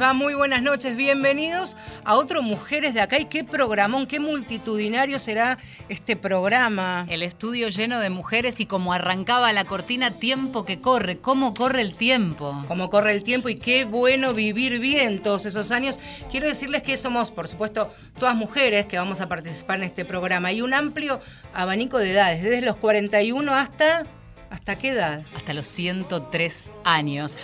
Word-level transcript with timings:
les 0.00 0.08
va? 0.08 0.12
Muy 0.14 0.34
buenas 0.34 0.62
noches, 0.62 0.96
bienvenidos 0.96 1.76
a 2.04 2.16
otro 2.16 2.42
Mujeres 2.42 2.94
de 2.94 3.00
Acá. 3.00 3.18
Y 3.18 3.26
qué 3.26 3.44
programón, 3.44 4.06
qué 4.06 4.18
multitudinario 4.18 5.18
será 5.18 5.58
este 5.88 6.16
programa. 6.16 7.06
El 7.08 7.22
estudio 7.22 7.68
lleno 7.68 8.00
de 8.00 8.08
mujeres 8.08 8.60
y 8.60 8.66
como 8.66 8.92
arrancaba 8.92 9.52
la 9.52 9.64
cortina, 9.64 10.12
tiempo 10.12 10.64
que 10.64 10.80
corre, 10.80 11.18
cómo 11.18 11.54
corre 11.54 11.82
el 11.82 11.96
tiempo. 11.96 12.64
Cómo 12.66 12.88
corre 12.88 13.12
el 13.12 13.22
tiempo 13.22 13.48
y 13.48 13.56
qué 13.56 13.84
bueno 13.84 14.32
vivir 14.32 14.80
bien 14.80 15.20
todos 15.20 15.44
esos 15.44 15.70
años. 15.70 16.00
Quiero 16.30 16.46
decirles 16.46 16.82
que 16.82 16.96
somos, 16.96 17.30
por 17.30 17.48
supuesto, 17.48 17.92
todas 18.18 18.34
mujeres 18.34 18.86
que 18.86 18.96
vamos 18.96 19.20
a 19.20 19.28
participar 19.28 19.78
en 19.78 19.84
este 19.84 20.04
programa 20.04 20.52
y 20.52 20.62
un 20.62 20.72
amplio 20.72 21.20
abanico 21.52 21.98
de 21.98 22.12
edades, 22.12 22.42
desde 22.42 22.62
los 22.62 22.76
41 22.76 23.54
hasta... 23.54 24.06
¿Hasta 24.50 24.76
qué 24.76 24.88
edad? 24.88 25.22
Hasta 25.36 25.52
los 25.54 25.68
103 25.68 26.72
años. 26.82 27.36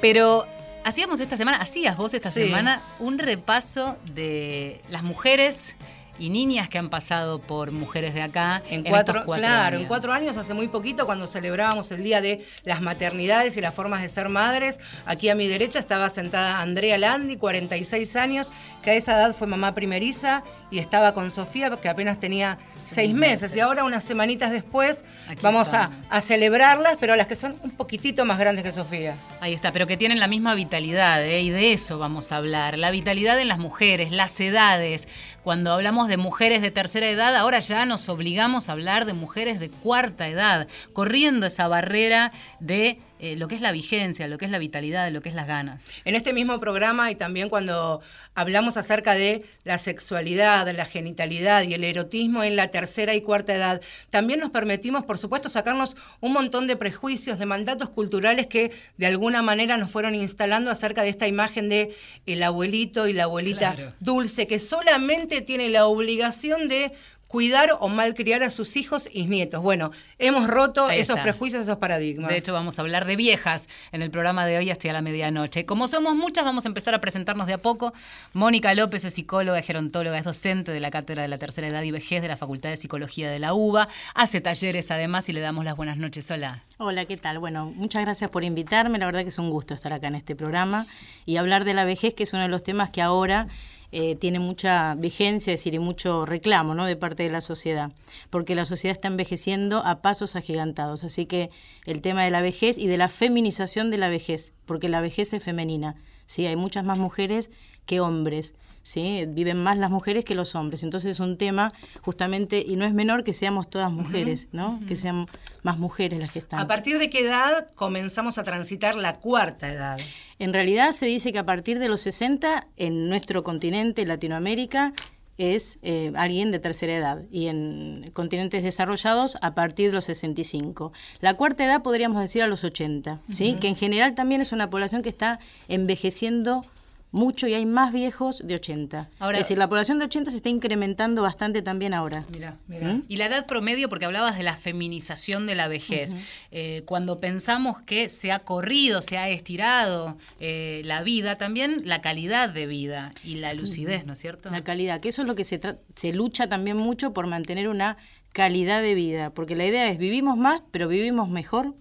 Pero 0.00 0.46
hacíamos 0.84 1.20
esta 1.20 1.36
semana, 1.36 1.58
hacías 1.58 1.96
vos 1.96 2.14
esta 2.14 2.30
Sí. 2.30 2.44
semana 2.44 2.82
un 2.98 3.18
repaso 3.18 3.96
de 4.12 4.80
las 4.88 5.02
mujeres 5.02 5.76
y 6.18 6.30
niñas 6.30 6.68
que 6.68 6.78
han 6.78 6.90
pasado 6.90 7.38
por 7.40 7.72
mujeres 7.72 8.14
de 8.14 8.22
acá 8.22 8.62
En 8.70 8.82
cuatro, 8.82 9.22
cuatro 9.24 9.42
claro, 9.42 9.68
años. 9.68 9.80
en 9.82 9.88
cuatro 9.88 10.12
años, 10.12 10.36
hace 10.36 10.54
muy 10.54 10.68
poquito, 10.68 11.06
cuando 11.06 11.26
celebrábamos 11.26 11.90
el 11.92 12.02
Día 12.02 12.20
de 12.20 12.44
las 12.64 12.80
Maternidades 12.80 13.56
y 13.56 13.60
las 13.60 13.74
Formas 13.74 14.02
de 14.02 14.08
Ser 14.08 14.28
Madres, 14.28 14.80
aquí 15.06 15.28
a 15.28 15.34
mi 15.34 15.46
derecha 15.48 15.78
estaba 15.78 16.08
sentada 16.10 16.60
Andrea 16.60 16.98
Landi, 16.98 17.36
46 17.36 18.16
años, 18.16 18.52
que 18.82 18.90
a 18.90 18.94
esa 18.94 19.12
edad 19.12 19.34
fue 19.34 19.46
mamá 19.46 19.74
primeriza 19.74 20.42
y 20.70 20.78
estaba 20.78 21.14
con 21.14 21.30
Sofía, 21.30 21.70
que 21.80 21.88
apenas 21.88 22.20
tenía 22.20 22.58
seis 22.74 23.14
meses. 23.14 23.42
meses. 23.42 23.56
Y 23.56 23.60
ahora, 23.60 23.84
unas 23.84 24.04
semanitas 24.04 24.50
después, 24.50 25.04
Aquí 25.28 25.40
vamos 25.42 25.72
a, 25.72 25.90
a 26.10 26.20
celebrarlas, 26.20 26.96
pero 27.00 27.16
las 27.16 27.26
que 27.26 27.36
son 27.36 27.54
un 27.62 27.70
poquitito 27.70 28.24
más 28.24 28.38
grandes 28.38 28.64
que 28.64 28.72
Sofía. 28.72 29.16
Ahí 29.40 29.54
está, 29.54 29.72
pero 29.72 29.86
que 29.86 29.96
tienen 29.96 30.20
la 30.20 30.26
misma 30.28 30.54
vitalidad, 30.54 31.24
¿eh? 31.24 31.40
y 31.40 31.50
de 31.50 31.72
eso 31.72 31.98
vamos 31.98 32.32
a 32.32 32.36
hablar. 32.36 32.78
La 32.78 32.90
vitalidad 32.90 33.38
en 33.40 33.48
las 33.48 33.58
mujeres, 33.58 34.10
las 34.12 34.38
edades. 34.40 35.08
Cuando 35.44 35.72
hablamos 35.72 36.08
de 36.08 36.16
mujeres 36.16 36.62
de 36.62 36.70
tercera 36.70 37.08
edad, 37.08 37.34
ahora 37.36 37.60
ya 37.60 37.86
nos 37.86 38.08
obligamos 38.08 38.68
a 38.68 38.72
hablar 38.72 39.04
de 39.04 39.12
mujeres 39.12 39.60
de 39.60 39.70
cuarta 39.70 40.28
edad, 40.28 40.68
corriendo 40.92 41.46
esa 41.46 41.68
barrera 41.68 42.32
de 42.60 43.00
eh, 43.20 43.36
lo 43.36 43.48
que 43.48 43.54
es 43.54 43.60
la 43.60 43.72
vigencia, 43.72 44.28
lo 44.28 44.38
que 44.38 44.44
es 44.44 44.50
la 44.50 44.58
vitalidad, 44.58 45.10
lo 45.10 45.20
que 45.22 45.28
es 45.28 45.34
las 45.34 45.46
ganas. 45.46 45.90
En 46.04 46.14
este 46.14 46.32
mismo 46.32 46.58
programa 46.60 47.10
y 47.10 47.14
también 47.14 47.48
cuando 47.48 48.00
hablamos 48.34 48.76
acerca 48.76 49.14
de 49.14 49.44
la 49.64 49.78
sexualidad, 49.78 50.68
la 50.74 50.84
genitalidad 50.84 51.62
y 51.64 51.74
el 51.74 51.82
erotismo 51.84 52.44
en 52.44 52.54
la 52.56 52.68
tercera 52.68 53.14
y 53.14 53.20
cuarta 53.20 53.54
edad, 53.54 53.80
también 54.10 54.40
nos 54.40 54.50
permitimos, 54.50 55.04
por 55.04 55.18
supuesto, 55.18 55.48
sacarnos 55.48 55.96
un 56.20 56.32
montón 56.32 56.66
de 56.66 56.76
prejuicios, 56.76 57.38
de 57.38 57.46
mandatos 57.46 57.88
culturales 57.90 58.46
que 58.46 58.70
de 58.96 59.06
alguna 59.06 59.42
manera 59.42 59.76
nos 59.76 59.90
fueron 59.90 60.14
instalando 60.14 60.70
acerca 60.70 61.02
de 61.02 61.08
esta 61.08 61.26
imagen 61.26 61.68
de 61.68 61.94
el 62.26 62.42
abuelito 62.42 63.08
y 63.08 63.12
la 63.12 63.24
abuelita 63.24 63.74
Claro. 63.74 63.92
dulce, 64.00 64.46
que 64.46 64.58
solamente 64.60 65.40
tiene 65.40 65.68
la 65.68 65.86
obligación 65.86 66.68
de 66.68 66.92
cuidar 67.28 67.76
o 67.78 67.88
malcriar 67.88 68.42
a 68.42 68.50
sus 68.50 68.76
hijos 68.76 69.08
y 69.12 69.26
nietos. 69.26 69.62
Bueno, 69.62 69.92
hemos 70.18 70.48
roto 70.48 70.90
esos 70.90 71.20
prejuicios, 71.20 71.62
esos 71.62 71.76
paradigmas. 71.76 72.30
De 72.30 72.38
hecho, 72.38 72.54
vamos 72.54 72.78
a 72.78 72.82
hablar 72.82 73.04
de 73.04 73.16
viejas 73.16 73.68
en 73.92 74.02
el 74.02 74.10
programa 74.10 74.46
de 74.46 74.58
hoy 74.58 74.70
hasta 74.70 74.90
la 74.92 75.02
medianoche. 75.02 75.66
Como 75.66 75.86
somos 75.86 76.16
muchas, 76.16 76.44
vamos 76.44 76.64
a 76.64 76.68
empezar 76.68 76.94
a 76.94 77.00
presentarnos 77.00 77.46
de 77.46 77.52
a 77.52 77.58
poco. 77.58 77.92
Mónica 78.32 78.74
López 78.74 79.04
es 79.04 79.14
psicóloga, 79.14 79.60
gerontóloga, 79.60 80.16
es 80.16 80.24
docente 80.24 80.72
de 80.72 80.80
la 80.80 80.90
Cátedra 80.90 81.22
de 81.22 81.28
la 81.28 81.36
Tercera 81.36 81.68
Edad 81.68 81.82
y 81.82 81.90
Vejez 81.90 82.22
de 82.22 82.28
la 82.28 82.38
Facultad 82.38 82.70
de 82.70 82.76
Psicología 82.76 83.30
de 83.30 83.38
la 83.38 83.52
UBA. 83.52 83.88
Hace 84.14 84.40
talleres 84.40 84.90
además 84.90 85.28
y 85.28 85.34
le 85.34 85.40
damos 85.40 85.66
las 85.66 85.76
buenas 85.76 85.98
noches. 85.98 86.30
Hola. 86.30 86.62
Hola, 86.78 87.04
¿qué 87.04 87.18
tal? 87.18 87.38
Bueno, 87.38 87.66
muchas 87.66 88.02
gracias 88.02 88.30
por 88.30 88.42
invitarme. 88.42 88.98
La 88.98 89.04
verdad 89.04 89.22
que 89.22 89.28
es 89.28 89.38
un 89.38 89.50
gusto 89.50 89.74
estar 89.74 89.92
acá 89.92 90.08
en 90.08 90.14
este 90.14 90.34
programa 90.34 90.86
y 91.26 91.36
hablar 91.36 91.64
de 91.64 91.74
la 91.74 91.84
vejez, 91.84 92.14
que 92.14 92.22
es 92.22 92.32
uno 92.32 92.42
de 92.42 92.48
los 92.48 92.62
temas 92.62 92.88
que 92.88 93.02
ahora 93.02 93.48
eh, 93.90 94.16
tiene 94.16 94.38
mucha 94.38 94.94
vigencia, 94.94 95.52
es 95.52 95.60
decir, 95.60 95.74
y 95.74 95.78
mucho 95.78 96.26
reclamo 96.26 96.74
¿no? 96.74 96.84
de 96.84 96.96
parte 96.96 97.22
de 97.22 97.30
la 97.30 97.40
sociedad, 97.40 97.92
porque 98.28 98.54
la 98.54 98.66
sociedad 98.66 98.94
está 98.94 99.08
envejeciendo 99.08 99.84
a 99.84 100.02
pasos 100.02 100.36
agigantados. 100.36 101.04
Así 101.04 101.26
que 101.26 101.50
el 101.86 102.02
tema 102.02 102.24
de 102.24 102.30
la 102.30 102.42
vejez 102.42 102.76
y 102.76 102.86
de 102.86 102.98
la 102.98 103.08
feminización 103.08 103.90
de 103.90 103.98
la 103.98 104.08
vejez, 104.08 104.52
porque 104.66 104.88
la 104.88 105.00
vejez 105.00 105.32
es 105.32 105.42
femenina. 105.42 105.96
¿sí? 106.26 106.46
Hay 106.46 106.56
muchas 106.56 106.84
más 106.84 106.98
mujeres 106.98 107.50
que 107.86 108.00
hombres. 108.00 108.54
¿Sí? 108.82 109.24
Viven 109.28 109.62
más 109.62 109.78
las 109.78 109.90
mujeres 109.90 110.24
que 110.24 110.34
los 110.34 110.54
hombres. 110.54 110.82
Entonces 110.82 111.12
es 111.12 111.20
un 111.20 111.36
tema 111.36 111.72
justamente, 112.02 112.64
y 112.66 112.76
no 112.76 112.84
es 112.84 112.94
menor 112.94 113.24
que 113.24 113.34
seamos 113.34 113.68
todas 113.68 113.90
mujeres, 113.92 114.48
¿no? 114.52 114.80
Que 114.86 114.96
sean 114.96 115.26
más 115.62 115.78
mujeres 115.78 116.18
las 116.18 116.32
que 116.32 116.38
están. 116.38 116.60
¿A 116.60 116.66
partir 116.66 116.98
de 116.98 117.10
qué 117.10 117.20
edad 117.20 117.70
comenzamos 117.74 118.38
a 118.38 118.44
transitar 118.44 118.96
la 118.96 119.16
cuarta 119.16 119.70
edad? 119.70 119.98
En 120.38 120.52
realidad 120.52 120.92
se 120.92 121.06
dice 121.06 121.32
que 121.32 121.38
a 121.38 121.46
partir 121.46 121.78
de 121.78 121.88
los 121.88 122.00
60 122.02 122.68
en 122.76 123.08
nuestro 123.08 123.42
continente, 123.42 124.06
Latinoamérica, 124.06 124.92
es 125.38 125.78
eh, 125.82 126.12
alguien 126.16 126.50
de 126.50 126.58
tercera 126.58 126.96
edad 126.96 127.22
y 127.30 127.46
en 127.46 128.10
continentes 128.12 128.64
desarrollados 128.64 129.38
a 129.40 129.54
partir 129.54 129.90
de 129.90 129.94
los 129.94 130.04
65. 130.06 130.92
La 131.20 131.34
cuarta 131.34 131.64
edad 131.64 131.82
podríamos 131.82 132.20
decir 132.20 132.42
a 132.42 132.48
los 132.48 132.64
80, 132.64 133.20
¿sí? 133.30 133.54
que 133.60 133.68
en 133.68 133.76
general 133.76 134.16
también 134.16 134.40
es 134.40 134.50
una 134.50 134.68
población 134.68 135.00
que 135.00 135.08
está 135.08 135.38
envejeciendo 135.68 136.64
mucho 137.10 137.46
y 137.46 137.54
hay 137.54 137.64
más 137.66 137.92
viejos 137.92 138.46
de 138.46 138.54
80. 138.54 139.08
Ahora- 139.18 139.38
es 139.38 139.44
decir, 139.46 139.58
la 139.58 139.68
población 139.68 139.98
de 139.98 140.04
80 140.06 140.30
se 140.30 140.36
está 140.38 140.48
incrementando 140.48 141.22
bastante 141.22 141.62
también 141.62 141.94
ahora. 141.94 142.26
Mira, 142.34 142.56
Mira. 142.66 143.00
Y 143.08 143.16
la 143.16 143.26
edad 143.26 143.46
promedio, 143.46 143.88
porque 143.88 144.04
hablabas 144.04 144.36
de 144.36 144.42
la 144.42 144.56
feminización 144.56 145.46
de 145.46 145.54
la 145.54 145.68
vejez. 145.68 146.14
Eh, 146.50 146.82
cuando 146.84 147.18
pensamos 147.20 147.80
que 147.82 148.08
se 148.08 148.32
ha 148.32 148.40
corrido, 148.40 149.02
se 149.02 149.18
ha 149.18 149.28
estirado 149.28 150.16
eh, 150.40 150.82
la 150.84 151.02
vida, 151.02 151.36
también 151.36 151.76
la 151.84 152.00
calidad 152.02 152.48
de 152.50 152.66
vida 152.66 153.10
y 153.24 153.36
la 153.36 153.54
lucidez, 153.54 154.04
¿no 154.06 154.12
es 154.12 154.18
cierto? 154.18 154.50
La 154.50 154.62
calidad, 154.64 155.00
que 155.00 155.08
eso 155.08 155.22
es 155.22 155.28
lo 155.28 155.34
que 155.34 155.44
se, 155.44 155.60
se 155.94 156.12
lucha 156.12 156.48
también 156.48 156.76
mucho 156.76 157.12
por 157.12 157.26
mantener 157.26 157.68
una 157.68 157.96
calidad 158.32 158.82
de 158.82 158.94
vida, 158.94 159.30
porque 159.30 159.56
la 159.56 159.66
idea 159.66 159.88
es 159.90 159.98
vivimos 159.98 160.36
más, 160.36 160.60
pero 160.70 160.86
vivimos 160.88 161.28
mejor, 161.28 161.74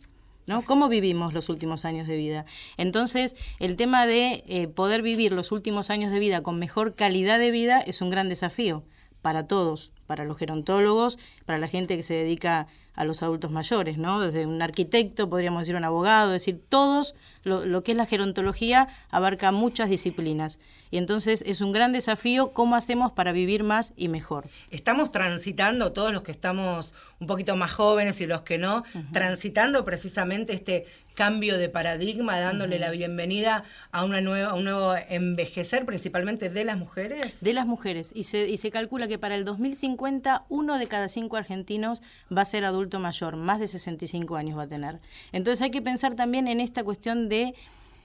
¿no? 0.48 0.64
¿Cómo 0.64 0.90
vivimos 0.90 1.34
los 1.34 1.50
últimos 1.50 1.86
años 1.86 2.08
de 2.08 2.18
vida? 2.18 2.46
Entonces, 2.78 3.36
el 3.60 3.76
tema 3.76 4.08
de 4.08 4.44
eh, 4.48 4.68
poder 4.68 5.04
vivir 5.04 5.34
los 5.34 5.52
últimos 5.52 5.92
años 5.92 6.12
de 6.12 6.20
vida 6.20 6.42
con 6.42 6.58
mejor 6.58 6.96
calidad 6.96 7.38
de 7.38 7.52
vida 7.52 7.80
es 7.82 8.02
un 8.02 8.10
gran 8.10 8.30
desafío 8.30 8.84
para 9.28 9.46
todos, 9.46 9.92
para 10.06 10.24
los 10.24 10.38
gerontólogos, 10.38 11.20
para 11.46 11.60
la 11.60 11.68
gente 11.68 11.98
que 11.98 12.02
se 12.02 12.14
dedica 12.14 12.68
a 12.96 13.04
los 13.04 13.22
adultos 13.24 13.52
mayores, 13.52 13.98
¿no? 13.98 14.22
Desde 14.22 14.46
un 14.46 14.62
arquitecto, 14.62 15.30
podríamos 15.30 15.64
decir 15.64 15.76
un 15.76 15.84
abogado, 15.84 16.34
es 16.34 16.44
decir, 16.44 16.62
todos, 16.70 17.14
lo, 17.44 17.66
lo 17.66 17.84
que 17.84 17.92
es 17.92 17.98
la 17.98 18.06
gerontología 18.06 18.88
abarca 19.10 19.52
muchas 19.52 19.90
disciplinas. 19.90 20.60
Y 20.92 20.98
entonces 20.98 21.44
es 21.46 21.60
un 21.60 21.74
gran 21.74 21.92
desafío 21.92 22.54
cómo 22.54 22.78
hacemos 22.78 23.12
para 23.12 23.34
vivir 23.34 23.66
más 23.66 23.92
y 23.98 24.08
mejor. 24.08 24.48
Estamos 24.72 25.12
transitando, 25.12 25.92
todos 25.92 26.14
los 26.14 26.24
que 26.24 26.32
estamos 26.32 26.94
un 27.20 27.28
poquito 27.28 27.58
más 27.58 27.72
jóvenes 27.72 28.22
y 28.22 28.28
los 28.28 28.44
que 28.44 28.58
no, 28.58 28.86
transitando 29.12 29.84
precisamente 29.84 30.54
este 30.54 30.86
cambio 31.18 31.58
de 31.58 31.68
paradigma, 31.68 32.40
dándole 32.40 32.78
la 32.78 32.92
bienvenida 32.92 33.64
a, 33.92 34.06
una 34.06 34.22
nueva, 34.22 34.52
a 34.52 34.54
un 34.54 34.66
nuevo 34.66 34.94
envejecer, 35.10 35.84
principalmente 35.84 36.52
de 36.52 36.64
las 36.64 36.78
mujeres. 36.78 37.42
De 37.42 37.54
las 37.54 37.66
mujeres. 37.66 38.12
Y 38.14 38.22
se, 38.22 38.48
y 38.48 38.58
se 38.58 38.70
calcula 38.70 39.08
que 39.08 39.18
para 39.18 39.34
el 39.34 39.44
2050 39.44 40.46
uno 40.48 40.78
de 40.78 40.88
cada 40.88 41.10
cinco 41.10 41.36
argentinos 41.36 42.04
va 42.36 42.44
a 42.44 42.46
ser 42.46 42.66
adulto 42.66 43.00
mayor, 43.00 43.36
más 43.36 43.60
de 43.60 43.66
65 43.66 44.36
años 44.36 44.60
va 44.60 44.64
a 44.64 44.68
tener. 44.68 45.00
Entonces 45.32 45.64
hay 45.64 45.72
que 45.72 45.82
pensar 45.82 46.14
también 46.14 46.48
en 46.48 46.60
esta 46.60 46.84
cuestión 46.84 47.30
de 47.30 47.56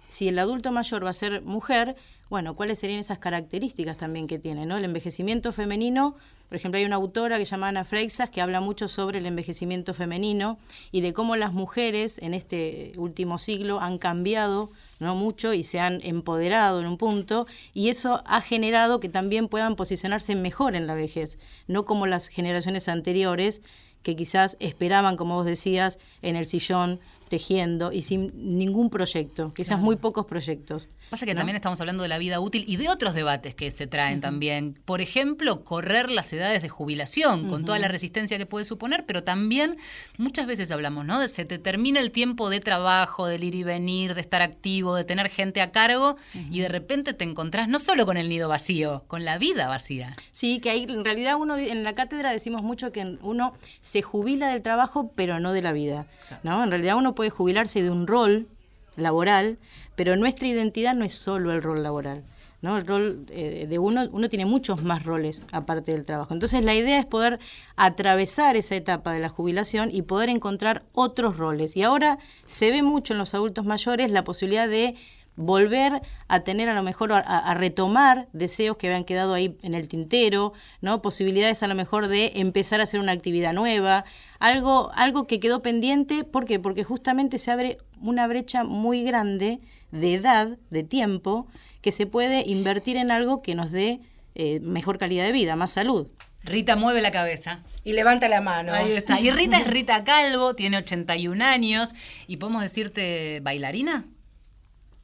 si 0.09 0.29
el 0.29 0.39
adulto 0.39 0.73
mayor 0.73 1.05
va 1.05 1.11
a 1.11 1.15
ser 1.15 1.43
mujer, 1.43 1.97
bueno, 2.31 2.55
cuáles 2.55 2.79
serían 2.79 3.01
esas 3.01 3.19
características 3.19 3.99
también 3.99 4.27
que 4.27 4.39
tiene, 4.39 4.65
¿no? 4.65 4.79
El 4.79 4.87
envejecimiento 4.87 5.53
femenino, 5.53 6.17
por 6.53 6.57
ejemplo, 6.57 6.79
hay 6.79 6.85
una 6.85 6.97
autora 6.97 7.39
que 7.39 7.47
se 7.47 7.53
llama 7.53 7.69
Ana 7.69 7.87
Freixas 7.87 8.29
que 8.29 8.43
habla 8.43 8.61
mucho 8.61 8.87
sobre 8.87 9.21
el 9.21 9.25
envejecimiento 9.25 9.95
femenino 9.95 10.59
y 10.91 11.01
de 11.01 11.15
cómo 11.15 11.35
las 11.35 11.55
mujeres 11.55 12.19
en 12.19 12.35
este 12.35 12.93
último 12.99 13.39
siglo 13.39 13.81
han 13.81 13.97
cambiado 13.97 14.69
no 15.01 15.15
mucho 15.15 15.55
y 15.55 15.65
se 15.65 15.81
han 15.81 16.01
empoderado 16.03 16.83
en 16.83 16.89
un 16.89 16.99
punto 16.99 17.47
y 17.73 17.89
eso 17.89 18.23
ha 18.27 18.43
generado 18.43 19.01
que 19.01 19.09
también 19.09 19.49
puedan 19.49 19.77
posicionarse 19.77 20.35
mejor 20.35 20.77
en 20.77 20.87
la 20.87 20.95
vejez, 20.95 21.39
no 21.69 21.87
como 21.87 22.07
las 22.07 22.29
generaciones 22.29 22.87
anteriores 22.87 23.63
que 24.03 24.15
quizás 24.15 24.59
esperaban, 24.61 25.17
como 25.17 25.37
vos 25.37 25.47
decías, 25.47 25.99
en 26.21 26.37
el 26.37 26.45
sillón 26.45 27.01
tejiendo 27.29 27.93
y 27.93 28.03
sin 28.03 28.59
ningún 28.59 28.91
proyecto, 28.91 29.53
quizás 29.53 29.81
muy 29.81 29.97
pocos 29.97 30.27
proyectos. 30.27 30.91
Pasa 31.13 31.27
que 31.27 31.35
¿no? 31.35 31.41
también 31.41 31.57
estamos 31.57 31.79
hablando 31.79 32.03
de 32.03 32.09
la 32.09 32.17
vida 32.17 32.41
útil 32.41 32.65
y 32.67 32.77
de 32.79 32.89
otros 32.89 33.13
debates 33.13 33.55
que 33.55 33.71
se 33.71 33.87
traen 33.87 34.23
también. 34.23 34.79
Por 34.87 35.03
ejemplo, 35.03 35.63
correr 35.63 36.11
las 36.11 36.33
edades 36.33 36.63
de 36.63 36.71
jubilación, 36.71 37.51
con 37.51 37.67
toda 37.67 37.79
la 37.79 37.89
resistencia 37.89 38.39
que 38.39 38.47
puede 38.47 38.65
suponer, 38.65 39.05
pero 39.05 39.23
también 39.23 39.77
muchas 40.17 40.47
veces 40.47 40.71
hablamos, 40.71 41.05
¿no? 41.05 41.21
De 41.21 41.29
se 41.29 41.45
te 41.45 41.59
termina 41.59 42.01
el 42.01 42.13
tiempo 42.13 42.49
de 42.49 42.61
trabajo, 42.61 43.27
del 43.27 43.45
ir 43.45 43.55
y 43.55 43.63
venir, 43.63 44.15
de 44.15 44.23
estar 44.23 44.41
activo, 44.41 44.95
de 44.95 45.05
tener 45.05 45.29
gente 45.29 45.61
a 45.61 45.71
cargo, 45.71 46.17
y 46.51 46.61
de 46.61 46.71
repente 46.71 47.13
te 47.13 47.25
encontrás 47.25 47.69
no 47.69 47.79
solo 47.79 48.07
con 48.07 48.17
el 48.17 48.31
nido 48.31 48.49
vacío, 48.49 49.05
con 49.07 49.27
la 49.27 49.37
vida 49.37 49.69
vacía. 49.69 50.15
Sí, 50.31 50.61
que 50.61 50.71
ahí 50.71 50.87
en 50.89 51.05
realidad 51.05 51.37
uno 51.39 51.59
en 51.59 51.85
la 51.85 51.93
cátedra 51.93 52.31
decimos 52.31 52.63
mucho 52.63 52.91
que 52.91 53.19
uno 53.21 53.53
se 53.83 54.01
jubila 54.01 54.49
del 54.49 54.63
trabajo, 54.63 55.13
pero 55.15 55.41
no 55.41 55.53
de 55.53 55.61
la 55.61 55.73
vida. 55.73 56.07
Exacto. 56.17 56.49
¿no? 56.49 56.65
En 56.65 56.71
realidad 56.71 56.97
uno 56.97 57.15
puede 57.15 57.29
jubilarse 57.29 57.83
de 57.83 57.91
un 57.91 58.07
rol 58.07 58.49
laboral, 58.97 59.59
pero 59.97 60.17
nuestra 60.17 60.49
identidad 60.49 60.95
no 60.95 61.05
es 61.05 61.15
solo 61.15 61.53
el 61.53 61.63
rol 61.63 61.83
laboral. 61.83 62.25
¿no? 62.63 62.77
El 62.77 62.87
rol 62.87 63.27
eh, 63.31 63.67
de 63.69 63.79
uno, 63.79 64.09
uno 64.13 64.29
tiene 64.29 64.47
muchos 64.47 64.85
más 64.85 65.05
roles 65.05 65.43
aparte 65.53 65.93
del 65.93 66.07
trabajo. 66.07 66.33
Entonces 66.33 66.65
la 66.65 66.75
idea 66.75 66.99
es 66.99 67.07
poder 67.07 67.41
atravesar 67.77 68.57
esa 68.57 68.77
etapa 68.77 69.13
de 69.13 69.21
la 69.21 69.29
jubilación 69.29 69.91
y 69.93 70.03
poder 70.03 70.29
encontrar 70.29 70.85
otros 70.93 71.37
roles. 71.37 71.77
Y 71.77 71.83
ahora 71.83 72.19
se 72.47 72.71
ve 72.71 72.83
mucho 72.83 73.13
en 73.13 73.19
los 73.19 73.35
adultos 73.35 73.67
mayores 73.67 74.11
la 74.13 74.25
posibilidad 74.25 74.69
de 74.69 74.95
volver 75.37 76.03
a 76.29 76.41
tener 76.41 76.69
a 76.69 76.75
lo 76.75 76.83
mejor 76.83 77.13
a, 77.13 77.55
retomar 77.55 78.29
deseos 78.33 78.77
que 78.77 78.89
habían 78.89 79.05
quedado 79.05 79.35
ahí 79.35 79.57
en 79.63 79.75
el 79.75 79.89
tintero, 79.89 80.53
¿no? 80.81 81.03
Posibilidades 81.03 81.63
a 81.63 81.69
lo 81.69 81.75
mejor 81.75 82.09
de 82.09 82.33
empezar 82.37 82.81
a 82.81 82.85
hacer 82.85 83.01
una 83.01 83.13
actividad 83.13 83.53
nueva, 83.53 84.05
algo, 84.39 84.91
algo 84.95 85.27
que 85.27 85.41
quedó 85.41 85.61
pendiente, 85.61 86.25
¿por 86.25 86.45
qué? 86.45 86.59
Porque 86.59 86.85
justamente 86.85 87.39
se 87.39 87.51
abre 87.51 87.79
una 88.01 88.27
brecha 88.27 88.65
muy 88.65 89.05
grande 89.05 89.61
de 89.91 90.15
edad, 90.15 90.59
de 90.71 90.83
tiempo, 90.83 91.47
que 91.81 91.93
se 91.93 92.07
puede 92.07 92.49
invertir 92.49 92.97
en 92.97 93.11
algo 93.11 93.43
que 93.43 93.55
nos 93.55 93.73
dé 93.73 94.01
eh, 94.35 94.61
mejor 94.61 94.99
calidad 94.99 95.25
de 95.25 95.33
vida, 95.33 95.57
más 95.57 95.73
salud. 95.73 96.09
Rita 96.45 96.77
mueve 96.77 97.03
la 97.03 97.13
cabeza. 97.13 97.61
Y 97.85 97.93
levanta 97.93 98.29
la 98.29 98.41
mano. 98.41 98.73
Ahí 98.73 98.93
está. 98.93 99.21
Y 99.21 99.31
Rita 99.31 99.59
es 99.59 99.67
Rita 99.67 100.05
Calvo, 100.05 100.55
tiene 100.55 100.79
81 100.79 101.45
años. 101.45 101.95
¿Y 102.27 102.37
podemos 102.37 102.63
decirte 102.63 103.41
bailarina? 103.41 104.07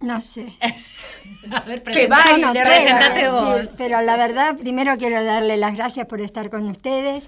No 0.00 0.20
sé. 0.20 0.46
a 1.52 1.60
ver, 1.60 1.82
que 1.82 2.06
baile, 2.06 2.46
presentate 2.52 3.28
vos. 3.30 3.74
pero 3.76 4.00
la 4.02 4.16
verdad, 4.16 4.56
primero 4.56 4.96
quiero 4.96 5.22
darle 5.24 5.56
las 5.56 5.74
gracias 5.74 6.06
por 6.06 6.20
estar 6.20 6.50
con 6.50 6.68
ustedes. 6.68 7.24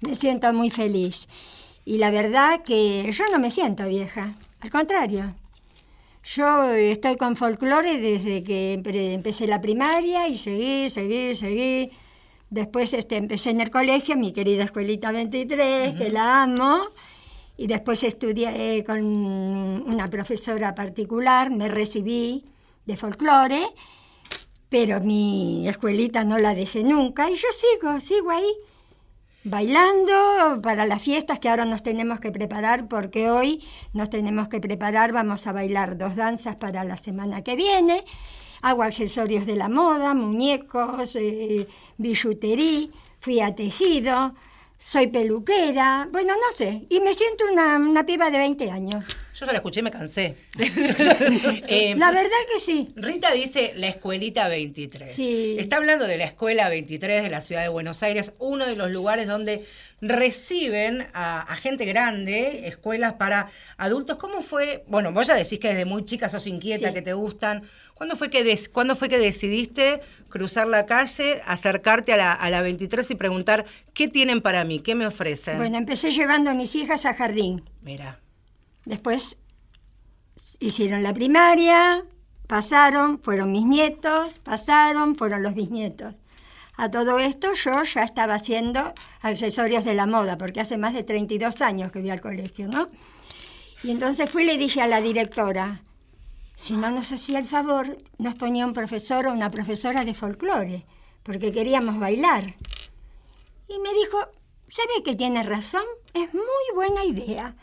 Me 0.00 0.14
siento 0.14 0.52
muy 0.52 0.70
feliz. 0.70 1.28
Y 1.84 1.98
la 1.98 2.10
verdad 2.10 2.62
que 2.62 3.10
yo 3.12 3.24
no 3.32 3.38
me 3.38 3.50
siento 3.50 3.86
vieja, 3.86 4.34
al 4.60 4.70
contrario. 4.70 5.34
Yo 6.24 6.72
estoy 6.72 7.16
con 7.16 7.36
folclore 7.36 7.98
desde 7.98 8.42
que 8.42 8.72
empecé 8.72 9.46
la 9.46 9.60
primaria 9.60 10.26
y 10.26 10.36
seguí, 10.38 10.90
seguí, 10.90 11.36
seguí. 11.36 11.90
Después 12.50 12.92
este, 12.94 13.16
empecé 13.16 13.50
en 13.50 13.60
el 13.60 13.70
colegio, 13.70 14.16
mi 14.16 14.32
querida 14.32 14.64
Escuelita 14.64 15.12
23, 15.12 15.94
que 15.94 16.10
la 16.10 16.42
amo 16.42 16.80
y 17.56 17.66
después 17.66 18.02
estudié 18.02 18.84
con 18.84 19.04
una 19.04 20.10
profesora 20.10 20.74
particular, 20.74 21.50
me 21.50 21.68
recibí 21.68 22.44
de 22.84 22.96
folclore, 22.96 23.66
pero 24.68 25.00
mi 25.00 25.68
escuelita 25.68 26.24
no 26.24 26.38
la 26.38 26.54
dejé 26.54 26.84
nunca 26.84 27.30
y 27.30 27.34
yo 27.34 27.48
sigo, 27.52 28.00
sigo 28.00 28.30
ahí, 28.30 28.52
bailando 29.44 30.60
para 30.60 30.86
las 30.86 31.00
fiestas 31.02 31.38
que 31.38 31.48
ahora 31.48 31.64
nos 31.64 31.82
tenemos 31.82 32.20
que 32.20 32.32
preparar, 32.32 32.88
porque 32.88 33.30
hoy 33.30 33.64
nos 33.92 34.10
tenemos 34.10 34.48
que 34.48 34.60
preparar, 34.60 35.12
vamos 35.12 35.46
a 35.46 35.52
bailar 35.52 35.96
dos 35.96 36.16
danzas 36.16 36.56
para 36.56 36.84
la 36.84 36.96
semana 36.96 37.42
que 37.42 37.56
viene, 37.56 38.04
hago 38.60 38.82
accesorios 38.82 39.46
de 39.46 39.56
la 39.56 39.68
moda, 39.68 40.14
muñecos, 40.14 41.16
eh, 41.16 41.68
billutería, 41.96 42.88
fui 43.20 43.40
a 43.40 43.54
tejido, 43.54 44.34
soy 44.78 45.08
peluquera, 45.08 46.08
bueno, 46.12 46.34
no 46.34 46.56
sé, 46.56 46.86
y 46.88 47.00
me 47.00 47.14
siento 47.14 47.44
una, 47.52 47.76
una 47.76 48.06
piba 48.06 48.30
de 48.30 48.38
20 48.38 48.70
años. 48.70 49.04
Yo 49.38 49.44
se 49.44 49.52
la 49.52 49.58
escuché 49.58 49.80
y 49.80 49.82
me 49.82 49.90
cansé. 49.90 50.34
Eh, 51.68 51.94
la 51.96 52.10
verdad 52.10 52.30
que 52.52 52.60
sí. 52.60 52.92
Rita 52.96 53.32
dice 53.32 53.72
la 53.76 53.88
escuelita 53.88 54.48
23. 54.48 55.12
Sí. 55.12 55.56
Está 55.58 55.76
hablando 55.76 56.06
de 56.06 56.16
la 56.16 56.24
escuela 56.24 56.68
23 56.68 57.22
de 57.22 57.30
la 57.30 57.40
ciudad 57.40 57.62
de 57.62 57.68
Buenos 57.68 58.02
Aires, 58.02 58.32
uno 58.38 58.66
de 58.66 58.76
los 58.76 58.90
lugares 58.90 59.26
donde 59.26 59.66
reciben 60.00 61.08
a, 61.12 61.54
gente 61.56 61.84
grande, 61.84 62.68
escuelas 62.68 63.14
para 63.14 63.50
adultos. 63.76 64.16
¿Cómo 64.16 64.42
fue? 64.42 64.84
Bueno, 64.86 65.12
vos 65.12 65.26
ya 65.26 65.34
decís 65.34 65.58
que 65.58 65.68
desde 65.68 65.84
muy 65.84 66.04
chica 66.04 66.28
sos 66.28 66.46
inquieta, 66.46 66.94
que 66.94 67.02
te 67.02 67.12
gustan. 67.12 67.64
¿Cuándo 67.96 68.16
fue 68.16 68.28
que, 68.28 68.58
¿Cuándo 68.72 68.94
fue 68.94 69.08
que 69.08 69.18
decidiste 69.18 70.00
cruzar 70.28 70.66
la 70.66 70.84
calle, 70.84 71.40
acercarte 71.46 72.12
a 72.12 72.18
la, 72.18 72.32
a 72.34 72.50
la 72.50 72.60
23 72.60 73.10
y 73.10 73.14
preguntar 73.14 73.64
qué 73.94 74.06
tienen 74.06 74.42
para 74.42 74.64
mí, 74.64 74.80
qué 74.80 74.94
me 74.94 75.06
ofrecen? 75.06 75.56
Bueno, 75.56 75.78
empecé 75.78 76.10
llevando 76.10 76.50
a 76.50 76.54
mis 76.54 76.74
hijas 76.74 77.06
a 77.06 77.14
jardín. 77.14 77.64
Mira. 77.80 78.20
Después 78.84 79.38
hicieron 80.60 81.02
la 81.02 81.14
primaria, 81.14 82.04
pasaron, 82.46 83.18
fueron 83.18 83.50
mis 83.50 83.64
nietos, 83.64 84.40
pasaron, 84.40 85.16
fueron 85.16 85.42
los 85.42 85.54
bisnietos. 85.54 86.14
A 86.76 86.90
todo 86.90 87.18
esto 87.18 87.54
yo 87.54 87.82
ya 87.82 88.02
estaba 88.02 88.34
haciendo 88.34 88.92
accesorios 89.22 89.86
de 89.86 89.94
la 89.94 90.04
moda, 90.04 90.36
porque 90.36 90.60
hace 90.60 90.76
más 90.76 90.92
de 90.92 91.02
32 91.02 91.62
años 91.62 91.90
que 91.90 92.00
voy 92.00 92.10
al 92.10 92.20
colegio, 92.20 92.68
¿no? 92.68 92.88
Y 93.82 93.90
entonces 93.90 94.30
fui 94.30 94.42
y 94.42 94.46
le 94.46 94.58
dije 94.58 94.82
a 94.82 94.86
la 94.86 95.00
directora, 95.00 95.82
si 96.56 96.76
no 96.76 96.90
nos 96.90 97.12
hacía 97.12 97.38
el 97.38 97.46
favor, 97.46 97.98
nos 98.18 98.34
ponía 98.34 98.66
un 98.66 98.72
profesor 98.72 99.26
o 99.26 99.32
una 99.32 99.50
profesora 99.50 100.04
de 100.04 100.14
folclore, 100.14 100.86
porque 101.22 101.52
queríamos 101.52 101.98
bailar. 101.98 102.56
Y 103.68 103.78
me 103.78 103.92
dijo, 103.94 104.18
¿sabe 104.68 105.02
que 105.04 105.14
tiene 105.14 105.42
razón? 105.42 105.84
Es 106.14 106.32
muy 106.32 106.42
buena 106.74 107.04
idea. 107.04 107.54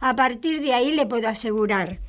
A 0.00 0.16
partir 0.16 0.60
de 0.62 0.72
ahí 0.72 0.92
le 0.92 1.06
puedo 1.06 1.28
asegurar, 1.28 2.00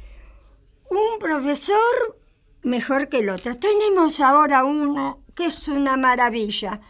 un 0.89 1.19
profesor 1.19 2.18
mejor 2.63 3.09
que 3.09 3.19
el 3.19 3.30
otro. 3.30 3.57
Tenemos 3.57 4.19
ahora 4.19 4.63
uno 4.63 5.24
que 5.35 5.45
es 5.45 5.68
una 5.68 5.97
maravilla. 5.97 6.81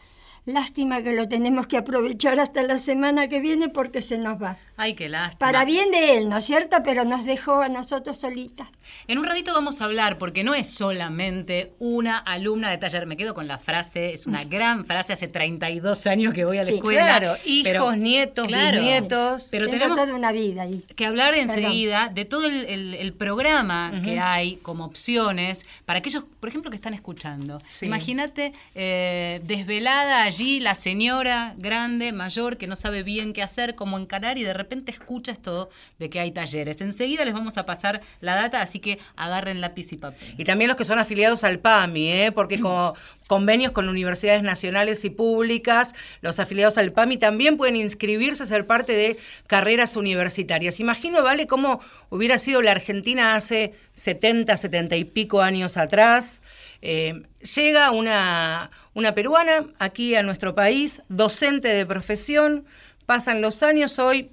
Lástima 0.46 1.04
que 1.04 1.14
lo 1.14 1.28
tenemos 1.28 1.68
que 1.68 1.78
aprovechar 1.78 2.40
hasta 2.40 2.64
la 2.64 2.78
semana 2.78 3.28
que 3.28 3.40
viene 3.40 3.70
porque 3.70 4.02
se 4.02 4.18
nos 4.18 4.42
va. 4.42 4.58
Ay, 4.82 4.94
qué 4.94 5.10
lástima. 5.10 5.40
Para 5.40 5.66
bien 5.66 5.92
de 5.92 6.18
él, 6.18 6.30
¿no 6.30 6.38
es 6.38 6.46
cierto? 6.46 6.78
Pero 6.86 7.04
nos 7.04 7.26
dejó 7.26 7.62
a 7.62 7.68
nosotros 7.68 8.18
solitas. 8.18 8.70
En 9.08 9.18
un 9.18 9.26
ratito 9.26 9.52
vamos 9.54 9.82
a 9.82 9.86
hablar, 9.86 10.18
porque 10.18 10.46
no 10.46 10.54
es 10.54 10.70
solamente 10.70 11.74
una 11.80 12.18
alumna 12.18 12.70
de 12.70 12.78
taller. 12.78 13.06
Me 13.06 13.18
quedo 13.18 13.34
con 13.34 13.46
la 13.46 13.58
frase, 13.58 14.14
es 14.14 14.26
una 14.26 14.46
gran 14.46 14.86
frase, 14.86 15.12
hace 15.12 15.28
32 15.28 16.08
años 16.08 16.34
que 16.34 16.46
voy 16.46 16.60
a 16.60 16.64
la 16.64 16.72
escuela. 16.72 17.02
Claro, 17.02 17.36
hijos, 17.44 17.98
nietos, 17.98 18.48
bisnietos. 18.48 19.50
Pero 19.52 19.68
tenemos 19.68 19.98
toda 19.98 20.14
una 20.14 20.32
vida 20.32 20.62
ahí. 20.62 20.82
Que 20.96 21.06
hablar 21.06 21.34
enseguida 21.36 22.08
de 22.08 22.24
todo 22.24 22.48
el, 22.48 23.14
programa 23.18 23.92
que 24.06 24.18
hay 24.18 24.56
como 24.58 24.86
opciones 24.86 25.66
para 25.86 26.00
aquellos, 26.00 26.24
por 26.40 26.48
ejemplo, 26.48 26.72
que 26.72 26.76
están 26.76 26.94
escuchando. 26.94 27.62
Imagínate 27.82 28.54
eh, 28.76 29.42
desvelada 29.44 30.24
allí 30.24 30.62
la 30.62 30.74
señora 30.74 31.54
grande, 31.58 32.14
mayor, 32.14 32.56
que 32.56 32.68
no 32.68 32.78
sabe 32.78 33.04
bien 33.04 33.34
qué 33.34 33.44
hacer, 33.44 33.76
cómo 33.76 34.00
encarar 34.00 34.38
y 34.38 34.44
de 34.44 34.54
repente 34.70 34.92
escucha 34.92 35.32
esto 35.32 35.70
de 35.98 36.10
que 36.12 36.20
hay 36.20 36.32
talleres. 36.32 36.80
Enseguida 36.82 37.26
les 37.26 37.34
vamos 37.34 37.58
a 37.58 37.66
pasar 37.66 38.02
la 38.22 38.36
data, 38.36 38.62
así 38.62 38.80
que 38.80 39.00
agarren 39.16 39.62
lápiz 39.62 39.92
y 39.94 39.98
papel. 39.98 40.36
Y 40.38 40.46
también 40.46 40.68
los 40.68 40.78
que 40.78 40.86
son 40.86 41.00
afiliados 41.00 41.44
al 41.44 41.58
PAMI, 41.58 42.12
¿eh? 42.12 42.32
porque 42.32 42.60
con 42.62 42.94
convenios 43.28 43.72
con 43.72 43.90
universidades 43.90 44.44
nacionales 44.44 45.06
y 45.06 45.10
públicas, 45.10 45.96
los 46.22 46.40
afiliados 46.40 46.78
al 46.78 46.92
PAMI 46.92 47.18
también 47.18 47.58
pueden 47.58 47.76
inscribirse 47.76 48.44
a 48.44 48.46
ser 48.46 48.68
parte 48.68 48.94
de 48.94 49.18
carreras 49.48 49.96
universitarias. 49.96 50.80
Imagino, 50.80 51.24
¿vale? 51.24 51.48
Cómo 51.48 51.82
hubiera 52.10 52.38
sido 52.38 52.62
la 52.62 52.72
Argentina 52.72 53.36
hace 53.36 53.74
70, 53.96 54.56
70 54.56 54.96
y 54.98 55.04
pico 55.04 55.42
años 55.42 55.78
atrás. 55.78 56.44
Eh, 56.82 57.24
llega 57.56 57.90
una, 57.92 58.72
una 58.94 59.16
peruana 59.16 59.66
aquí 59.80 60.16
a 60.16 60.24
nuestro 60.24 60.54
país, 60.54 61.02
docente 61.10 61.70
de 61.70 61.86
profesión, 61.86 62.66
pasan 63.06 63.42
los 63.42 63.64
años, 63.64 63.98
hoy, 63.98 64.30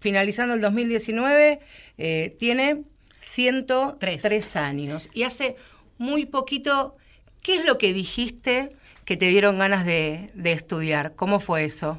finalizando 0.00 0.54
el 0.54 0.60
2019, 0.60 1.60
eh, 1.98 2.36
tiene 2.38 2.82
103 3.20 4.56
años. 4.56 5.10
Y 5.12 5.22
hace 5.22 5.56
muy 5.98 6.26
poquito, 6.26 6.96
¿qué 7.42 7.56
es 7.56 7.64
lo 7.66 7.78
que 7.78 7.92
dijiste 7.92 8.70
que 9.04 9.16
te 9.16 9.26
dieron 9.26 9.58
ganas 9.58 9.84
de, 9.84 10.32
estudiar? 10.44 11.14
¿Cómo 11.14 11.38
fue 11.38 11.64
eso? 11.64 11.98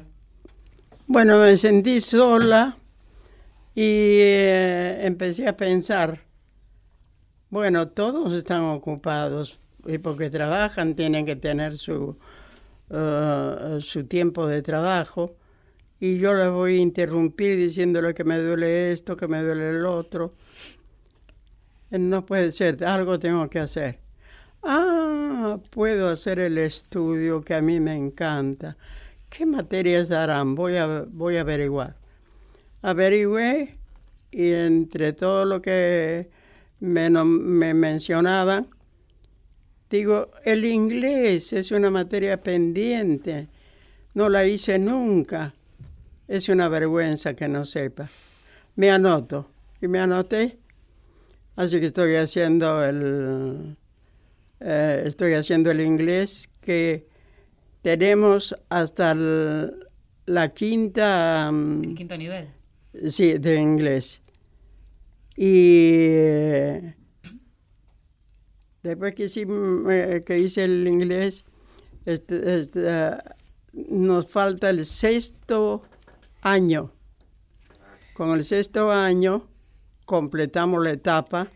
Bueno, 1.06 1.40
me 1.40 1.56
sentí 1.56 2.00
sola 2.00 2.76
y 3.74 4.18
eh, 4.20 5.06
empecé 5.06 5.46
a 5.46 5.56
pensar, 5.56 6.20
bueno, 7.50 7.88
todos 7.88 8.32
están 8.32 8.62
ocupados, 8.62 9.60
y 9.86 9.98
porque 9.98 10.30
trabajan 10.30 10.94
tienen 10.94 11.26
que 11.26 11.36
tener 11.36 11.76
su, 11.76 12.16
uh, 12.90 13.80
su 13.80 14.04
tiempo 14.04 14.46
de 14.46 14.62
trabajo 14.62 15.36
y 16.02 16.18
yo 16.18 16.34
les 16.34 16.50
voy 16.50 16.78
a 16.78 16.80
interrumpir 16.80 17.56
diciéndole 17.56 18.12
que 18.12 18.24
me 18.24 18.36
duele 18.36 18.90
esto, 18.90 19.16
que 19.16 19.28
me 19.28 19.40
duele 19.40 19.70
el 19.70 19.86
otro. 19.86 20.34
No 21.90 22.26
puede 22.26 22.50
ser, 22.50 22.84
algo 22.84 23.20
tengo 23.20 23.48
que 23.48 23.60
hacer. 23.60 24.00
Ah, 24.64 25.60
puedo 25.70 26.08
hacer 26.08 26.40
el 26.40 26.58
estudio 26.58 27.42
que 27.42 27.54
a 27.54 27.62
mí 27.62 27.78
me 27.78 27.94
encanta. 27.94 28.76
¿Qué 29.30 29.46
materias 29.46 30.08
darán? 30.08 30.56
Voy 30.56 30.74
a, 30.74 31.04
voy 31.08 31.36
a 31.36 31.42
averiguar. 31.42 31.94
Averigüé 32.82 33.76
y 34.32 34.50
entre 34.54 35.12
todo 35.12 35.44
lo 35.44 35.62
que 35.62 36.28
me, 36.80 37.10
me 37.10 37.74
mencionaban, 37.74 38.68
Digo, 39.88 40.30
el 40.44 40.64
inglés 40.64 41.52
es 41.52 41.70
una 41.70 41.90
materia 41.90 42.42
pendiente, 42.42 43.46
no 44.14 44.28
la 44.30 44.44
hice 44.46 44.80
nunca. 44.80 45.54
Es 46.32 46.48
una 46.48 46.66
vergüenza 46.70 47.34
que 47.36 47.46
no 47.46 47.66
sepa. 47.66 48.08
Me 48.76 48.90
anoto 48.90 49.50
y 49.82 49.86
me 49.86 49.98
anoté. 49.98 50.56
Así 51.56 51.78
que 51.78 51.84
estoy 51.84 52.14
haciendo 52.16 52.82
el, 52.82 53.76
eh, 54.60 55.02
estoy 55.04 55.34
haciendo 55.34 55.70
el 55.70 55.82
inglés 55.82 56.48
que 56.62 57.06
tenemos 57.82 58.56
hasta 58.70 59.12
el- 59.12 59.86
la 60.24 60.48
quinta, 60.54 61.50
El 61.50 61.94
quinto 61.94 62.16
nivel. 62.16 62.48
sí, 63.10 63.34
de 63.36 63.60
inglés. 63.60 64.22
Y 65.36 65.98
eh, 66.00 66.94
después 68.82 69.14
que, 69.14 69.28
sí, 69.28 69.44
eh, 69.90 70.22
que 70.24 70.38
hice 70.38 70.64
el 70.64 70.88
inglés, 70.88 71.44
este, 72.06 72.58
este, 72.58 73.18
nos 73.74 74.28
falta 74.30 74.70
el 74.70 74.86
sexto 74.86 75.82
año. 76.42 76.92
Con 78.14 78.30
el 78.36 78.44
sexto 78.44 78.90
año 78.90 79.48
completamos 80.04 80.84
la 80.84 80.90
etapa 80.90 81.48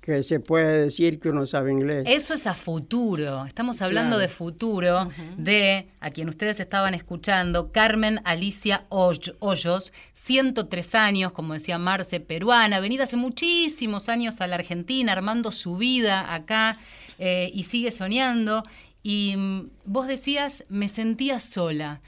que 0.00 0.22
se 0.22 0.40
puede 0.40 0.84
decir 0.84 1.20
que 1.20 1.28
uno 1.28 1.44
sabe 1.44 1.70
inglés. 1.70 2.04
Eso 2.08 2.32
es 2.32 2.46
a 2.46 2.54
futuro. 2.54 3.44
Estamos 3.44 3.82
hablando 3.82 4.16
Claro. 4.16 4.22
de 4.22 4.28
futuro 4.28 5.08
de, 5.36 5.88
a 6.00 6.10
quien 6.10 6.30
ustedes 6.30 6.60
estaban 6.60 6.94
escuchando, 6.94 7.72
Carmen 7.72 8.20
Alicia 8.24 8.86
Hoy- 8.88 9.20
Hoyos, 9.40 9.92
103 10.14 10.94
años, 10.94 11.32
como 11.32 11.52
decía 11.52 11.76
Marce, 11.76 12.20
peruana, 12.20 12.80
venida 12.80 13.04
hace 13.04 13.16
muchísimos 13.18 14.08
años 14.08 14.40
a 14.40 14.46
la 14.46 14.54
Argentina, 14.54 15.12
armando 15.12 15.52
su 15.52 15.76
vida 15.76 16.32
acá 16.34 16.78
eh, 17.18 17.50
y 17.52 17.64
sigue 17.64 17.92
soñando. 17.92 18.62
Y 19.02 19.34
mm, 19.36 19.68
vos 19.84 20.06
decías, 20.06 20.64
me 20.70 20.88
sentía 20.88 21.38
sola. 21.38 22.00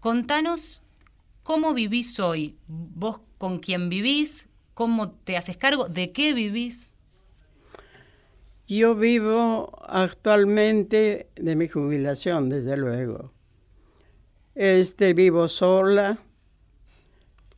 Contanos 0.00 0.82
cómo 1.42 1.74
vivís 1.74 2.18
hoy, 2.20 2.56
vos 2.66 3.20
con 3.36 3.58
quién 3.58 3.90
vivís, 3.90 4.48
cómo 4.72 5.10
te 5.10 5.36
haces 5.36 5.58
cargo, 5.58 5.88
de 5.88 6.10
qué 6.10 6.32
vivís. 6.32 6.90
Yo 8.66 8.94
vivo 8.94 9.70
actualmente 9.86 11.28
de 11.36 11.54
mi 11.54 11.68
jubilación, 11.68 12.48
desde 12.48 12.78
luego. 12.78 13.32
Este, 14.54 15.12
vivo 15.12 15.48
sola, 15.48 16.18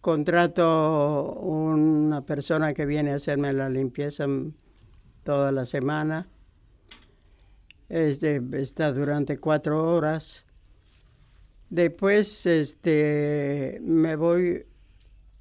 contrato 0.00 1.34
una 1.34 2.22
persona 2.22 2.74
que 2.74 2.86
viene 2.86 3.12
a 3.12 3.16
hacerme 3.16 3.52
la 3.52 3.68
limpieza 3.68 4.26
toda 5.22 5.52
la 5.52 5.64
semana. 5.64 6.26
Este, 7.88 8.42
está 8.54 8.90
durante 8.90 9.38
cuatro 9.38 9.94
horas. 9.94 10.46
Después 11.72 12.44
este, 12.44 13.78
me 13.80 14.14
voy 14.14 14.66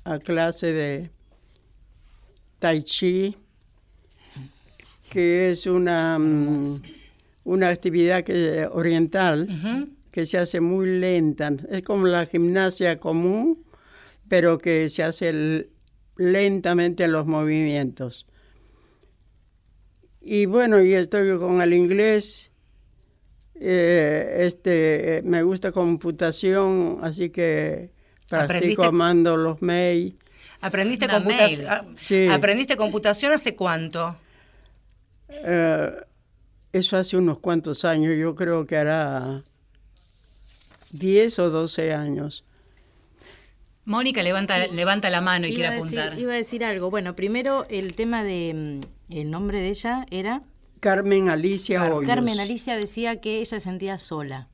a 0.05 0.17
clase 0.17 0.71
de 0.71 1.09
tai 2.57 2.83
chi, 2.83 3.35
que 5.09 5.49
es 5.49 5.65
una, 5.65 6.17
mm, 6.17 6.81
una 7.43 7.67
actividad 7.67 8.23
que, 8.23 8.65
oriental 8.71 9.89
que 10.09 10.25
se 10.25 10.37
hace 10.37 10.61
muy 10.61 11.01
lenta. 11.01 11.51
Es 11.69 11.81
como 11.81 12.07
la 12.07 12.25
gimnasia 12.25 12.97
común, 12.97 13.65
pero 14.29 14.57
que 14.57 14.87
se 14.87 15.03
hace 15.03 15.67
lentamente 16.15 17.09
los 17.09 17.25
movimientos. 17.25 18.25
Y 20.21 20.45
bueno, 20.45 20.81
y 20.81 20.93
estoy 20.93 21.37
con 21.37 21.61
el 21.61 21.73
inglés. 21.73 22.50
Eh, 23.63 24.37
este, 24.45 25.21
me 25.23 25.43
gusta 25.43 25.71
computación, 25.71 26.99
así 27.03 27.29
que 27.29 27.91
practico 28.27 28.83
amando 28.83 29.37
los 29.37 29.61
mails. 29.61 30.15
¿Aprendiste, 30.61 31.07
computación 31.07 31.67
mail. 31.67 31.81
Sí. 31.95 32.27
¿Aprendiste 32.27 32.75
computación 32.77 33.31
hace 33.33 33.55
cuánto? 33.55 34.15
Eh, 35.29 35.91
eso 36.73 36.97
hace 36.97 37.17
unos 37.17 37.37
cuantos 37.39 37.85
años, 37.85 38.15
yo 38.17 38.35
creo 38.35 38.65
que 38.65 38.77
hará 38.77 39.43
10 40.91 41.39
o 41.39 41.49
12 41.49 41.93
años. 41.93 42.43
Mónica 43.85 44.21
levanta, 44.21 44.67
levanta 44.67 45.09
la 45.09 45.21
mano 45.21 45.47
y 45.47 45.49
Iba 45.49 45.55
quiere 45.55 45.67
a 45.69 45.77
decir- 45.79 45.99
apuntar. 45.99 46.19
iba 46.19 46.33
a 46.33 46.35
decir 46.35 46.63
algo. 46.63 46.89
Bueno, 46.91 47.15
primero 47.15 47.65
el 47.69 47.93
tema 47.93 48.23
de 48.23 48.81
mm, 49.09 49.13
el 49.17 49.31
nombre 49.31 49.59
de 49.59 49.69
ella 49.69 50.05
era 50.11 50.43
Carmen 50.81 51.29
Alicia 51.29 51.83
Hoyos. 51.93 52.07
Carmen 52.07 52.39
Alicia 52.39 52.75
decía 52.75 53.21
que 53.21 53.37
ella 53.37 53.45
se 53.45 53.59
sentía 53.59 53.99
sola, 53.99 54.49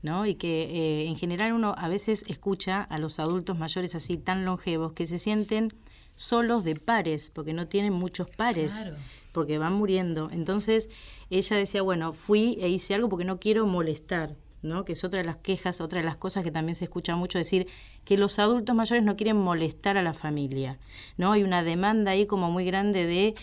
¿no? 0.00 0.26
Y 0.26 0.36
que 0.36 0.62
eh, 0.62 1.08
en 1.08 1.16
general 1.16 1.52
uno 1.52 1.74
a 1.76 1.88
veces 1.88 2.24
escucha 2.28 2.82
a 2.82 2.98
los 2.98 3.18
adultos 3.18 3.58
mayores 3.58 3.96
así 3.96 4.16
tan 4.16 4.44
longevos 4.44 4.92
que 4.92 5.06
se 5.06 5.18
sienten 5.18 5.70
solos 6.14 6.62
de 6.62 6.76
pares, 6.76 7.30
porque 7.30 7.52
no 7.52 7.66
tienen 7.66 7.92
muchos 7.92 8.30
pares, 8.30 8.74
Claro. 8.82 8.96
porque 9.32 9.58
van 9.58 9.72
muriendo. 9.72 10.30
Entonces 10.30 10.88
ella 11.30 11.56
decía, 11.56 11.82
bueno, 11.82 12.12
fui 12.12 12.56
e 12.60 12.68
hice 12.68 12.94
algo 12.94 13.08
porque 13.08 13.24
no 13.24 13.40
quiero 13.40 13.66
molestar. 13.66 14.36
¿no? 14.62 14.84
que 14.84 14.92
es 14.92 15.02
otra 15.02 15.18
de 15.18 15.24
las 15.26 15.38
quejas, 15.38 15.80
otra 15.80 15.98
de 15.98 16.04
las 16.06 16.16
cosas 16.16 16.44
que 16.44 16.52
también 16.52 16.76
se 16.76 16.84
escucha 16.84 17.16
mucho 17.16 17.36
decir 17.36 17.66
que 18.04 18.16
los 18.16 18.38
adultos 18.38 18.76
mayores 18.76 19.02
no 19.02 19.16
quieren 19.16 19.36
molestar 19.36 19.96
a 19.96 20.02
la 20.02 20.14
familia, 20.14 20.78
¿no? 21.16 21.32
Hay 21.32 21.42
una 21.42 21.64
demanda 21.64 22.12
ahí 22.12 22.26
como 22.26 22.48
muy 22.48 22.64
grande 22.64 23.04
de 23.04 23.34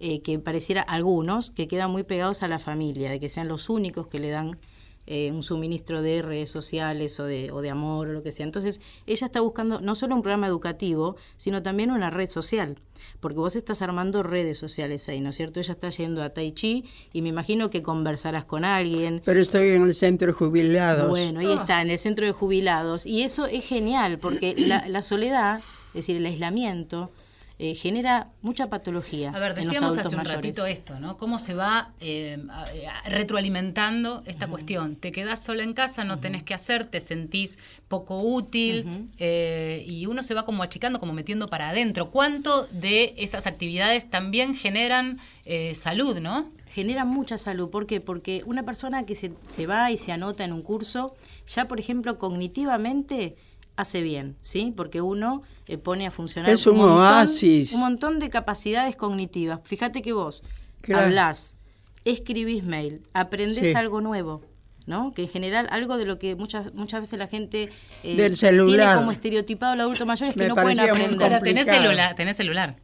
eh, 0.00 0.20
que 0.22 0.38
pareciera 0.38 0.82
algunos 0.82 1.50
que 1.50 1.68
quedan 1.68 1.90
muy 1.90 2.02
pegados 2.02 2.42
a 2.42 2.48
la 2.48 2.58
familia, 2.58 3.10
de 3.10 3.20
que 3.20 3.28
sean 3.28 3.48
los 3.48 3.68
únicos 3.68 4.06
que 4.08 4.18
le 4.18 4.30
dan 4.30 4.58
eh, 5.06 5.30
un 5.32 5.42
suministro 5.42 6.00
de 6.00 6.22
redes 6.22 6.50
sociales 6.50 7.20
o 7.20 7.24
de, 7.24 7.52
o 7.52 7.60
de 7.60 7.68
amor 7.68 8.08
o 8.08 8.12
lo 8.14 8.22
que 8.22 8.32
sea. 8.32 8.46
Entonces, 8.46 8.80
ella 9.06 9.26
está 9.26 9.40
buscando 9.42 9.82
no 9.82 9.94
solo 9.94 10.14
un 10.14 10.22
programa 10.22 10.46
educativo, 10.46 11.16
sino 11.36 11.62
también 11.62 11.90
una 11.90 12.08
red 12.08 12.26
social, 12.26 12.76
porque 13.20 13.36
vos 13.36 13.54
estás 13.54 13.82
armando 13.82 14.22
redes 14.22 14.56
sociales 14.56 15.06
ahí, 15.10 15.20
¿no 15.20 15.28
es 15.28 15.36
cierto? 15.36 15.60
Ella 15.60 15.72
está 15.72 15.90
yendo 15.90 16.22
a 16.22 16.30
Tai 16.30 16.52
Chi 16.52 16.86
y 17.12 17.20
me 17.20 17.28
imagino 17.28 17.68
que 17.68 17.82
conversarás 17.82 18.46
con 18.46 18.64
alguien. 18.64 19.20
Pero 19.26 19.40
estoy 19.40 19.68
en 19.72 19.82
el 19.82 19.94
centro 19.94 20.28
de 20.28 20.32
jubilados. 20.32 21.10
Bueno, 21.10 21.40
ahí 21.40 21.52
está, 21.52 21.82
en 21.82 21.90
el 21.90 21.98
centro 21.98 22.24
de 22.24 22.32
jubilados. 22.32 23.04
Y 23.04 23.24
eso 23.24 23.44
es 23.44 23.66
genial, 23.66 24.18
porque 24.18 24.54
la, 24.56 24.88
la 24.88 25.02
soledad, 25.02 25.58
es 25.88 25.94
decir, 25.94 26.16
el 26.16 26.24
aislamiento, 26.24 27.10
eh, 27.58 27.74
genera 27.76 28.28
mucha 28.42 28.66
patología. 28.66 29.30
A 29.30 29.38
ver, 29.38 29.54
decíamos 29.54 29.96
hace 29.96 30.08
un 30.08 30.16
mayores. 30.16 30.36
ratito 30.36 30.66
esto, 30.66 30.98
¿no? 30.98 31.16
Cómo 31.16 31.38
se 31.38 31.54
va 31.54 31.92
eh, 32.00 32.38
a- 32.50 33.08
retroalimentando 33.08 34.22
esta 34.26 34.46
cuestión. 34.48 34.96
Te 34.96 35.12
quedás 35.12 35.42
sola 35.42 35.62
en 35.62 35.72
casa, 35.72 36.04
no 36.04 36.18
tenés 36.18 36.42
que 36.42 36.54
hacer, 36.54 36.84
te 36.84 36.98
sentís 37.00 37.58
poco 37.88 38.20
útil 38.22 39.08
eh, 39.18 39.84
y 39.86 40.06
uno 40.06 40.22
se 40.22 40.34
va 40.34 40.44
como 40.44 40.62
achicando, 40.62 40.98
como 40.98 41.12
metiendo 41.12 41.48
para 41.48 41.68
adentro. 41.70 42.10
¿Cuánto 42.10 42.66
de 42.72 43.14
esas 43.18 43.46
actividades 43.46 44.10
también 44.10 44.54
generan 44.56 45.18
eh, 45.44 45.74
salud, 45.74 46.18
no? 46.20 46.50
genera 46.68 47.04
mucha 47.04 47.38
salud. 47.38 47.70
¿Por 47.70 47.86
qué? 47.86 48.00
Porque 48.00 48.42
una 48.46 48.64
persona 48.64 49.06
que 49.06 49.14
se, 49.14 49.30
se 49.46 49.64
va 49.68 49.92
y 49.92 49.96
se 49.96 50.10
anota 50.10 50.42
en 50.42 50.52
un 50.52 50.62
curso, 50.62 51.14
ya 51.46 51.68
por 51.68 51.78
ejemplo 51.78 52.18
cognitivamente 52.18 53.36
hace 53.76 54.02
bien, 54.02 54.36
¿sí? 54.40 54.72
Porque 54.76 55.00
uno 55.00 55.42
eh, 55.66 55.78
pone 55.78 56.06
a 56.06 56.10
funcionar 56.10 56.50
Es 56.50 56.66
un 56.66 56.80
oasis. 56.80 57.72
un 57.72 57.80
montón 57.80 58.18
de 58.18 58.30
capacidades 58.30 58.96
cognitivas. 58.96 59.60
Fíjate 59.64 60.02
que 60.02 60.12
vos 60.12 60.42
Claro. 60.80 61.04
hablás, 61.06 61.56
escribís 62.04 62.64
mail, 62.64 63.02
aprendés 63.14 63.68
Sí. 63.70 63.74
algo 63.74 64.00
nuevo. 64.00 64.42
¿no? 64.86 65.14
Que 65.14 65.22
en 65.22 65.28
general 65.28 65.66
algo 65.70 65.96
de 65.96 66.04
lo 66.04 66.18
que 66.18 66.34
muchas 66.36 66.74
muchas 66.74 67.00
veces 67.00 67.18
la 67.18 67.26
gente 67.26 67.70
eh, 68.02 68.16
Del 68.16 68.36
tiene 68.38 68.84
como 68.94 69.12
estereotipado 69.12 69.72
al 69.72 69.80
adulto 69.80 70.04
mayor 70.04 70.28
es 70.28 70.34
que 70.34 70.40
Me 70.40 70.48
no 70.48 70.54
pueden 70.56 70.78
aprender. 70.78 71.22
Ahora, 71.22 71.40
tenés 71.40 71.64
celular, 71.64 72.14
tenés 72.14 72.36
celular. 72.36 72.76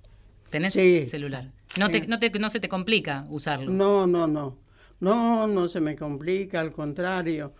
Tenés 0.48 0.72
Sí. 0.72 1.04
celular. 1.04 1.52
No, 1.78 1.90
te, 1.90 2.06
no, 2.06 2.18
te- 2.18 2.30
no 2.38 2.48
se 2.48 2.58
te 2.58 2.70
complica 2.70 3.26
usarlo. 3.28 3.70
No, 3.70 4.06
no, 4.06 4.26
no. 4.26 4.56
No, 4.98 5.46
no 5.46 5.68
se 5.68 5.80
me 5.80 5.94
complica, 5.94 6.60
al 6.60 6.72
contrario. 6.72 7.52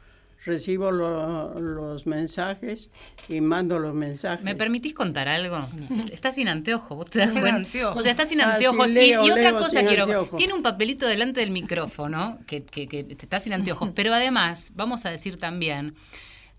Recibo 0.44 0.90
lo- 0.90 1.60
los 1.60 2.06
mensajes 2.06 2.90
y 3.28 3.40
mando 3.42 3.78
los 3.78 3.94
mensajes. 3.94 4.42
¿Me 4.42 4.54
permitís 4.54 4.94
contar 4.94 5.28
algo? 5.28 5.68
Estás 6.12 6.36
sin 6.36 6.48
anteojo, 6.48 6.96
vos 6.96 7.10
te 7.10 7.18
das 7.18 7.32
Sin 7.32 7.40
cuenta. 7.42 7.58
anteojos. 7.58 7.98
O 7.98 8.02
sea, 8.02 8.12
estás 8.12 8.28
sin 8.30 8.40
Ah, 8.40 8.44
sí, 8.58 8.64
anteojos. 8.64 8.90
Y- 8.90 8.94
leo, 8.94 9.26
y, 9.26 9.30
otra 9.30 9.42
leo 9.42 9.58
cosa 9.58 9.82
quiero. 9.84 10.04
anteojos. 10.04 10.38
Tiene 10.38 10.54
un 10.54 10.62
papelito 10.62 11.06
delante 11.06 11.40
del 11.40 11.50
micrófono, 11.50 12.38
que, 12.46 12.64
que, 12.64 12.88
que 12.88 13.06
está 13.10 13.38
sin 13.38 13.52
anteojos. 13.52 13.90
Pero 13.94 14.14
además, 14.14 14.72
vamos 14.74 15.04
a 15.04 15.10
decir 15.10 15.38
también, 15.38 15.94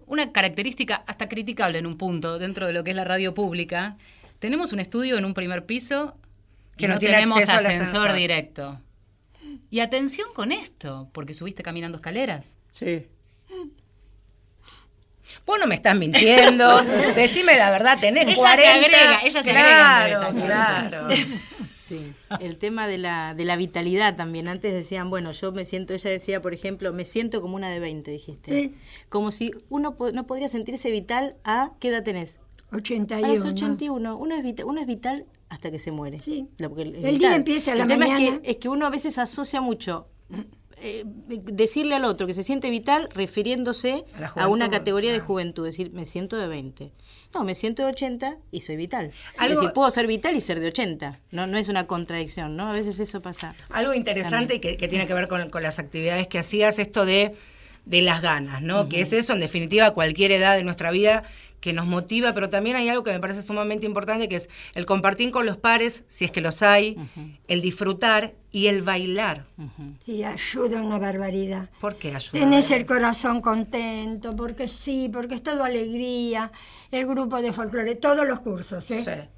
una 0.06 0.32
característica 0.32 1.04
hasta 1.08 1.28
criticable 1.28 1.80
en 1.80 1.88
un 1.88 1.98
punto 1.98 2.38
dentro 2.38 2.68
de 2.68 2.74
lo 2.74 2.84
que 2.84 2.92
es 2.92 2.96
la 2.96 3.04
radio 3.06 3.34
pública. 3.34 3.98
Tenemos 4.40 4.74
un 4.74 4.80
estudio 4.80 5.18
en 5.18 5.26
un 5.26 5.34
primer 5.34 5.66
piso 5.66 6.16
que 6.78 6.88
no, 6.88 6.94
no 6.96 7.00
tiene 7.00 7.16
tenemos 7.16 7.38
ascensor, 7.38 7.66
ascensor. 7.72 8.14
directo. 8.14 8.80
Y 9.72 9.80
atención 9.80 10.28
con 10.36 10.52
esto, 10.52 11.10
porque 11.14 11.34
subiste 11.34 11.64
caminando 11.64 11.98
escaleras. 11.98 12.56
Sí. 12.72 13.08
Vos 15.46 15.58
no 15.60 15.68
me 15.68 15.76
estás 15.76 15.96
mintiendo. 15.96 16.82
Decime 17.16 17.58
la 17.58 17.72
verdad, 17.72 17.98
tenés 18.00 18.26
Ella 18.26 18.36
se 18.36 18.42
40. 18.42 18.72
agrega, 18.74 19.20
ella 19.24 19.42
se 19.44 19.50
agrega 19.50 20.32
claro, 20.34 20.34
Claro, 20.46 21.08
Sí, 21.80 22.14
el 22.40 22.58
tema 22.58 22.88
de 22.88 22.98
la, 22.98 23.34
de 23.34 23.44
la 23.44 23.58
vitalidad 23.58 24.16
también. 24.16 24.48
Antes 24.48 24.72
decían, 24.74 25.10
bueno, 25.10 25.32
yo 25.34 25.52
me 25.52 25.66
siento, 25.66 25.94
ella 25.94 26.10
decía, 26.10 26.42
por 26.42 26.54
ejemplo, 26.54 26.94
me 26.94 27.04
siento 27.04 27.42
como 27.42 27.56
una 27.56 27.70
de 27.70 27.82
20, 27.82 28.10
dijiste. 28.12 28.50
Sí. 28.62 28.76
Como 29.10 29.32
si 29.32 29.52
uno 29.70 29.96
po- 29.96 30.12
no 30.14 30.26
podría 30.26 30.48
sentirse 30.48 30.90
vital 30.90 31.36
a, 31.44 31.72
¿qué 31.82 31.90
edad 31.90 32.04
tenés? 32.04 32.38
81. 32.72 33.26
A 33.28 33.36
los 33.36 33.44
81, 33.44 34.16
uno 34.16 34.36
es, 34.36 34.42
vita- 34.44 34.64
uno 34.66 34.80
es 34.80 34.88
vital 34.88 35.26
hasta 35.50 35.70
que 35.70 35.80
se 35.80 35.92
muere. 35.92 36.22
Sí. 36.22 36.48
El 36.60 36.70
día 36.94 37.12
vital. 37.12 37.34
empieza 37.34 37.74
a 37.74 37.76
la 37.76 37.82
El 37.84 37.90
tema 37.90 38.08
es 38.08 38.18
que, 38.40 38.52
es 38.52 38.56
que 38.58 38.70
uno 38.70 38.86
a 38.86 38.90
veces 38.90 39.18
asocia 39.18 39.60
mucho 39.60 40.08
eh, 40.82 41.04
decirle 41.06 41.96
al 41.96 42.06
otro 42.06 42.28
que 42.28 42.34
se 42.34 42.44
siente 42.44 42.70
vital 42.70 43.08
refiriéndose 43.14 44.04
A 44.36 44.48
una 44.48 44.66
categoría 44.70 45.12
de 45.12 45.20
juventud, 45.20 45.66
decir, 45.66 45.92
me 45.94 46.06
siento 46.06 46.38
de 46.38 46.48
20. 46.48 46.92
No, 47.34 47.44
me 47.46 47.56
siento 47.56 47.84
de 47.84 47.90
80 47.92 48.38
y 48.52 48.62
soy 48.62 48.76
vital. 48.76 49.12
Algo- 49.38 49.54
Es 49.54 49.60
decir, 49.60 49.74
puedo 49.74 49.90
ser 49.92 50.06
vital 50.08 50.36
y 50.36 50.42
ser 50.42 50.60
de 50.60 50.68
80. 50.68 51.20
No, 51.32 51.48
no 51.48 51.58
es 51.58 51.70
una 51.70 51.88
contradicción, 51.88 52.58
¿no? 52.58 52.68
A 52.70 52.74
veces 52.74 53.00
eso 53.00 53.22
pasa. 53.22 53.56
Algo 53.70 53.94
interesante 53.94 54.56
y 54.56 54.60
que, 54.60 54.76
que 54.78 54.88
tiene 54.88 55.08
que 55.08 55.14
ver 55.14 55.28
con, 55.28 55.50
con 55.50 55.64
las 55.64 55.80
actividades 55.80 56.28
que 56.28 56.40
hacías, 56.40 56.78
esto 56.80 57.06
de, 57.06 57.34
de 57.86 58.02
las 58.02 58.22
ganas, 58.22 58.62
¿no? 58.62 58.90
Que 58.90 59.02
es 59.02 59.14
eso, 59.14 59.34
en 59.34 59.40
definitiva, 59.40 59.86
a 59.88 59.92
cualquier 59.92 60.32
edad 60.34 60.58
de 60.58 60.64
nuestra 60.64 60.92
vida 60.92 61.24
que 61.62 61.74
nos 61.74 61.86
motiva, 61.86 62.34
pero 62.34 62.50
también 62.50 62.76
hay 62.76 62.90
algo 62.90 63.04
que 63.04 63.12
me 63.12 63.20
parece 63.20 63.42
sumamente 63.44 63.86
importante, 63.86 64.28
que 64.28 64.36
es 64.36 64.50
el 64.74 64.86
compartir 64.86 65.32
con 65.32 65.46
los 65.46 65.58
pares, 65.58 66.04
si 66.08 66.26
es 66.26 66.32
que 66.32 66.42
los 66.42 66.64
hay, 66.64 66.98
el 67.48 67.62
disfrutar 67.62 68.34
y 68.52 68.68
el 68.68 68.82
bailar. 68.82 69.46
Sí, 70.02 70.24
ayuda 70.24 70.82
una 70.82 70.98
barbaridad. 70.98 71.70
¿Por 71.80 71.96
qué 71.96 72.16
ayuda? 72.16 72.32
Tenés 72.32 72.72
el 72.72 72.86
corazón 72.86 73.42
contento, 73.42 74.36
porque 74.36 74.68
sí, 74.68 75.10
porque 75.14 75.36
es 75.36 75.44
todo 75.44 75.64
alegría. 75.64 76.52
El 76.92 77.06
grupo 77.06 77.42
de 77.42 77.54
folclore, 77.54 77.96
todos 77.96 78.28
los 78.28 78.40
cursos, 78.42 78.90
¿eh? 78.92 79.04
Sí. 79.04 79.30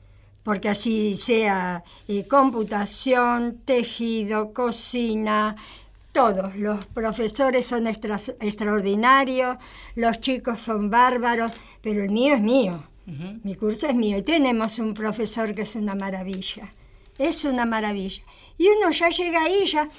Porque 0.43 0.69
así 0.69 1.17
sea 1.17 1.83
eh, 2.07 2.27
computación, 2.27 3.59
tejido, 3.63 4.53
cocina, 4.53 5.55
todos. 6.13 6.55
Los 6.55 6.85
profesores 6.85 7.65
son 7.67 7.87
extra- 7.87 8.19
extraordinarios, 8.39 9.57
los 9.95 10.19
chicos 10.21 10.61
son 10.61 10.89
bárbaros, 10.89 11.51
pero 11.81 12.03
el 12.03 12.09
mío 12.11 12.35
es 12.35 12.41
mío. 12.41 12.87
Mi 13.43 13.55
curso 13.55 13.87
es 13.87 13.95
mío 13.95 14.17
y 14.17 14.21
tenemos 14.21 14.79
un 14.79 14.93
profesor 14.93 15.53
que 15.53 15.63
es 15.63 15.75
una 15.75 15.93
maravilla. 15.93 16.71
Es 17.17 17.43
una 17.43 17.65
maravilla. 17.65 18.23
Y 18.57 18.67
uno 18.69 18.91
ya 18.91 19.09
llega 19.09 19.43
ahí, 19.43 19.65
ya 19.65 19.89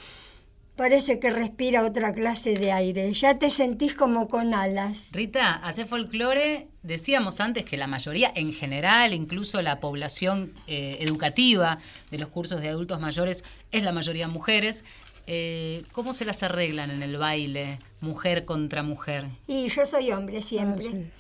parece 0.75 1.21
que 1.21 1.30
respira 1.30 1.85
otra 1.85 2.12
clase 2.14 2.54
de 2.54 2.73
aire. 2.73 3.12
Ya 3.12 3.38
te 3.38 3.50
sentís 3.50 3.94
como 3.94 4.26
con 4.28 4.54
alas. 4.54 4.99
Rita, 5.12 5.54
hacer 5.56 5.87
folclore, 5.87 6.66
decíamos 6.83 7.40
antes 7.40 7.64
que 7.64 7.76
la 7.76 7.87
mayoría, 7.87 8.33
en 8.35 8.52
general, 8.52 9.12
incluso 9.12 9.61
la 9.62 9.78
población 9.80 10.54
eh, 10.66 10.97
educativa 11.00 11.78
de 12.11 12.18
los 12.18 12.28
cursos 12.30 12.61
de 12.62 12.71
adultos 12.71 13.00
mayores, 13.00 13.44
es 13.71 13.83
la 13.85 13.92
mayoría 13.92 14.26
mujeres. 14.28 14.85
Eh, 15.26 15.85
¿Cómo 15.93 16.12
se 16.14 16.25
las 16.25 16.43
arreglan 16.43 16.90
en 16.90 17.02
el 17.02 17.16
baile, 17.16 17.78
mujer 18.00 18.45
contra 18.45 18.83
mujer? 18.83 19.25
Y 19.47 19.69
yo 19.69 19.87
soy 19.87 20.12
hombre 20.12 20.43
siempre. 20.43 21.11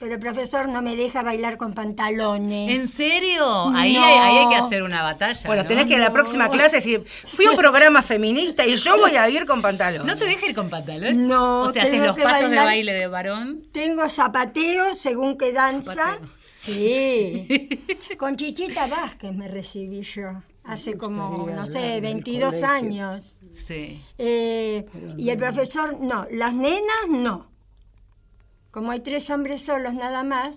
Pero 0.00 0.14
el 0.14 0.20
profesor 0.20 0.68
no 0.68 0.82
me 0.82 0.96
deja 0.96 1.22
bailar 1.22 1.56
con 1.58 1.74
pantalones. 1.74 2.72
¿En 2.72 2.88
serio? 2.88 3.68
Ahí, 3.72 3.94
No. 3.94 4.02
hay, 4.02 4.14
ahí 4.14 4.38
hay 4.38 4.48
que 4.48 4.56
hacer 4.56 4.82
una 4.82 5.00
batalla. 5.02 5.46
Bueno, 5.46 5.62
¿no? 5.62 5.68
tenés 5.68 5.84
que 5.86 5.94
en 5.94 6.00
la 6.00 6.12
próxima 6.12 6.50
clase 6.50 6.76
decir, 6.76 7.04
fui 7.32 7.44
a 7.46 7.52
un 7.52 7.56
programa 7.56 8.02
feminista 8.02 8.66
y 8.66 8.74
yo 8.74 8.98
voy 8.98 9.12
a 9.14 9.28
ir 9.30 9.46
con 9.46 9.62
pantalón. 9.62 10.04
¿No 10.06 10.16
te 10.16 10.24
deja 10.24 10.46
ir 10.46 10.56
con 10.56 10.68
pantalón? 10.68 11.28
No, 11.28 11.60
O 11.62 11.72
sea, 11.72 11.84
haces 11.84 12.00
los 12.00 12.18
pasos 12.18 12.50
de 12.50 12.56
bailar- 12.56 12.64
baile 12.64 12.92
de 12.94 13.06
varón. 13.06 13.62
Tengo 13.70 14.08
zapateo 14.08 14.96
según 14.96 15.38
que 15.38 15.52
danza. 15.52 15.94
Zapateo. 15.94 16.28
Sí. 16.62 17.68
Con 18.18 18.36
Chichita 18.36 18.86
Vázquez 18.86 19.32
me 19.34 19.48
recibí 19.48 20.02
yo. 20.02 20.42
Hace 20.64 20.96
como, 20.96 21.48
no 21.50 21.66
sé, 21.66 21.78
del 21.80 22.00
22 22.02 22.48
colegio. 22.50 22.68
años. 22.68 23.24
Sí. 23.54 24.02
Eh, 24.18 24.86
y 25.18 25.30
el 25.30 25.36
profesor, 25.36 25.98
no. 26.00 26.26
Las 26.30 26.54
nenas, 26.54 27.08
no. 27.08 27.50
Como 28.70 28.90
hay 28.92 29.00
tres 29.00 29.28
hombres 29.30 29.62
solos 29.62 29.92
nada 29.94 30.22
más. 30.22 30.54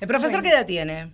¿El 0.00 0.08
profesor 0.08 0.42
qué 0.42 0.48
edad 0.48 0.66
tiene? 0.66 1.12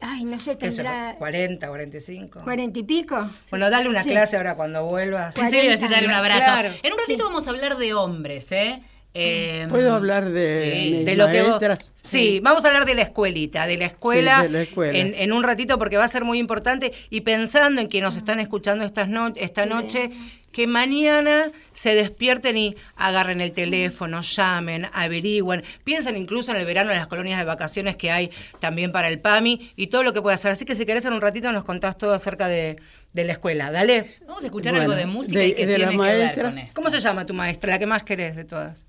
Ay, 0.00 0.24
no 0.24 0.38
sé, 0.38 0.58
¿Qué 0.58 0.70
sé 0.70 0.78
yo, 0.78 0.82
tendrá 0.82 1.14
40, 1.16 1.66
45. 1.68 2.40
cuarenta 2.42 2.78
y 2.78 2.82
pico. 2.82 3.30
Bueno, 3.50 3.70
dale 3.70 3.88
una 3.88 4.02
Sí. 4.02 4.10
clase 4.10 4.36
ahora 4.36 4.54
cuando 4.56 4.84
vuelvas. 4.84 5.34
Sí, 5.34 5.40
sí, 5.46 5.52
le 5.52 5.58
voy 5.58 5.68
a 5.68 5.70
decir, 5.70 5.88
darle 5.88 6.08
un 6.08 6.14
abrazo. 6.14 6.44
Claro. 6.44 6.70
En 6.82 6.92
un 6.92 6.98
ratito 6.98 7.24
vamos 7.24 7.46
a 7.46 7.50
hablar 7.50 7.76
de 7.78 7.94
hombres, 7.94 8.52
¿eh? 8.52 8.82
Eh, 9.16 9.66
¿Puedo 9.70 9.94
hablar 9.94 10.28
de 10.30 10.72
sí. 10.74 10.90
mis 10.90 11.06
de 11.06 11.14
lo 11.16 11.28
que 11.28 11.40
vos- 11.42 11.50
maestras? 11.60 11.92
sí, 12.02 12.40
vamos 12.42 12.64
a 12.64 12.68
hablar 12.68 12.84
de 12.84 12.96
la 12.96 13.02
escuelita, 13.02 13.64
de 13.66 13.76
la 13.76 13.86
escuela, 13.86 14.38
Sí, 14.38 14.42
de 14.48 14.48
la 14.52 14.62
escuela. 14.62 14.98
En, 14.98 15.14
en 15.14 15.32
un 15.32 15.44
ratito 15.44 15.78
porque 15.78 15.96
va 15.96 16.02
a 16.04 16.08
ser 16.08 16.24
muy 16.24 16.38
importante 16.40 16.92
y 17.10 17.20
pensando 17.20 17.80
en 17.80 17.88
que 17.88 18.00
nos 18.00 18.16
están 18.16 18.40
escuchando 18.40 18.84
estas 18.84 19.08
no- 19.08 19.32
esta 19.36 19.66
noche, 19.66 20.10
que 20.50 20.66
mañana 20.66 21.50
se 21.72 21.94
despierten 21.94 22.56
y 22.56 22.76
agarren 22.96 23.40
el 23.40 23.52
teléfono, 23.52 24.20
llamen, 24.20 24.86
averigüen, 24.92 25.62
piensen 25.84 26.16
incluso 26.16 26.50
en 26.52 26.58
el 26.58 26.66
verano 26.66 26.90
en 26.90 26.96
las 26.98 27.06
colonias 27.06 27.38
de 27.38 27.44
vacaciones 27.44 27.96
que 27.96 28.10
hay 28.10 28.30
también 28.60 28.90
para 28.92 29.06
el 29.08 29.20
PAMI 29.20 29.72
y 29.76 29.86
todo 29.88 30.02
lo 30.02 30.12
que 30.12 30.22
puede 30.22 30.34
hacer. 30.34 30.50
Así 30.52 30.64
que 30.64 30.74
si 30.74 30.86
querés 30.86 31.04
en 31.04 31.12
un 31.12 31.20
ratito 31.20 31.50
nos 31.52 31.64
contás 31.64 31.98
todo 31.98 32.14
acerca 32.14 32.48
de, 32.48 32.76
de 33.12 33.24
la 33.24 33.32
escuela. 33.32 33.70
Dale. 33.72 34.16
Vamos 34.26 34.42
a 34.42 34.46
escuchar 34.46 34.72
Bueno, 34.74 34.84
algo 34.92 34.96
de 34.96 35.06
música 35.06 35.38
de- 35.40 35.48
y 35.48 35.54
que 35.54 35.66
de 35.66 35.74
tiene 35.76 35.78
las 35.78 35.90
que 35.90 35.98
ver 36.12 36.18
maestras. 36.20 36.50
con 36.50 36.58
esto. 36.58 36.72
¿Cómo 36.74 36.90
se 36.90 36.98
llama 37.00 37.26
tu 37.26 37.34
maestra, 37.34 37.70
la 37.70 37.78
que 37.80 37.86
más 37.86 38.02
querés 38.04 38.34
de 38.36 38.44
todas? 38.44 38.84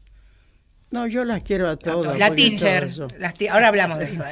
No, 0.95 1.08
yo 1.08 1.25
las 1.25 1.41
quiero 1.41 1.67
a 1.67 1.75
todas. 1.75 2.17
la 2.17 2.34
teacher. 2.34 2.89
las 3.19 3.34
Ahora 3.51 3.67
hablamos 3.67 3.99
de 3.99 4.05
eso. 4.05 4.23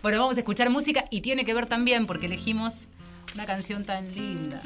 Bueno, 0.00 0.18
vamos 0.18 0.36
a 0.36 0.40
escuchar 0.40 0.70
música 0.70 1.04
y 1.10 1.20
tiene 1.20 1.44
que 1.44 1.52
ver 1.52 1.66
también 1.66 2.06
porque 2.06 2.24
elegimos 2.24 2.88
una 3.34 3.44
canción 3.44 3.84
tan 3.84 4.14
linda. 4.14 4.62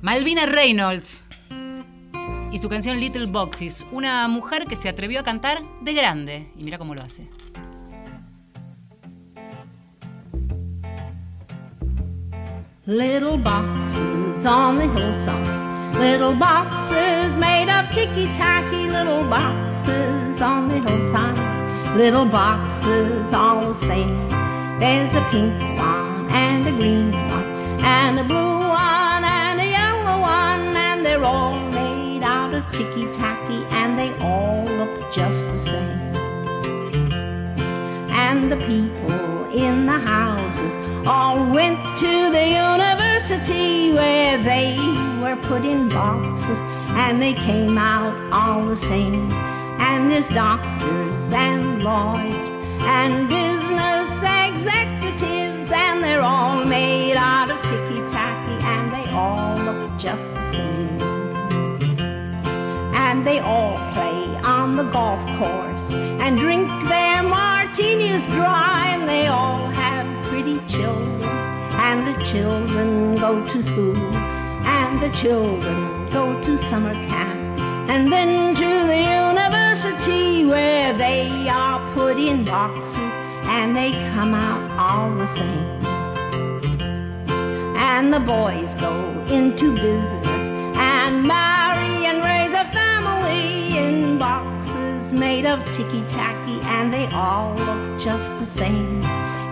Malvina 0.00 0.46
Reynolds 0.46 1.24
y 2.52 2.58
su 2.58 2.68
canción 2.68 3.00
Little 3.00 3.26
Boxes, 3.26 3.84
una 3.90 4.28
mujer 4.28 4.66
que 4.66 4.76
se 4.76 4.88
atrevió 4.88 5.18
a 5.18 5.24
cantar 5.24 5.60
de 5.80 5.92
grande 5.92 6.48
y 6.56 6.62
mira 6.62 6.78
cómo 6.78 6.94
lo 6.94 7.02
hace. 7.02 7.28
Little 12.86 13.38
boxes 13.38 14.46
on 14.46 14.78
the 14.78 14.86
hillside. 14.86 15.98
Little 15.98 16.36
boxes 16.36 17.36
made 17.36 17.68
of 17.68 17.92
ticky 17.92 18.26
tacky. 18.38 18.88
Little 18.88 19.24
boxes 19.24 19.71
on 20.40 20.68
the 20.68 20.80
hillside. 20.80 21.96
Little 21.96 22.24
boxes 22.26 23.32
all 23.32 23.72
the 23.72 23.80
same. 23.80 24.28
There's 24.80 25.12
a 25.12 25.24
pink 25.30 25.52
one 25.78 26.28
and 26.30 26.66
a 26.66 26.72
green 26.72 27.12
one 27.12 27.80
and 27.80 28.18
a 28.18 28.24
blue 28.24 28.58
one 28.68 29.24
and 29.24 29.60
a 29.60 29.66
yellow 29.66 30.20
one. 30.20 30.76
And 30.76 31.06
they're 31.06 31.24
all 31.24 31.58
made 31.70 32.22
out 32.22 32.54
of 32.54 32.64
ticky 32.72 33.06
tacky 33.12 33.64
and 33.70 33.98
they 33.98 34.12
all 34.18 34.64
look 34.64 35.12
just 35.12 35.38
the 35.38 35.58
same 35.64 36.12
and 38.32 38.50
the 38.50 38.56
people 38.56 39.50
in 39.52 39.86
the 39.86 39.98
houses 39.98 41.06
all 41.06 41.36
went 41.52 41.78
to 41.98 42.30
the 42.30 42.46
university 42.48 43.92
where 43.92 44.42
they 44.42 44.76
were 45.20 45.36
put 45.48 45.64
in 45.64 45.88
boxes 45.88 46.58
and 46.94 47.20
they 47.20 47.34
came 47.34 47.76
out 47.76 48.14
all 48.32 48.66
the 48.66 48.76
same. 48.76 49.41
And 49.84 50.10
there's 50.10 50.28
doctors 50.28 51.32
and 51.32 51.82
lawyers 51.82 52.50
and 52.82 53.28
business 53.28 54.10
executives 54.22 55.68
and 55.72 56.02
they're 56.04 56.22
all 56.22 56.64
made 56.64 57.16
out 57.16 57.50
of 57.50 57.60
ticky 57.62 58.00
tacky 58.12 58.64
and 58.64 58.92
they 58.94 59.10
all 59.10 59.58
look 59.58 59.98
just 59.98 60.22
the 60.22 60.52
same. 60.52 61.02
And 62.94 63.26
they 63.26 63.40
all 63.40 63.76
play 63.92 64.22
on 64.44 64.76
the 64.76 64.84
golf 64.84 65.20
course 65.38 65.90
and 66.22 66.38
drink 66.38 66.68
their 66.88 67.24
martinis 67.24 68.24
dry 68.26 68.90
and 68.94 69.08
they 69.08 69.26
all 69.26 69.68
have 69.68 70.06
pretty 70.28 70.58
children. 70.66 71.22
And 71.22 72.06
the 72.06 72.24
children 72.24 73.16
go 73.16 73.44
to 73.52 73.62
school 73.64 73.96
and 73.96 75.02
the 75.02 75.10
children 75.16 76.08
go 76.12 76.40
to 76.40 76.56
summer 76.70 76.94
camp 76.94 77.42
and 77.90 78.12
then 78.12 78.54
to 78.54 78.86
the 78.86 78.96
university 78.96 79.71
where 79.84 80.96
they 80.96 81.48
are 81.48 81.94
put 81.94 82.16
in 82.16 82.44
boxes 82.44 83.12
and 83.56 83.76
they 83.76 83.90
come 84.14 84.32
out 84.32 84.62
all 84.78 85.12
the 85.16 85.26
same 85.34 85.86
and 87.76 88.14
the 88.14 88.20
boys 88.20 88.72
go 88.76 88.94
into 89.26 89.74
business 89.74 90.42
and 90.76 91.26
marry 91.26 92.06
and 92.06 92.22
raise 92.22 92.52
a 92.52 92.64
family 92.72 93.76
in 93.76 94.18
boxes 94.18 95.12
made 95.12 95.46
of 95.46 95.58
ticky 95.74 96.04
tacky 96.06 96.60
and 96.62 96.92
they 96.92 97.06
all 97.06 97.54
look 97.56 98.00
just 98.00 98.28
the 98.38 98.46
same. 98.58 99.00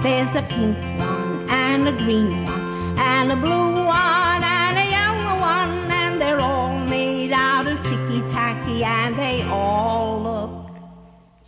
There's 0.05 0.35
a 0.37 0.43
pink 0.43 0.77
one 0.99 1.51
and 1.51 1.89
a 1.89 1.93
green 1.93 2.45
one 2.45 2.99
and 2.99 3.33
a 3.33 3.37
blue 3.37 3.85
one 3.85 4.45
and 4.45 4.79
a 4.79 4.91
yellow 4.91 5.41
one 5.41 5.91
and 5.91 6.21
they're 6.23 6.41
all 6.41 6.79
made 6.79 7.33
out 7.33 7.67
of 7.67 7.83
ticky 7.83 8.21
tacky 8.31 8.85
and 8.85 9.19
they 9.19 9.43
all 9.43 9.90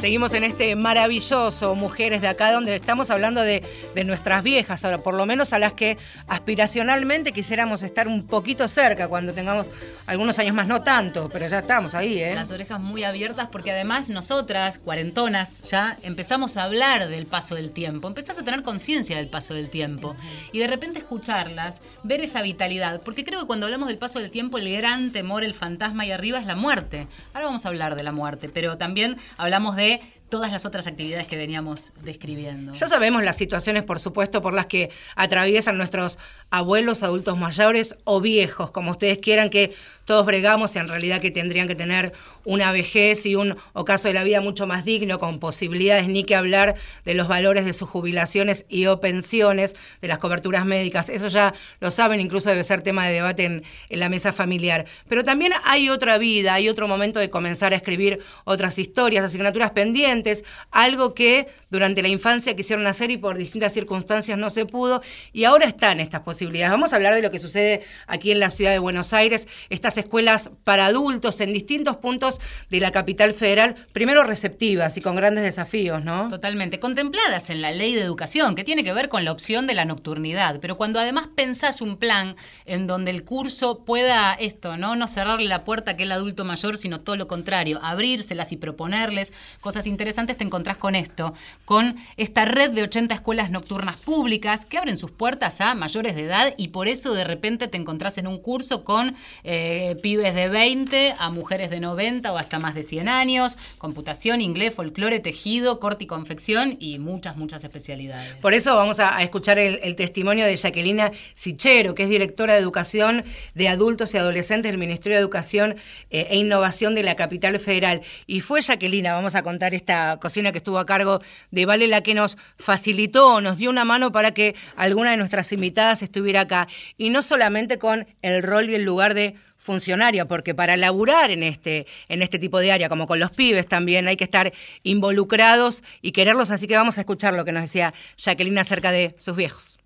Seguimos 0.00 0.32
en 0.34 0.44
este 0.44 0.76
maravilloso 0.76 1.74
Mujeres 1.74 2.20
de 2.20 2.28
acá, 2.28 2.52
donde 2.52 2.76
estamos 2.76 3.10
hablando 3.10 3.42
de, 3.42 3.64
de, 3.96 4.04
nuestras 4.04 4.44
viejas, 4.44 4.84
ahora 4.84 4.98
por 5.02 5.14
lo 5.14 5.26
menos 5.26 5.52
a 5.52 5.58
las 5.58 5.72
que 5.72 5.98
aspiracionalmente 6.28 7.32
quisiéramos 7.32 7.82
estar 7.82 8.06
un 8.06 8.24
poquito 8.24 8.68
cerca 8.68 9.08
cuando 9.08 9.32
tengamos 9.32 9.70
algunos 10.06 10.38
años 10.38 10.54
más, 10.54 10.68
no 10.68 10.82
tanto, 10.82 11.28
pero 11.28 11.48
ya 11.48 11.58
estamos 11.58 11.94
ahí, 11.94 12.22
¿eh? 12.22 12.34
Las 12.34 12.52
orejas 12.52 12.80
muy 12.80 13.02
abiertas, 13.02 13.48
porque 13.50 13.72
además 13.72 14.08
nosotras, 14.08 14.78
cuarentonas, 14.78 15.62
ya 15.64 15.96
empezamos 16.02 16.56
a 16.56 16.64
hablar 16.64 17.08
del 17.08 17.26
paso 17.26 17.56
del 17.56 17.72
tiempo, 17.72 18.06
empezás 18.06 18.38
a 18.38 18.44
tener 18.44 18.62
conciencia 18.62 19.16
del 19.16 19.28
paso 19.28 19.54
del 19.54 19.68
tiempo, 19.68 20.14
y 20.52 20.60
de 20.60 20.68
repente 20.68 21.00
escucharlas, 21.00 21.82
ver 22.04 22.20
esa 22.20 22.40
vitalidad, 22.40 23.00
porque 23.02 23.24
creo 23.24 23.40
que 23.40 23.46
cuando 23.46 23.66
hablamos 23.66 23.88
del 23.88 23.98
paso 23.98 24.20
del 24.20 24.30
tiempo, 24.30 24.58
el 24.58 24.74
gran 24.76 25.10
temor, 25.10 25.42
el 25.42 25.54
fantasma 25.54 26.04
ahí 26.04 26.12
arriba 26.12 26.38
es 26.38 26.46
la 26.46 26.56
muerte. 26.56 27.08
Ahora 27.34 27.46
vamos 27.46 27.66
a 27.66 27.68
hablar 27.68 27.96
de 27.96 28.04
la 28.04 28.12
muerte, 28.12 28.48
pero 28.48 28.78
también 28.78 29.18
hablamos 29.36 29.74
de 29.74 29.97
todas 30.28 30.52
las 30.52 30.66
otras 30.66 30.86
actividades 30.86 31.26
que 31.26 31.36
veníamos 31.36 31.92
describiendo. 32.02 32.72
Ya 32.74 32.86
sabemos 32.86 33.22
las 33.24 33.36
situaciones, 33.36 33.84
por 33.84 33.98
supuesto, 33.98 34.42
por 34.42 34.54
las 34.54 34.66
que 34.66 34.90
atraviesan 35.16 35.78
nuestros 35.78 36.18
abuelos, 36.50 37.02
adultos 37.02 37.38
mayores 37.38 37.96
o 38.04 38.20
viejos, 38.20 38.70
como 38.70 38.90
ustedes 38.90 39.18
quieran, 39.18 39.50
que 39.50 39.74
todos 40.08 40.24
bregamos 40.24 40.74
y 40.74 40.78
en 40.78 40.88
realidad 40.88 41.20
que 41.20 41.30
tendrían 41.30 41.68
que 41.68 41.74
tener 41.74 42.14
una 42.46 42.72
vejez 42.72 43.26
y 43.26 43.34
un 43.36 43.58
ocaso 43.74 44.08
de 44.08 44.14
la 44.14 44.24
vida 44.24 44.40
mucho 44.40 44.66
más 44.66 44.86
digno, 44.86 45.18
con 45.18 45.38
posibilidades 45.38 46.08
ni 46.08 46.24
que 46.24 46.34
hablar 46.34 46.76
de 47.04 47.12
los 47.12 47.28
valores 47.28 47.66
de 47.66 47.74
sus 47.74 47.90
jubilaciones 47.90 48.64
y 48.70 48.86
o 48.86 49.02
pensiones, 49.02 49.76
de 50.00 50.08
las 50.08 50.16
coberturas 50.16 50.64
médicas. 50.64 51.10
Eso 51.10 51.28
ya 51.28 51.52
lo 51.80 51.90
saben, 51.90 52.20
incluso 52.20 52.48
debe 52.48 52.64
ser 52.64 52.80
tema 52.80 53.06
de 53.06 53.12
debate 53.12 53.44
en, 53.44 53.64
la 53.90 54.08
mesa 54.08 54.32
familiar. 54.32 54.86
Pero 55.08 55.24
también 55.24 55.52
hay 55.64 55.90
otra 55.90 56.16
vida, 56.16 56.54
hay 56.54 56.70
otro 56.70 56.88
momento 56.88 57.20
de 57.20 57.28
comenzar 57.28 57.74
a 57.74 57.76
escribir 57.76 58.20
otras 58.44 58.78
historias, 58.78 59.26
asignaturas 59.26 59.72
pendientes, 59.72 60.42
algo 60.70 61.12
que 61.12 61.48
durante 61.68 62.00
la 62.00 62.08
infancia 62.08 62.56
quisieron 62.56 62.86
hacer 62.86 63.10
y 63.10 63.18
por 63.18 63.36
distintas 63.36 63.74
circunstancias 63.74 64.38
no 64.38 64.48
se 64.48 64.64
pudo, 64.64 65.02
y 65.34 65.44
ahora 65.44 65.66
están 65.66 66.00
estas 66.00 66.22
posibilidades. 66.22 66.70
Vamos 66.70 66.94
a 66.94 66.96
hablar 66.96 67.14
de 67.14 67.20
lo 67.20 67.30
que 67.30 67.38
sucede 67.38 67.82
aquí 68.06 68.32
en 68.32 68.40
la 68.40 68.48
ciudad 68.48 68.70
de 68.70 68.78
Buenos 68.78 69.12
Aires, 69.12 69.48
estas 69.68 69.97
escuelas 69.98 70.50
para 70.64 70.86
adultos 70.86 71.40
en 71.40 71.52
distintos 71.52 71.96
puntos 71.96 72.40
de 72.70 72.80
la 72.80 72.90
capital 72.90 73.34
federal, 73.34 73.74
primero 73.92 74.22
receptivas 74.24 74.96
y 74.96 75.00
con 75.00 75.16
grandes 75.16 75.44
desafíos, 75.44 76.04
¿no? 76.04 76.28
Totalmente, 76.28 76.80
contempladas 76.80 77.50
en 77.50 77.60
la 77.60 77.72
ley 77.72 77.94
de 77.94 78.02
educación, 78.02 78.54
que 78.54 78.64
tiene 78.64 78.84
que 78.84 78.92
ver 78.92 79.08
con 79.08 79.24
la 79.24 79.32
opción 79.32 79.66
de 79.66 79.74
la 79.74 79.84
nocturnidad, 79.84 80.60
pero 80.60 80.76
cuando 80.76 81.00
además 81.00 81.28
pensás 81.34 81.80
un 81.80 81.96
plan 81.96 82.36
en 82.64 82.86
donde 82.86 83.10
el 83.10 83.24
curso 83.24 83.84
pueda 83.84 84.34
esto, 84.34 84.76
¿no? 84.76 84.96
No 84.96 85.06
cerrarle 85.06 85.48
la 85.48 85.64
puerta 85.64 85.90
a 85.90 85.94
aquel 85.94 86.12
adulto 86.12 86.44
mayor, 86.44 86.76
sino 86.76 87.00
todo 87.00 87.16
lo 87.16 87.26
contrario, 87.26 87.80
abrírselas 87.82 88.52
y 88.52 88.56
proponerles 88.56 89.32
cosas 89.60 89.86
interesantes, 89.86 90.36
te 90.36 90.44
encontrás 90.44 90.76
con 90.76 90.94
esto, 90.94 91.34
con 91.64 91.96
esta 92.16 92.44
red 92.44 92.70
de 92.70 92.82
80 92.82 93.14
escuelas 93.14 93.50
nocturnas 93.50 93.96
públicas 93.96 94.64
que 94.64 94.78
abren 94.78 94.96
sus 94.96 95.10
puertas 95.10 95.60
a 95.60 95.74
mayores 95.74 96.14
de 96.14 96.24
edad 96.24 96.54
y 96.56 96.68
por 96.68 96.88
eso 96.88 97.14
de 97.14 97.24
repente 97.24 97.68
te 97.68 97.76
encontrás 97.76 98.18
en 98.18 98.26
un 98.26 98.38
curso 98.38 98.84
con 98.84 99.16
eh, 99.44 99.87
pibes 99.96 100.34
de 100.34 100.48
20 100.48 101.14
a 101.18 101.30
mujeres 101.30 101.70
de 101.70 101.80
90 101.80 102.32
o 102.32 102.38
hasta 102.38 102.58
más 102.58 102.74
de 102.74 102.82
100 102.82 103.08
años, 103.08 103.56
computación, 103.78 104.40
inglés, 104.40 104.74
folclore, 104.74 105.20
tejido, 105.20 105.80
corte 105.80 106.04
y 106.04 106.06
confección 106.06 106.76
y 106.78 106.98
muchas, 106.98 107.36
muchas 107.36 107.64
especialidades. 107.64 108.34
Por 108.36 108.54
eso 108.54 108.74
vamos 108.74 108.98
a, 108.98 109.22
escuchar 109.22 109.58
el, 109.58 109.80
el, 109.82 109.96
testimonio 109.96 110.46
de 110.46 110.56
Jacquelina 110.56 111.12
Sichero, 111.34 111.94
que 111.94 112.04
es 112.04 112.08
directora 112.08 112.54
de 112.54 112.60
Educación 112.60 113.24
de 113.54 113.68
Adultos 113.68 114.14
y 114.14 114.18
Adolescentes 114.18 114.70
del 114.70 114.78
Ministerio 114.78 115.16
de 115.16 115.20
Educación 115.20 115.76
eh, 116.10 116.28
e 116.30 116.36
Innovación 116.36 116.94
de 116.94 117.02
la 117.02 117.16
Capital 117.16 117.58
Federal. 117.58 118.02
Y 118.26 118.40
fue 118.40 118.62
Jacquelina, 118.62 119.12
vamos 119.14 119.34
a 119.34 119.42
contar 119.42 119.74
esta 119.74 120.18
cocina 120.20 120.52
que 120.52 120.58
estuvo 120.58 120.78
a 120.78 120.86
cargo 120.86 121.20
de 121.50 121.66
Vale 121.66 121.88
la 121.88 122.02
que 122.02 122.14
nos 122.14 122.38
facilitó, 122.58 123.40
nos 123.40 123.58
dio 123.58 123.70
una 123.70 123.84
mano 123.84 124.12
para 124.12 124.32
que 124.32 124.54
alguna 124.76 125.10
de 125.10 125.16
nuestras 125.16 125.52
invitadas 125.52 126.02
estuviera 126.02 126.42
acá. 126.42 126.68
Y 126.96 127.10
no 127.10 127.22
solamente 127.22 127.78
con 127.78 128.06
el 128.22 128.42
rol 128.42 128.70
y 128.70 128.74
el 128.74 128.84
lugar 128.84 129.14
de 129.14 129.34
funcionaria, 129.58 130.26
porque 130.26 130.54
para 130.54 130.76
laburar 130.76 131.30
en 131.30 131.42
este, 131.42 131.86
en 132.08 132.22
este 132.22 132.38
tipo 132.38 132.58
de 132.58 132.72
área, 132.72 132.88
como 132.88 133.06
con 133.06 133.20
los 133.20 133.30
pibes 133.32 133.66
también, 133.66 134.08
hay 134.08 134.16
que 134.16 134.24
estar 134.24 134.52
involucrados 134.82 135.82
y 136.00 136.12
quererlos, 136.12 136.50
así 136.50 136.66
que 136.66 136.76
vamos 136.76 136.98
a 136.98 137.02
escuchar 137.02 137.34
lo 137.34 137.44
que 137.44 137.52
nos 137.52 137.62
decía 137.62 137.92
Jacqueline 138.16 138.58
acerca 138.58 138.92
de 138.92 139.14
sus 139.18 139.36
viejos. 139.36 139.77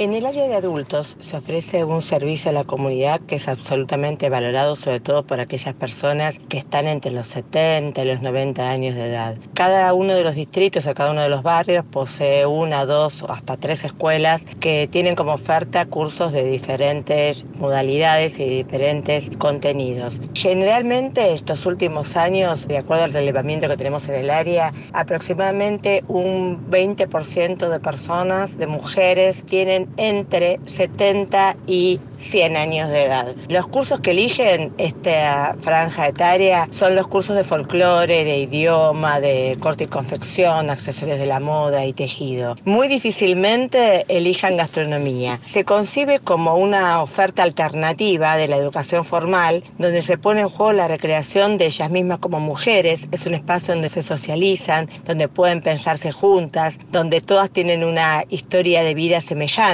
En 0.00 0.14
el 0.14 0.26
área 0.26 0.46
de 0.46 0.54
adultos 0.54 1.16
se 1.18 1.36
ofrece 1.36 1.82
un 1.82 2.02
servicio 2.02 2.50
a 2.50 2.54
la 2.54 2.62
comunidad 2.62 3.20
que 3.22 3.34
es 3.34 3.48
absolutamente 3.48 4.28
valorado, 4.28 4.76
sobre 4.76 5.00
todo 5.00 5.24
por 5.24 5.40
aquellas 5.40 5.74
personas 5.74 6.38
que 6.48 6.56
están 6.56 6.86
entre 6.86 7.10
los 7.10 7.26
70 7.26 8.04
y 8.04 8.06
los 8.06 8.22
90 8.22 8.70
años 8.70 8.94
de 8.94 9.06
edad. 9.06 9.36
Cada 9.54 9.92
uno 9.94 10.14
de 10.14 10.22
los 10.22 10.36
distritos 10.36 10.86
o 10.86 10.94
cada 10.94 11.10
uno 11.10 11.22
de 11.22 11.28
los 11.28 11.42
barrios 11.42 11.84
posee 11.84 12.46
una, 12.46 12.86
dos 12.86 13.24
o 13.24 13.32
hasta 13.32 13.56
tres 13.56 13.82
escuelas 13.82 14.44
que 14.60 14.88
tienen 14.88 15.16
como 15.16 15.32
oferta 15.32 15.84
cursos 15.86 16.30
de 16.30 16.44
diferentes 16.44 17.44
modalidades 17.58 18.38
y 18.38 18.44
diferentes 18.44 19.32
contenidos. 19.36 20.20
Generalmente 20.34 21.32
estos 21.32 21.66
últimos 21.66 22.16
años, 22.16 22.68
de 22.68 22.78
acuerdo 22.78 23.02
al 23.02 23.12
relevamiento 23.12 23.66
que 23.66 23.76
tenemos 23.76 24.08
en 24.08 24.14
el 24.14 24.30
área, 24.30 24.72
aproximadamente 24.92 26.04
un 26.06 26.70
20% 26.70 27.68
de 27.68 27.80
personas, 27.80 28.58
de 28.58 28.68
mujeres, 28.68 29.42
tienen 29.44 29.87
entre 29.96 30.60
70 30.66 31.56
y 31.66 32.00
100 32.16 32.56
años 32.56 32.90
de 32.90 33.04
edad. 33.04 33.34
Los 33.48 33.66
cursos 33.68 34.00
que 34.00 34.10
eligen 34.10 34.72
esta 34.78 35.56
franja 35.60 36.08
etaria 36.08 36.68
son 36.72 36.96
los 36.96 37.06
cursos 37.06 37.36
de 37.36 37.44
folclore, 37.44 38.24
de 38.24 38.38
idioma, 38.38 39.20
de 39.20 39.56
corte 39.60 39.84
y 39.84 39.86
confección, 39.86 40.70
accesorios 40.70 41.18
de 41.18 41.26
la 41.26 41.40
moda 41.40 41.84
y 41.84 41.92
tejido. 41.92 42.56
Muy 42.64 42.88
difícilmente 42.88 44.04
elijan 44.08 44.56
gastronomía. 44.56 45.40
Se 45.44 45.64
concibe 45.64 46.18
como 46.18 46.56
una 46.56 47.02
oferta 47.02 47.42
alternativa 47.42 48.36
de 48.36 48.48
la 48.48 48.56
educación 48.56 49.04
formal, 49.04 49.64
donde 49.78 50.02
se 50.02 50.18
pone 50.18 50.40
en 50.42 50.48
juego 50.48 50.72
la 50.72 50.88
recreación 50.88 51.58
de 51.58 51.66
ellas 51.66 51.90
mismas 51.90 52.18
como 52.18 52.40
mujeres. 52.40 53.08
Es 53.12 53.26
un 53.26 53.34
espacio 53.34 53.74
donde 53.74 53.88
se 53.88 54.02
socializan, 54.02 54.88
donde 55.06 55.28
pueden 55.28 55.62
pensarse 55.62 56.12
juntas, 56.12 56.78
donde 56.90 57.20
todas 57.20 57.50
tienen 57.50 57.84
una 57.84 58.24
historia 58.28 58.82
de 58.82 58.94
vida 58.94 59.20
semejante 59.20 59.67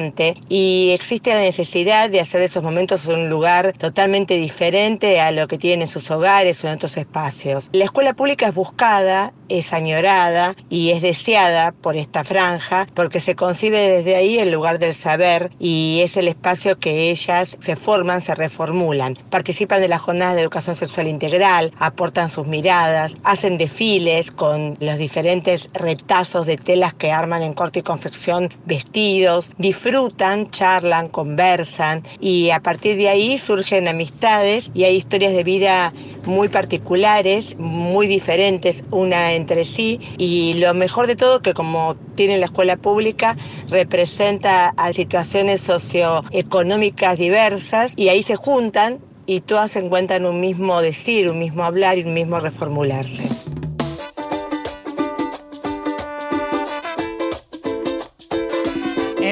y 0.49 0.91
existe 0.93 1.33
la 1.33 1.41
necesidad 1.41 2.11
de 2.11 2.19
hacer 2.19 2.43
esos 2.43 2.65
momentos 2.65 3.07
un 3.07 3.29
lugar 3.29 3.75
totalmente 3.79 4.35
diferente 4.35 5.21
a 5.21 5.31
lo 5.31 5.47
que 5.47 5.57
tienen 5.57 5.83
en 5.83 5.89
sus 5.89 6.11
hogares 6.11 6.65
o 6.65 6.69
en 6.69 6.75
otros 6.75 6.97
espacios. 6.97 7.69
La 7.73 7.85
escuela 7.85 8.13
pública 8.13 8.49
es 8.49 8.55
buscada, 8.55 9.33
es 9.49 9.73
añorada 9.73 10.57
y 10.71 10.91
es 10.91 11.03
deseada 11.03 11.73
por 11.73 11.97
esta 11.97 12.25
franja 12.25 12.87
porque 12.95 13.21
se 13.21 13.35
concibe 13.35 13.79
desde 13.79 14.17
ahí 14.17 14.39
el 14.39 14.51
lugar 14.51 14.79
del 14.79 14.95
saber 14.95 15.51
y 15.59 16.01
es 16.03 16.17
el 16.17 16.29
espacio 16.29 16.79
que 16.79 17.11
ellas 17.11 17.57
se 17.61 17.77
forman, 17.77 18.21
se 18.21 18.35
reformulan. 18.35 19.15
Participan 19.31 19.81
de 19.81 19.89
las 19.89 20.01
jornadas 20.01 20.37
de 20.37 20.43
educación 20.43 20.77
sexual 20.77 21.09
integral, 21.09 21.73
aportan 21.79 22.29
sus 22.29 22.47
miradas, 22.47 23.17
hacen 23.25 23.59
desfiles 23.59 24.31
con 24.31 24.77
los 24.81 24.99
diferentes 24.99 25.69
retazos 25.73 26.47
de 26.47 26.57
telas 26.57 26.95
que 26.95 27.13
arman 27.13 27.43
en 27.43 27.55
corte 27.55 27.81
y 27.81 27.83
confección 27.83 28.53
vestidos, 28.65 29.53
disfrutan, 29.59 30.51
charlan, 30.51 31.09
conversan 31.09 32.03
y 32.21 32.51
a 32.51 32.61
partir 32.61 32.97
de 32.97 33.09
ahí 33.09 33.39
surgen 33.39 33.89
amistades 33.89 34.71
y 34.75 34.85
hay 34.85 34.97
historias 34.97 35.33
de 35.33 35.45
vida 35.45 35.93
muy 36.25 36.49
particulares, 36.49 37.57
muy 37.59 38.07
diferentes 38.07 38.85
una 38.91 39.34
entre 39.35 39.65
sí 39.65 40.01
y 40.19 40.55
lo 40.55 40.73
mejor 40.75 41.07
de 41.07 41.17
todo 41.17 41.41
que 41.41 41.55
como 41.55 41.97
tiene 42.15 42.39
la 42.39 42.47
escuela 42.47 42.77
pública 42.77 43.37
representa 43.69 44.69
a 44.77 44.93
situaciones 44.93 45.63
socioeconómicas 45.63 47.19
diversas 47.19 47.93
y 47.97 48.09
ahí 48.09 48.23
se 48.23 48.37
juntan 48.37 48.99
y 49.27 49.41
todas 49.41 49.77
encuentran 49.77 50.27
un 50.27 50.41
mismo 50.41 50.81
decir, 50.83 51.31
un 51.31 51.39
mismo 51.39 51.65
hablar 51.65 51.99
y 51.99 52.05
un 52.05 52.15
mismo 52.15 52.41
reformularse. 52.41 53.64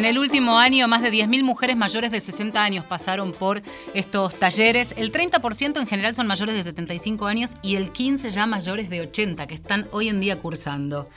En 0.02 0.08
el 0.08 0.18
último 0.18 0.58
año, 0.58 0.88
más 0.88 1.00
de 1.00 1.12
10.000 1.12 1.44
mujeres 1.44 1.76
mayores 1.76 2.10
de 2.10 2.18
60 2.18 2.60
años 2.60 2.84
pasaron 2.84 3.30
por 3.30 3.62
estos 3.94 4.34
talleres. 4.34 4.96
El 4.98 5.12
30% 5.12 5.80
en 5.80 5.86
general 5.86 6.16
son 6.16 6.26
mayores 6.26 6.56
de 6.56 6.64
75 6.64 7.24
años 7.26 7.52
y 7.62 7.76
el 7.76 7.92
15% 7.92 8.30
ya 8.30 8.48
mayores 8.48 8.90
de 8.90 9.02
80 9.02 9.46
que 9.46 9.54
están 9.54 9.86
hoy 9.92 10.08
en 10.08 10.18
día 10.18 10.40
cursando. 10.40 11.08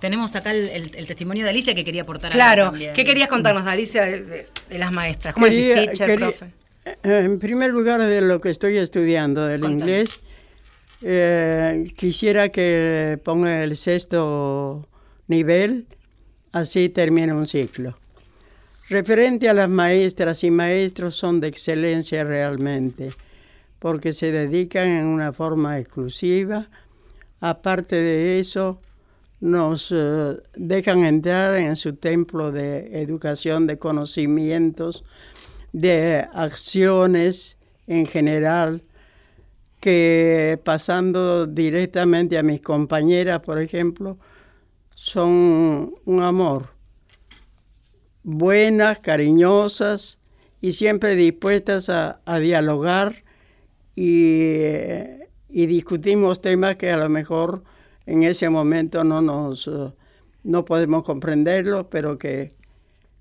Tenemos 0.00 0.34
acá 0.34 0.50
el, 0.50 0.68
el, 0.70 0.90
el 0.96 1.06
testimonio 1.06 1.44
de 1.44 1.50
Alicia 1.50 1.76
que 1.76 1.84
quería 1.84 2.02
aportar. 2.02 2.32
Claro, 2.32 2.72
¿qué 2.72 3.04
querías 3.04 3.28
contarnos, 3.28 3.64
Alicia, 3.68 4.02
de, 4.02 4.24
de, 4.24 4.46
de 4.68 4.78
las 4.78 4.90
maestras? 4.90 5.32
¿Cómo 5.34 5.46
quería, 5.46 5.76
decís 5.76 5.90
teacher, 5.90 6.06
quería, 6.08 6.26
profe? 6.26 6.46
En 7.04 7.38
primer 7.38 7.70
lugar, 7.70 8.00
de 8.00 8.20
lo 8.20 8.40
que 8.40 8.50
estoy 8.50 8.78
estudiando, 8.78 9.46
del 9.46 9.60
Contame. 9.60 9.80
inglés, 9.80 10.18
eh, 11.02 11.84
quisiera 11.94 12.48
que 12.48 13.20
ponga 13.22 13.62
el 13.62 13.76
sexto 13.76 14.88
nivel 15.28 15.86
así 16.52 16.88
termina 16.88 17.34
un 17.34 17.46
ciclo. 17.46 17.96
Referente 18.88 19.48
a 19.48 19.54
las 19.54 19.68
maestras 19.68 20.44
y 20.44 20.50
maestros 20.50 21.14
son 21.16 21.40
de 21.40 21.48
excelencia 21.48 22.24
realmente, 22.24 23.10
porque 23.78 24.12
se 24.12 24.30
dedican 24.30 24.86
en 24.88 25.06
una 25.06 25.32
forma 25.32 25.78
exclusiva 25.78 26.68
aparte 27.42 27.96
de 27.96 28.38
eso, 28.38 28.80
nos 29.40 29.90
eh, 29.90 30.36
dejan 30.54 31.04
entrar 31.04 31.56
en 31.56 31.74
su 31.74 31.96
templo 31.96 32.52
de 32.52 33.02
educación, 33.02 33.66
de 33.66 33.78
conocimientos, 33.78 35.04
de 35.72 36.24
acciones 36.32 37.58
en 37.88 38.06
general, 38.06 38.82
que 39.80 40.60
pasando 40.62 41.48
directamente 41.48 42.38
a 42.38 42.44
mis 42.44 42.60
compañeras, 42.60 43.40
por 43.40 43.58
ejemplo, 43.58 44.16
son 45.02 45.96
un 46.04 46.22
amor. 46.22 46.68
Buenas, 48.22 49.00
cariñosas 49.00 50.20
y 50.60 50.72
siempre 50.72 51.16
dispuestas 51.16 51.88
a, 51.88 52.20
a 52.24 52.38
dialogar 52.38 53.24
y, 53.96 54.60
y 55.48 55.66
discutimos 55.66 56.40
temas 56.40 56.76
que 56.76 56.92
a 56.92 56.96
lo 56.96 57.08
mejor 57.08 57.64
en 58.06 58.22
ese 58.22 58.48
momento 58.48 59.02
no 59.02 59.20
nos 59.20 59.66
eh, 59.66 59.92
no 60.44 60.64
podemos 60.64 61.02
comprenderlo, 61.02 61.90
pero 61.90 62.16
que 62.16 62.52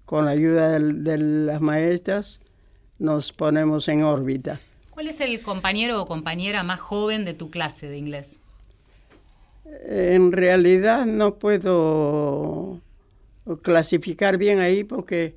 con 0.05 0.25
la 0.25 0.31
ayuda 0.31 0.77
de, 0.77 0.93
de 0.93 1.17
las 1.17 1.61
maestras 1.61 2.41
nos 2.99 3.33
ponemos 3.33 3.87
en 3.87 4.03
órbita. 4.03 4.59
¿Cuál 4.91 5.07
es 5.07 5.19
el 5.19 5.41
compañero 5.41 5.99
o 5.99 6.05
compañera 6.05 6.61
más 6.61 6.79
joven 6.79 7.25
de 7.25 7.33
tu 7.33 7.49
clase 7.49 7.89
de 7.89 7.97
inglés? 7.97 8.40
En 9.85 10.31
realidad 10.31 11.05
no 11.05 11.35
puedo 11.35 12.81
clasificar 13.61 14.37
bien 14.37 14.59
ahí 14.59 14.83
porque 14.83 15.35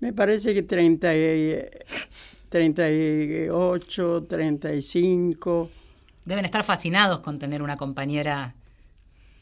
me 0.00 0.12
parece 0.12 0.54
que 0.54 0.62
30 0.62 1.14
y- 1.16 1.60
38, 2.48 4.24
35. 4.28 5.70
Deben 6.24 6.44
estar 6.44 6.64
fascinados 6.64 7.20
con 7.20 7.38
tener 7.38 7.62
una 7.62 7.76
compañera 7.76 8.54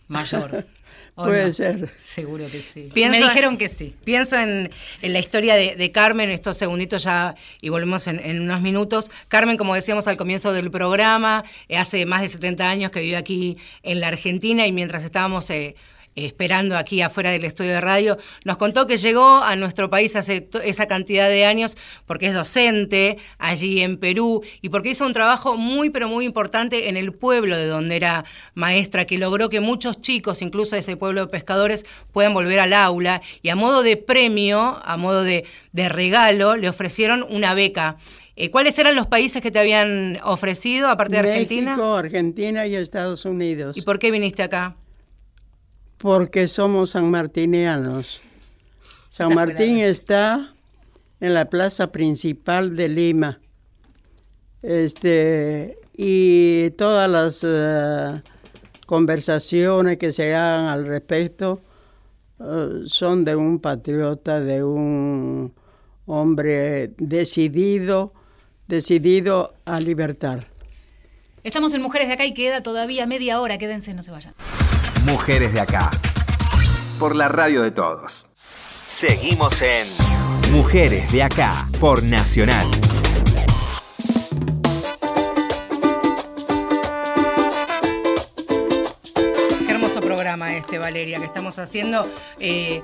mayor. 0.08 0.66
¿o 1.16 1.24
Puede 1.24 1.46
no? 1.46 1.53
ser. 1.53 1.88
Seguro 2.03 2.44
que 2.50 2.61
sí. 2.61 2.90
Pienso- 2.92 3.20
Me 3.20 3.27
dijeron 3.27 3.57
que 3.57 3.68
sí. 3.68 3.94
Pienso 4.05 4.38
en, 4.38 4.70
en 5.03 5.12
la 5.12 5.18
historia 5.18 5.55
de, 5.55 5.77
de 5.77 5.90
Carmen, 5.92 6.31
estos 6.31 6.57
segunditos 6.57 7.05
ya, 7.05 7.35
y 7.61 7.68
volvemos 7.68 8.07
en, 8.07 8.20
en 8.20 8.40
unos 8.42 8.61
minutos. 8.61 9.11
Carmen, 9.29 9.57
como 9.57 9.74
decíamos 9.74 10.09
al 10.09 10.16
comienzo 10.16 10.53
del 10.53 10.70
programa, 10.70 11.44
eh, 11.68 11.77
hace 11.79 12.05
más 12.07 12.22
de 12.22 12.29
70 12.29 12.68
años 12.68 12.90
que 12.90 13.00
vive 13.00 13.16
aquí 13.16 13.57
en 13.83 14.00
la 14.00 14.09
Argentina 14.09 14.66
y 14.66 14.72
mientras 14.72 15.05
estábamos 15.05 15.48
eh, 15.50 15.77
esperando 16.16 16.77
aquí 16.77 17.03
afuera 17.03 17.31
del 17.31 17.44
estudio 17.44 17.72
de 17.72 17.81
radio, 17.81 18.18
nos 18.44 18.57
contó 18.57 18.87
que 18.87 18.96
llegó 18.96 19.42
a 19.42 19.57
nuestro 19.57 19.90
país 19.90 20.16
hace 20.16 20.48
esa 20.64 20.87
cantidad 20.87 21.29
de 21.29 21.44
años 21.44 21.77
porque 22.07 22.27
es 22.27 22.35
docente 22.35 23.18
allí 23.38 23.83
en 23.83 23.98
Perú 23.98 24.42
y 24.61 24.68
porque 24.68 24.90
hizo 24.90 25.07
un 25.07 25.12
trabajo 25.12 25.57
muy 25.57 25.90
pero 25.90 26.09
muy 26.09 26.24
importante 26.24 26.88
en 26.88 26.96
el 26.96 27.12
pueblo 27.12 27.57
de 27.57 27.66
donde 27.66 27.96
era 27.96 28.24
maestra, 28.55 29.05
que 29.05 29.18
logró 29.18 29.48
que 29.48 29.61
muchos 29.61 30.00
chicos, 30.00 30.42
incluso 30.42 30.77
de 30.77 30.81
ese 30.81 30.96
pueblo 30.96 31.22
de 31.22 31.27
pescadores, 31.29 31.85
puedan 32.12 32.35
volver 32.35 32.61
al 32.61 32.72
aula 32.72 33.22
y 33.42 33.48
a 33.48 33.57
modo 33.57 33.83
de 33.83 33.96
premio, 33.96 34.81
a 34.85 34.96
modo 34.96 35.22
de, 35.22 35.44
de 35.72 35.88
regalo, 35.88 36.57
le 36.57 36.68
ofrecieron 36.68 37.24
una 37.29 37.55
beca. 37.55 37.96
Eh, 38.37 38.50
¿Cuáles 38.50 38.79
eran 38.79 38.96
los 38.96 39.07
países 39.07 39.40
que 39.42 39.53
te 39.53 39.61
habían 39.61 40.18
ofrecido, 40.24 40.88
aparte 40.88 41.12
de 41.12 41.31
Argentina? 41.31 41.72
México, 41.72 41.94
Argentina 41.94 42.66
y 42.66 42.74
Estados 42.74 43.24
Unidos. 43.24 43.77
¿Y 43.77 43.83
por 43.83 44.00
qué 44.00 44.11
viniste 44.11 44.42
acá? 44.42 44.77
Porque 45.98 46.48
somos 46.48 46.90
sanmartinianos. 46.90 48.20
San 49.09 49.35
Martín 49.35 49.78
está 49.78 50.52
en 51.20 51.35
la 51.35 51.48
plaza 51.48 51.92
principal 51.92 52.74
de 52.74 52.88
Lima. 52.88 53.40
Este, 54.61 55.78
y 55.96 56.70
todas 56.70 57.09
las 57.09 57.40
eh, 57.44 58.22
conversaciones 58.87 59.98
que 59.98 60.11
se 60.11 60.35
hagan 60.35 60.66
al 60.66 60.87
respecto 60.87 61.61
eh, 62.40 62.83
son 62.87 63.24
de 63.24 63.37
un 63.37 63.61
patriota, 63.61 64.40
de 64.40 64.64
un 64.64 65.54
hombre 66.07 66.92
decidido, 66.98 68.12
decidido 68.66 69.54
a 69.64 69.80
libertar. 69.80 70.48
Estamos 71.44 71.74
en 71.74 71.83
Mujeres 71.83 72.09
de 72.09 72.14
Acá 72.14 72.26
y 72.26 72.35
queda 72.35 72.62
todavía 72.62 73.07
media 73.07 73.40
hora. 73.40 73.59
Quédense, 73.59 73.94
no 73.94 74.02
se 74.02 74.11
vayan. 74.11 74.35
Mujeres 75.04 75.52
de 75.52 75.60
acá. 75.60 75.90
Por 76.98 77.14
la 77.14 77.28
radio 77.28 77.60
de 77.60 77.70
todos. 77.70 78.26
Seguimos 78.40 79.60
en 79.60 79.86
Mujeres 80.50 81.12
de 81.12 81.22
acá. 81.22 81.68
Por 81.78 82.02
Nacional. 82.02 82.66
Qué 89.66 89.70
hermoso 89.70 90.00
programa 90.00 90.56
este, 90.56 90.78
Valeria, 90.78 91.18
que 91.18 91.26
estamos 91.26 91.58
haciendo 91.58 92.08
eh, 92.40 92.80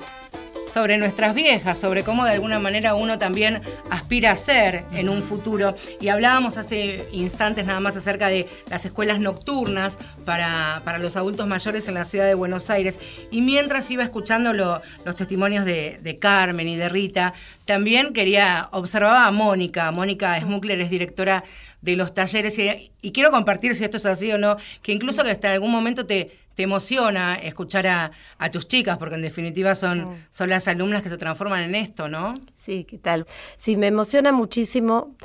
sobre 0.71 0.97
nuestras 0.97 1.35
viejas, 1.35 1.77
sobre 1.77 2.03
cómo 2.03 2.23
de 2.23 2.31
alguna 2.31 2.59
manera 2.59 2.95
uno 2.95 3.19
también 3.19 3.61
aspira 3.89 4.31
a 4.31 4.37
ser 4.37 4.85
en 4.93 5.09
un 5.09 5.21
futuro. 5.21 5.75
Y 5.99 6.07
hablábamos 6.07 6.57
hace 6.57 7.05
instantes 7.11 7.65
nada 7.65 7.79
más 7.79 7.97
acerca 7.97 8.29
de 8.29 8.47
las 8.69 8.85
escuelas 8.85 9.19
nocturnas 9.19 9.97
para, 10.25 10.81
para 10.85 10.97
los 10.97 11.15
adultos 11.17 11.45
mayores 11.47 11.87
en 11.87 11.95
la 11.95 12.05
ciudad 12.05 12.25
de 12.25 12.35
Buenos 12.35 12.69
Aires. 12.69 12.99
Y 13.31 13.41
mientras 13.41 13.91
iba 13.91 14.03
escuchando 14.03 14.53
lo- 14.53 14.81
los 15.05 15.15
testimonios 15.15 15.65
de, 15.65 16.17
Carmen 16.19 16.67
y 16.67 16.75
de 16.77 16.87
Rita, 16.89 17.33
también 17.65 18.13
quería, 18.13 18.69
observaba 18.71 19.27
a 19.27 19.31
Mónica. 19.31 19.91
Mónica 19.91 20.39
Smukler 20.39 20.79
es 20.81 20.89
directora 20.89 21.43
de 21.81 21.95
los 21.95 22.13
talleres 22.13 22.57
y, 22.59 22.91
y 23.01 23.11
quiero 23.11 23.31
compartir 23.31 23.73
si 23.75 23.83
esto 23.83 23.97
es 23.97 24.05
así 24.05 24.31
o 24.31 24.37
no, 24.37 24.55
que 24.83 24.91
incluso 24.91 25.23
que 25.23 25.31
hasta 25.31 25.51
algún 25.51 25.71
momento 25.71 26.05
te, 26.05 26.31
te 26.61 26.65
emociona 26.65 27.33
escuchar 27.33 27.87
a, 27.87 28.11
a 28.37 28.51
tus 28.51 28.67
chicas, 28.67 28.99
porque 28.99 29.15
en 29.15 29.23
definitiva 29.23 29.73
son, 29.73 30.15
son 30.29 30.47
las 30.47 30.67
alumnas 30.67 31.01
que 31.01 31.09
se 31.09 31.17
transforman 31.17 31.63
en 31.63 31.73
esto, 31.73 32.07
¿no? 32.07 32.35
Sí, 32.55 32.83
¿qué 32.83 32.99
tal? 32.99 33.25
Sí, 33.57 33.77
me 33.77 33.87
emociona 33.87 34.31
muchísimo 34.31 35.15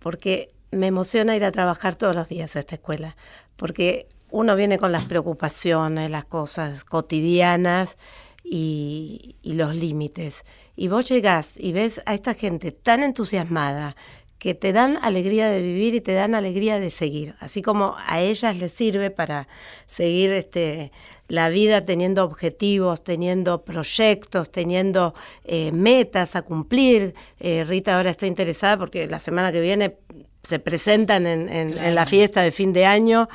porque 0.00 0.52
me 0.70 0.88
emociona 0.88 1.34
ir 1.34 1.44
a 1.44 1.50
trabajar 1.50 1.94
todos 1.94 2.14
los 2.14 2.28
días 2.28 2.56
a 2.56 2.58
esta 2.58 2.74
escuela, 2.74 3.16
porque 3.56 4.06
uno 4.30 4.54
viene 4.54 4.76
con 4.76 4.92
las 4.92 5.04
preocupaciones, 5.04 6.10
las 6.10 6.26
cosas 6.26 6.84
cotidianas 6.84 7.96
y, 8.44 9.36
y 9.40 9.54
los 9.54 9.74
límites. 9.74 10.44
Y 10.76 10.88
vos 10.88 11.06
llegás 11.08 11.54
y 11.56 11.72
ves 11.72 12.02
a 12.04 12.12
esta 12.12 12.34
gente 12.34 12.70
tan 12.70 13.02
entusiasmada 13.02 13.96
que 14.42 14.54
te 14.56 14.72
dan 14.72 14.98
alegría 15.02 15.46
de 15.48 15.62
vivir 15.62 15.94
y 15.94 16.00
te 16.00 16.14
dan 16.14 16.34
alegría 16.34 16.80
de 16.80 16.90
seguir, 16.90 17.36
así 17.38 17.62
como 17.62 17.94
a 18.08 18.20
ellas 18.20 18.56
les 18.56 18.72
sirve 18.72 19.12
para 19.12 19.46
seguir 19.86 20.30
este, 20.32 20.90
la 21.28 21.48
vida 21.48 21.80
teniendo 21.80 22.24
objetivos, 22.24 23.04
teniendo 23.04 23.62
proyectos, 23.64 24.50
teniendo 24.50 25.14
eh, 25.44 25.70
metas 25.70 26.34
a 26.34 26.42
cumplir. 26.42 27.14
Eh, 27.38 27.62
Rita 27.62 27.96
ahora 27.96 28.10
está 28.10 28.26
interesada 28.26 28.76
porque 28.78 29.06
la 29.06 29.20
semana 29.20 29.52
que 29.52 29.60
viene 29.60 29.94
se 30.42 30.58
presentan 30.58 31.28
en, 31.28 31.48
en- 31.48 31.78
en 31.78 31.94
la 31.94 32.04
fiesta 32.04 32.42
de 32.42 32.50
fin 32.50 32.72
de 32.72 32.84
año. 32.84 33.28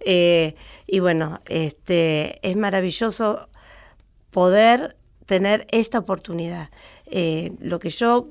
eh, 0.00 0.54
y 0.86 1.00
bueno, 1.00 1.42
este, 1.46 2.38
es 2.42 2.56
maravilloso 2.56 3.50
poder 4.30 4.96
tener 5.26 5.66
esta 5.70 5.98
oportunidad. 5.98 6.70
Lo 7.60 7.78
que 7.78 7.90
yo 7.90 8.28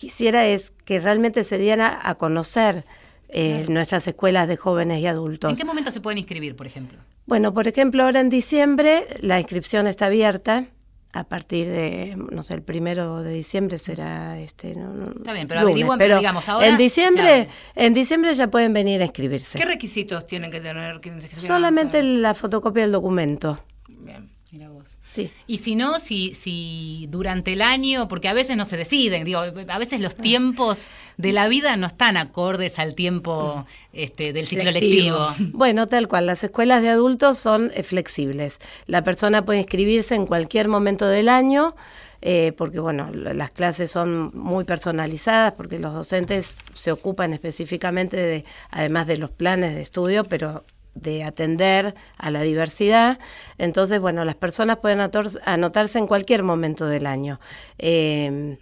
quisiera 0.00 0.46
es 0.46 0.72
que 0.86 0.98
realmente 0.98 1.44
se 1.44 1.58
diera 1.58 1.98
a 2.02 2.14
conocer 2.14 2.84
eh, 3.28 3.66
nuestras 3.68 4.08
escuelas 4.08 4.48
de 4.48 4.56
jóvenes 4.56 5.00
y 5.00 5.06
adultos. 5.06 5.50
¿En 5.50 5.56
qué 5.56 5.64
momento 5.64 5.90
se 5.90 6.00
pueden 6.00 6.16
inscribir, 6.18 6.56
por 6.56 6.66
ejemplo? 6.66 6.98
Bueno, 7.26 7.52
por 7.52 7.68
ejemplo, 7.68 8.02
ahora 8.04 8.20
en 8.20 8.30
diciembre 8.30 9.04
la 9.20 9.38
inscripción 9.38 9.86
está 9.86 10.06
abierta. 10.06 10.64
A 11.12 11.24
partir 11.24 11.68
de, 11.68 12.16
no 12.30 12.44
sé, 12.44 12.54
el 12.54 12.62
primero 12.62 13.22
de 13.24 13.32
diciembre 13.34 13.78
será 13.80 14.38
este. 14.38 14.76
No, 14.76 15.10
Está 15.10 15.32
bien, 15.32 15.48
pero 15.48 15.62
lunes, 15.62 15.88
pero 15.98 16.18
digamos, 16.18 16.48
ahora 16.48 16.68
en 16.68 16.76
diciembre, 16.76 17.48
en 17.74 17.94
diciembre 17.94 18.32
ya 18.32 18.46
pueden 18.48 18.72
venir 18.72 19.00
a 19.02 19.04
inscribirse. 19.06 19.58
¿Qué 19.58 19.64
requisitos 19.64 20.24
tienen 20.26 20.52
que 20.52 20.60
tener? 20.60 21.00
que- 21.00 21.20
Solamente 21.34 22.00
la 22.04 22.32
fotocopia 22.34 22.82
del 22.84 22.92
documento. 22.92 23.58
Bien. 23.88 24.30
Mira 24.52 24.68
vos. 24.68 24.98
Sí. 25.04 25.30
Y 25.46 25.58
si 25.58 25.76
no, 25.76 26.00
si, 26.00 26.34
si 26.34 27.06
durante 27.10 27.52
el 27.52 27.62
año, 27.62 28.08
porque 28.08 28.28
a 28.28 28.32
veces 28.32 28.56
no 28.56 28.64
se 28.64 28.76
deciden, 28.76 29.24
digo, 29.24 29.38
a 29.40 29.78
veces 29.78 30.00
los 30.00 30.16
tiempos 30.16 30.90
de 31.16 31.32
la 31.32 31.46
vida 31.46 31.76
no 31.76 31.86
están 31.86 32.16
acordes 32.16 32.80
al 32.80 32.96
tiempo 32.96 33.64
este, 33.92 34.32
del 34.32 34.46
ciclo 34.46 34.70
lectivo. 34.70 35.34
Bueno, 35.52 35.86
tal 35.86 36.08
cual, 36.08 36.26
las 36.26 36.42
escuelas 36.42 36.82
de 36.82 36.88
adultos 36.88 37.38
son 37.38 37.70
eh, 37.74 37.82
flexibles. 37.82 38.58
La 38.86 39.04
persona 39.04 39.44
puede 39.44 39.60
inscribirse 39.60 40.16
en 40.16 40.26
cualquier 40.26 40.68
momento 40.68 41.06
del 41.06 41.28
año, 41.28 41.74
eh, 42.22 42.52
porque 42.56 42.80
bueno, 42.80 43.10
las 43.12 43.50
clases 43.50 43.90
son 43.90 44.30
muy 44.36 44.64
personalizadas, 44.64 45.52
porque 45.52 45.78
los 45.78 45.94
docentes 45.94 46.56
se 46.74 46.90
ocupan 46.90 47.32
específicamente 47.32 48.16
de, 48.16 48.44
además 48.70 49.06
de 49.06 49.16
los 49.16 49.30
planes 49.30 49.74
de 49.74 49.82
estudio, 49.82 50.24
pero 50.24 50.64
de 50.94 51.24
atender 51.24 51.94
a 52.16 52.30
la 52.30 52.42
diversidad. 52.42 53.18
Entonces, 53.58 54.00
bueno, 54.00 54.24
las 54.24 54.34
personas 54.34 54.78
pueden 54.78 55.00
anotarse 55.00 55.98
en 55.98 56.06
cualquier 56.06 56.42
momento 56.42 56.86
del 56.86 57.06
año. 57.06 57.40
Eh, 57.78 58.58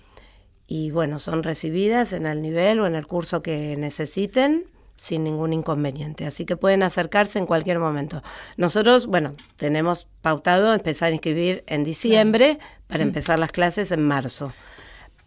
y 0.66 0.90
bueno, 0.90 1.18
son 1.18 1.42
recibidas 1.42 2.12
en 2.12 2.26
el 2.26 2.42
nivel 2.42 2.80
o 2.80 2.86
en 2.86 2.94
el 2.94 3.06
curso 3.06 3.42
que 3.42 3.74
necesiten 3.78 4.66
sin 4.96 5.24
ningún 5.24 5.54
inconveniente. 5.54 6.26
Así 6.26 6.44
que 6.44 6.56
pueden 6.56 6.82
acercarse 6.82 7.38
en 7.38 7.46
cualquier 7.46 7.78
momento. 7.78 8.22
Nosotros, 8.58 9.06
bueno, 9.06 9.34
tenemos 9.56 10.08
pautado 10.20 10.74
empezar 10.74 11.08
a 11.08 11.12
inscribir 11.12 11.64
en 11.66 11.84
diciembre 11.84 12.58
para 12.86 13.02
empezar 13.02 13.38
las 13.38 13.52
clases 13.52 13.92
en 13.92 14.02
marzo. 14.02 14.52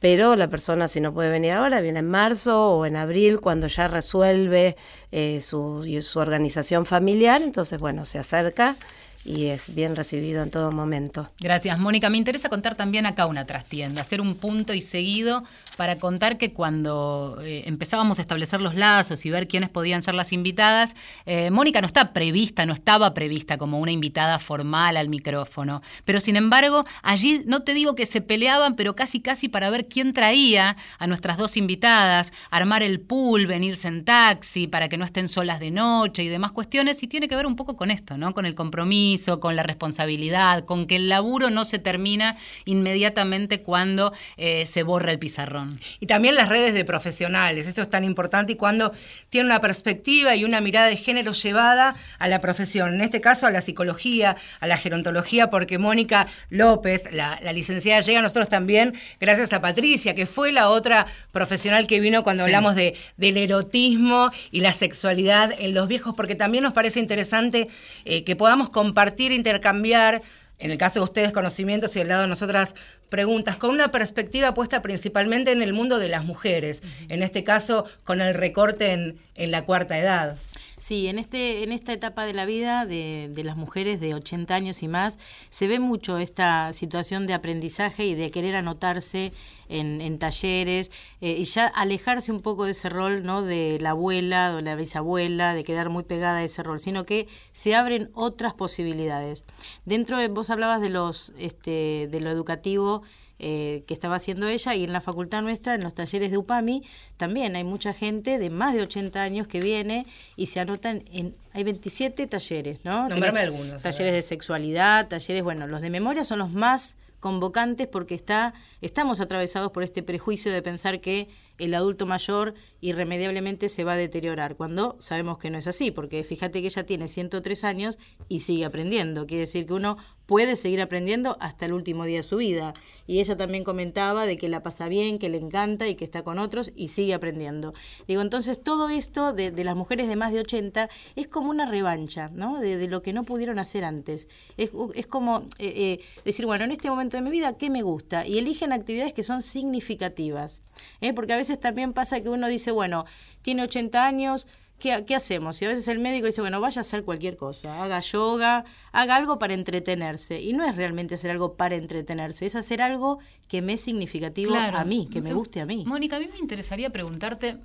Pero 0.01 0.35
la 0.35 0.49
persona, 0.49 0.87
si 0.87 0.99
no 0.99 1.13
puede 1.13 1.29
venir 1.29 1.51
ahora, 1.51 1.79
viene 1.79 1.99
en 1.99 2.09
marzo 2.09 2.71
o 2.71 2.87
en 2.87 2.95
abril, 2.95 3.39
cuando 3.39 3.67
ya 3.67 3.87
resuelve 3.87 4.75
eh, 5.11 5.39
su, 5.41 5.85
su 6.01 6.19
organización 6.19 6.87
familiar. 6.87 7.43
Entonces, 7.43 7.79
bueno, 7.79 8.03
se 8.05 8.17
acerca 8.17 8.77
y 9.23 9.45
es 9.45 9.73
bien 9.75 9.95
recibido 9.95 10.41
en 10.43 10.49
todo 10.49 10.71
momento. 10.71 11.29
Gracias, 11.39 11.77
Mónica. 11.79 12.10
Me 12.10 12.17
interesa 12.17 12.49
contar 12.49 12.75
también 12.75 13.05
acá 13.05 13.25
una 13.25 13.45
trastienda, 13.45 14.01
hacer 14.01 14.21
un 14.21 14.36
punto 14.36 14.73
y 14.73 14.81
seguido 14.81 15.43
para 15.77 15.97
contar 15.97 16.38
que 16.38 16.53
cuando 16.53 17.39
eh, 17.43 17.63
empezábamos 17.65 18.19
a 18.19 18.21
establecer 18.21 18.62
los 18.62 18.75
lazos 18.75 19.25
y 19.25 19.29
ver 19.29 19.47
quiénes 19.47 19.69
podían 19.69 20.01
ser 20.01 20.15
las 20.15 20.34
invitadas, 20.34 20.95
eh, 21.25 21.51
Mónica 21.51 21.81
no 21.81 21.88
está 21.88 22.13
prevista, 22.13 22.65
no 22.65 22.73
estaba 22.73 23.13
prevista 23.13 23.57
como 23.57 23.79
una 23.79 23.91
invitada 23.91 24.39
formal 24.39 24.97
al 24.97 25.10
micrófono. 25.10 25.81
Pero 26.05 26.19
sin 26.19 26.36
embargo, 26.36 26.84
allí 27.03 27.41
no 27.45 27.62
te 27.62 27.73
digo 27.73 27.95
que 27.95 28.05
se 28.05 28.21
peleaban, 28.21 28.75
pero 28.75 28.95
casi 28.95 29.21
casi 29.21 29.49
para 29.49 29.69
ver 29.69 29.88
quién 29.88 30.13
traía 30.13 30.77
a 30.99 31.07
nuestras 31.07 31.38
dos 31.38 31.57
invitadas, 31.57 32.34
armar 32.49 32.84
el 32.84 32.99
pool, 32.99 33.47
venirse 33.47 33.88
en 33.88 34.03
taxi 34.03 34.67
para 34.67 34.89
que 34.89 34.97
no 34.97 35.05
estén 35.05 35.29
solas 35.29 35.60
de 35.60 35.71
noche 35.71 36.23
y 36.23 36.27
demás 36.27 36.51
cuestiones. 36.51 37.01
Y 37.03 37.07
tiene 37.07 37.27
que 37.27 37.36
ver 37.36 37.45
un 37.45 37.55
poco 37.55 37.75
con 37.75 37.91
esto, 37.91 38.17
¿no? 38.17 38.34
Con 38.34 38.45
el 38.45 38.55
compromiso, 38.55 39.11
con 39.39 39.56
la 39.56 39.63
responsabilidad, 39.63 40.63
con 40.63 40.88
que 40.88 40.95
el 40.95 41.10
laburo 41.10 41.50
no 41.50 41.65
se 41.65 41.80
termina 41.80 42.38
inmediatamente 42.65 43.62
cuando 43.62 44.13
eh, 44.38 44.65
se 44.65 44.84
borra 44.84 45.12
el 45.12 45.19
pizarrón. 45.19 45.80
Y 46.00 46.06
también 46.06 46.36
las 46.36 46.47
redes 46.47 46.74
de 46.74 46.86
profesionales, 46.86 47.67
esto 47.67 47.82
es 47.82 47.89
tan 47.89 48.06
importante 48.06 48.54
y 48.54 48.56
cuando 48.56 48.93
tiene 49.30 49.47
una 49.47 49.60
perspectiva 49.60 50.36
y 50.36 50.45
una 50.45 50.62
mirada 50.62 50.88
de 50.88 50.95
género 50.95 51.34
llevada 51.34 51.95
a 52.19 52.28
la 52.28 52.39
profesión, 52.39 52.93
en 52.95 53.02
este 53.02 53.19
caso 53.19 53.47
a 53.47 53.52
la 53.52 53.62
psicología, 53.62 54.38
a 54.60 54.67
la 54.67 54.78
gerontología, 54.78 55.50
porque 55.50 55.78
Mónica 55.78 56.28
López, 56.50 57.12
la, 57.12 57.39
licenciada, 57.52 58.02
llega 58.02 58.19
a 58.19 58.21
nosotros 58.21 58.47
también 58.47 58.93
gracias 59.19 59.52
a 59.52 59.62
Patricia, 59.62 60.15
que 60.15 60.26
fue 60.26 60.52
la 60.52 60.69
otra 60.69 61.06
profesional 61.32 61.86
que 61.86 62.00
vino 62.00 62.24
cuando 62.24 62.43
hablamos 62.43 62.76
de, 62.76 62.95
del 63.17 63.38
erotismo 63.38 64.32
y 64.52 64.62
la 64.62 64.71
sexualidad 64.71 65.54
en 65.60 65.74
los 65.74 65.88
viejos, 65.88 66.13
porque 66.15 66.36
también 66.36 66.63
nos 66.63 66.74
parece 66.74 67.00
interesante 67.00 67.67
eh, 68.06 68.24
que 68.24 68.36
podamos 68.36 68.69
compartir, 68.69 69.00
intercambiar 69.31 70.21
en 70.61 70.71
el 70.71 70.77
caso 70.77 70.99
de 70.99 71.05
ustedes 71.05 71.31
conocimientos 71.31 71.95
y 71.95 71.99
del 71.99 72.09
lado 72.09 72.21
de 72.21 72.27
nosotras 72.27 72.75
preguntas, 73.09 73.57
con 73.57 73.71
una 73.71 73.91
perspectiva 73.91 74.53
puesta 74.53 74.81
principalmente 74.81 75.51
en 75.51 75.61
el 75.61 75.73
mundo 75.73 75.99
de 75.99 76.07
las 76.07 76.23
mujeres, 76.23 76.81
en 77.09 77.23
este 77.23 77.43
caso 77.43 77.85
con 78.05 78.21
el 78.21 78.33
recorte 78.33 78.93
en, 78.93 79.17
en 79.35 79.51
la 79.51 79.65
cuarta 79.65 79.97
edad. 79.97 80.37
Sí, 80.81 81.07
en, 81.07 81.19
este, 81.19 81.61
en 81.61 81.71
esta 81.73 81.93
etapa 81.93 82.25
de 82.25 82.33
la 82.33 82.45
vida 82.45 82.87
de, 82.87 83.29
de, 83.29 83.43
las 83.43 83.55
mujeres 83.55 83.99
de 83.99 84.15
80 84.15 84.55
años 84.55 84.81
y 84.81 84.87
más 84.87 85.19
se 85.51 85.67
ve 85.67 85.79
mucho 85.79 86.17
esta 86.17 86.73
situación 86.73 87.27
de 87.27 87.35
aprendizaje 87.35 88.07
y 88.07 88.15
de 88.15 88.31
querer 88.31 88.55
anotarse 88.55 89.31
en, 89.69 90.01
en 90.01 90.17
talleres 90.17 90.91
eh, 91.21 91.35
y 91.37 91.43
ya 91.43 91.67
alejarse 91.67 92.31
un 92.31 92.41
poco 92.41 92.65
de 92.65 92.71
ese 92.71 92.89
rol 92.89 93.21
¿no? 93.21 93.43
de 93.43 93.77
la 93.79 93.91
abuela 93.91 94.55
o 94.57 94.61
la 94.61 94.75
bisabuela, 94.75 95.53
de 95.53 95.63
quedar 95.63 95.89
muy 95.89 96.01
pegada 96.01 96.39
a 96.39 96.43
ese 96.43 96.63
rol, 96.63 96.79
sino 96.79 97.05
que 97.05 97.27
se 97.51 97.75
abren 97.75 98.09
otras 98.15 98.55
posibilidades. 98.55 99.43
Dentro 99.85 100.17
de, 100.17 100.29
vos 100.29 100.49
hablabas 100.49 100.81
de, 100.81 100.89
los, 100.89 101.31
este, 101.37 102.09
de 102.09 102.19
lo 102.21 102.31
educativo 102.31 103.03
eh, 103.43 103.84
que 103.88 103.95
estaba 103.95 104.17
haciendo 104.17 104.47
ella 104.47 104.75
y 104.75 104.84
en 104.84 104.93
la 104.93 105.01
facultad 105.01 105.41
nuestra, 105.41 105.73
en 105.73 105.82
los 105.82 105.95
talleres 105.95 106.30
de 106.30 106.38
UPAMI, 106.38 106.84
también 107.17 107.56
hay 107.56 107.63
mucha 107.63 107.91
gente 107.91 108.38
de 108.38 108.51
más 108.51 108.75
de 108.75 108.84
80 108.84 109.19
años 109.19 109.47
que 109.47 109.60
viene 109.60 110.06
y 110.36 110.45
se 110.45 110.60
anotan 110.60 111.06
en... 111.12 111.34
Hay 111.51 111.63
27 111.63 112.27
talleres, 112.27 112.86
¿no? 112.86 113.10
Nombrame 113.10 113.39
algunos. 113.39 113.82
Talleres 113.82 114.13
de 114.13 114.21
sexualidad, 114.21 115.08
talleres, 115.08 115.43
bueno, 115.43 115.65
los 115.65 115.82
de 115.82 115.89
memoria 115.89 116.23
son 116.23 116.38
los 116.38 116.51
más 116.51 116.97
convocantes 117.19 117.88
porque 117.88 118.13
está, 118.13 118.54
estamos 118.82 119.19
atravesados 119.19 119.71
por 119.71 119.82
este 119.82 120.04
prejuicio 120.04 120.51
de 120.51 120.62
pensar 120.62 121.01
que 121.01 121.27
el 121.58 121.73
adulto 121.73 122.06
mayor 122.06 122.54
irremediablemente 122.80 123.69
se 123.69 123.84
va 123.84 123.93
a 123.93 123.95
deteriorar, 123.95 124.56
cuando 124.56 124.97
sabemos 124.99 125.38
que 125.38 125.49
no 125.49 125.58
es 125.58 125.67
así, 125.67 125.91
porque 125.91 126.23
fíjate 126.23 126.62
que 126.62 126.67
ella 126.67 126.86
tiene 126.86 127.08
103 127.08 127.63
años 127.63 127.99
y 128.27 128.39
sigue 128.39 128.65
aprendiendo, 128.65 129.25
quiere 129.25 129.41
decir 129.41 129.65
que 129.65 129.73
uno 129.73 129.97
puede 130.31 130.55
seguir 130.55 130.79
aprendiendo 130.79 131.35
hasta 131.41 131.65
el 131.65 131.73
último 131.73 132.05
día 132.05 132.15
de 132.19 132.23
su 132.23 132.37
vida. 132.37 132.73
Y 133.05 133.19
ella 133.19 133.35
también 133.35 133.65
comentaba 133.65 134.25
de 134.25 134.37
que 134.37 134.47
la 134.47 134.63
pasa 134.63 134.87
bien, 134.87 135.19
que 135.19 135.27
le 135.27 135.37
encanta 135.37 135.89
y 135.89 135.95
que 135.95 136.05
está 136.05 136.23
con 136.23 136.39
otros 136.39 136.71
y 136.73 136.87
sigue 136.87 137.13
aprendiendo. 137.13 137.73
Digo, 138.07 138.21
entonces 138.21 138.63
todo 138.63 138.87
esto 138.87 139.33
de, 139.33 139.51
las 139.51 139.75
mujeres 139.75 140.07
de 140.07 140.15
más 140.15 140.31
de 140.31 140.39
80 140.39 140.89
es 141.17 141.27
como 141.27 141.49
una 141.49 141.65
revancha, 141.65 142.29
¿no? 142.33 142.61
De, 142.61 142.87
lo 142.87 143.01
que 143.01 143.11
no 143.11 143.25
pudieron 143.25 143.59
hacer 143.59 143.83
antes. 143.83 144.29
Es, 144.55 144.71
es 144.95 145.05
como 145.05 145.39
eh, 145.59 145.99
eh, 145.99 145.99
decir, 146.23 146.45
bueno, 146.45 146.63
en 146.63 146.71
este 146.71 146.89
momento 146.89 147.17
de 147.17 147.23
mi 147.23 147.29
vida, 147.29 147.57
¿qué 147.57 147.69
me 147.69 147.81
gusta? 147.81 148.25
Y 148.25 148.37
eligen 148.37 148.71
actividades 148.71 149.11
que 149.11 149.23
son 149.23 149.41
significativas. 149.41 150.63
¿eh? 151.01 151.11
Porque 151.11 151.33
a 151.33 151.37
veces 151.37 151.59
también 151.59 151.91
pasa 151.91 152.21
que 152.21 152.29
uno 152.29 152.47
dice, 152.47 152.71
bueno, 152.71 153.03
tiene 153.41 153.63
80 153.63 154.05
años, 154.05 154.47
¿Qué, 154.81 155.15
hacemos? 155.15 155.61
Y 155.61 155.65
a 155.65 155.67
veces 155.67 155.87
el 155.89 155.99
médico 155.99 156.25
dice, 156.25 156.41
bueno, 156.41 156.59
vaya 156.59 156.79
a 156.79 156.81
hacer 156.81 157.03
cualquier 157.03 157.37
cosa, 157.37 157.83
haga 157.83 157.99
yoga, 157.99 158.65
haga 158.91 159.15
algo 159.15 159.37
para 159.37 159.53
entretenerse. 159.53 160.41
Y 160.41 160.53
no 160.53 160.65
es 160.65 160.75
realmente 160.75 161.13
hacer 161.13 161.29
algo 161.29 161.53
para 161.53 161.75
entretenerse, 161.75 162.47
es 162.47 162.55
hacer 162.55 162.81
algo 162.81 163.19
que 163.47 163.61
me 163.61 163.73
es 163.73 163.81
significativo 163.81 164.55
a 164.55 164.83
mí, 164.83 165.07
que 165.11 165.21
me 165.21 165.33
guste 165.33 165.61
a 165.61 165.67
mí. 165.67 165.85
Mónica, 165.85 166.15
a 166.15 166.19
mí 166.19 166.27
me 166.31 166.39
interesaría 166.39 166.89
preguntarte, 166.89 167.57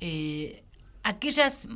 eh, 0.00 0.62
aquellas 1.02 1.66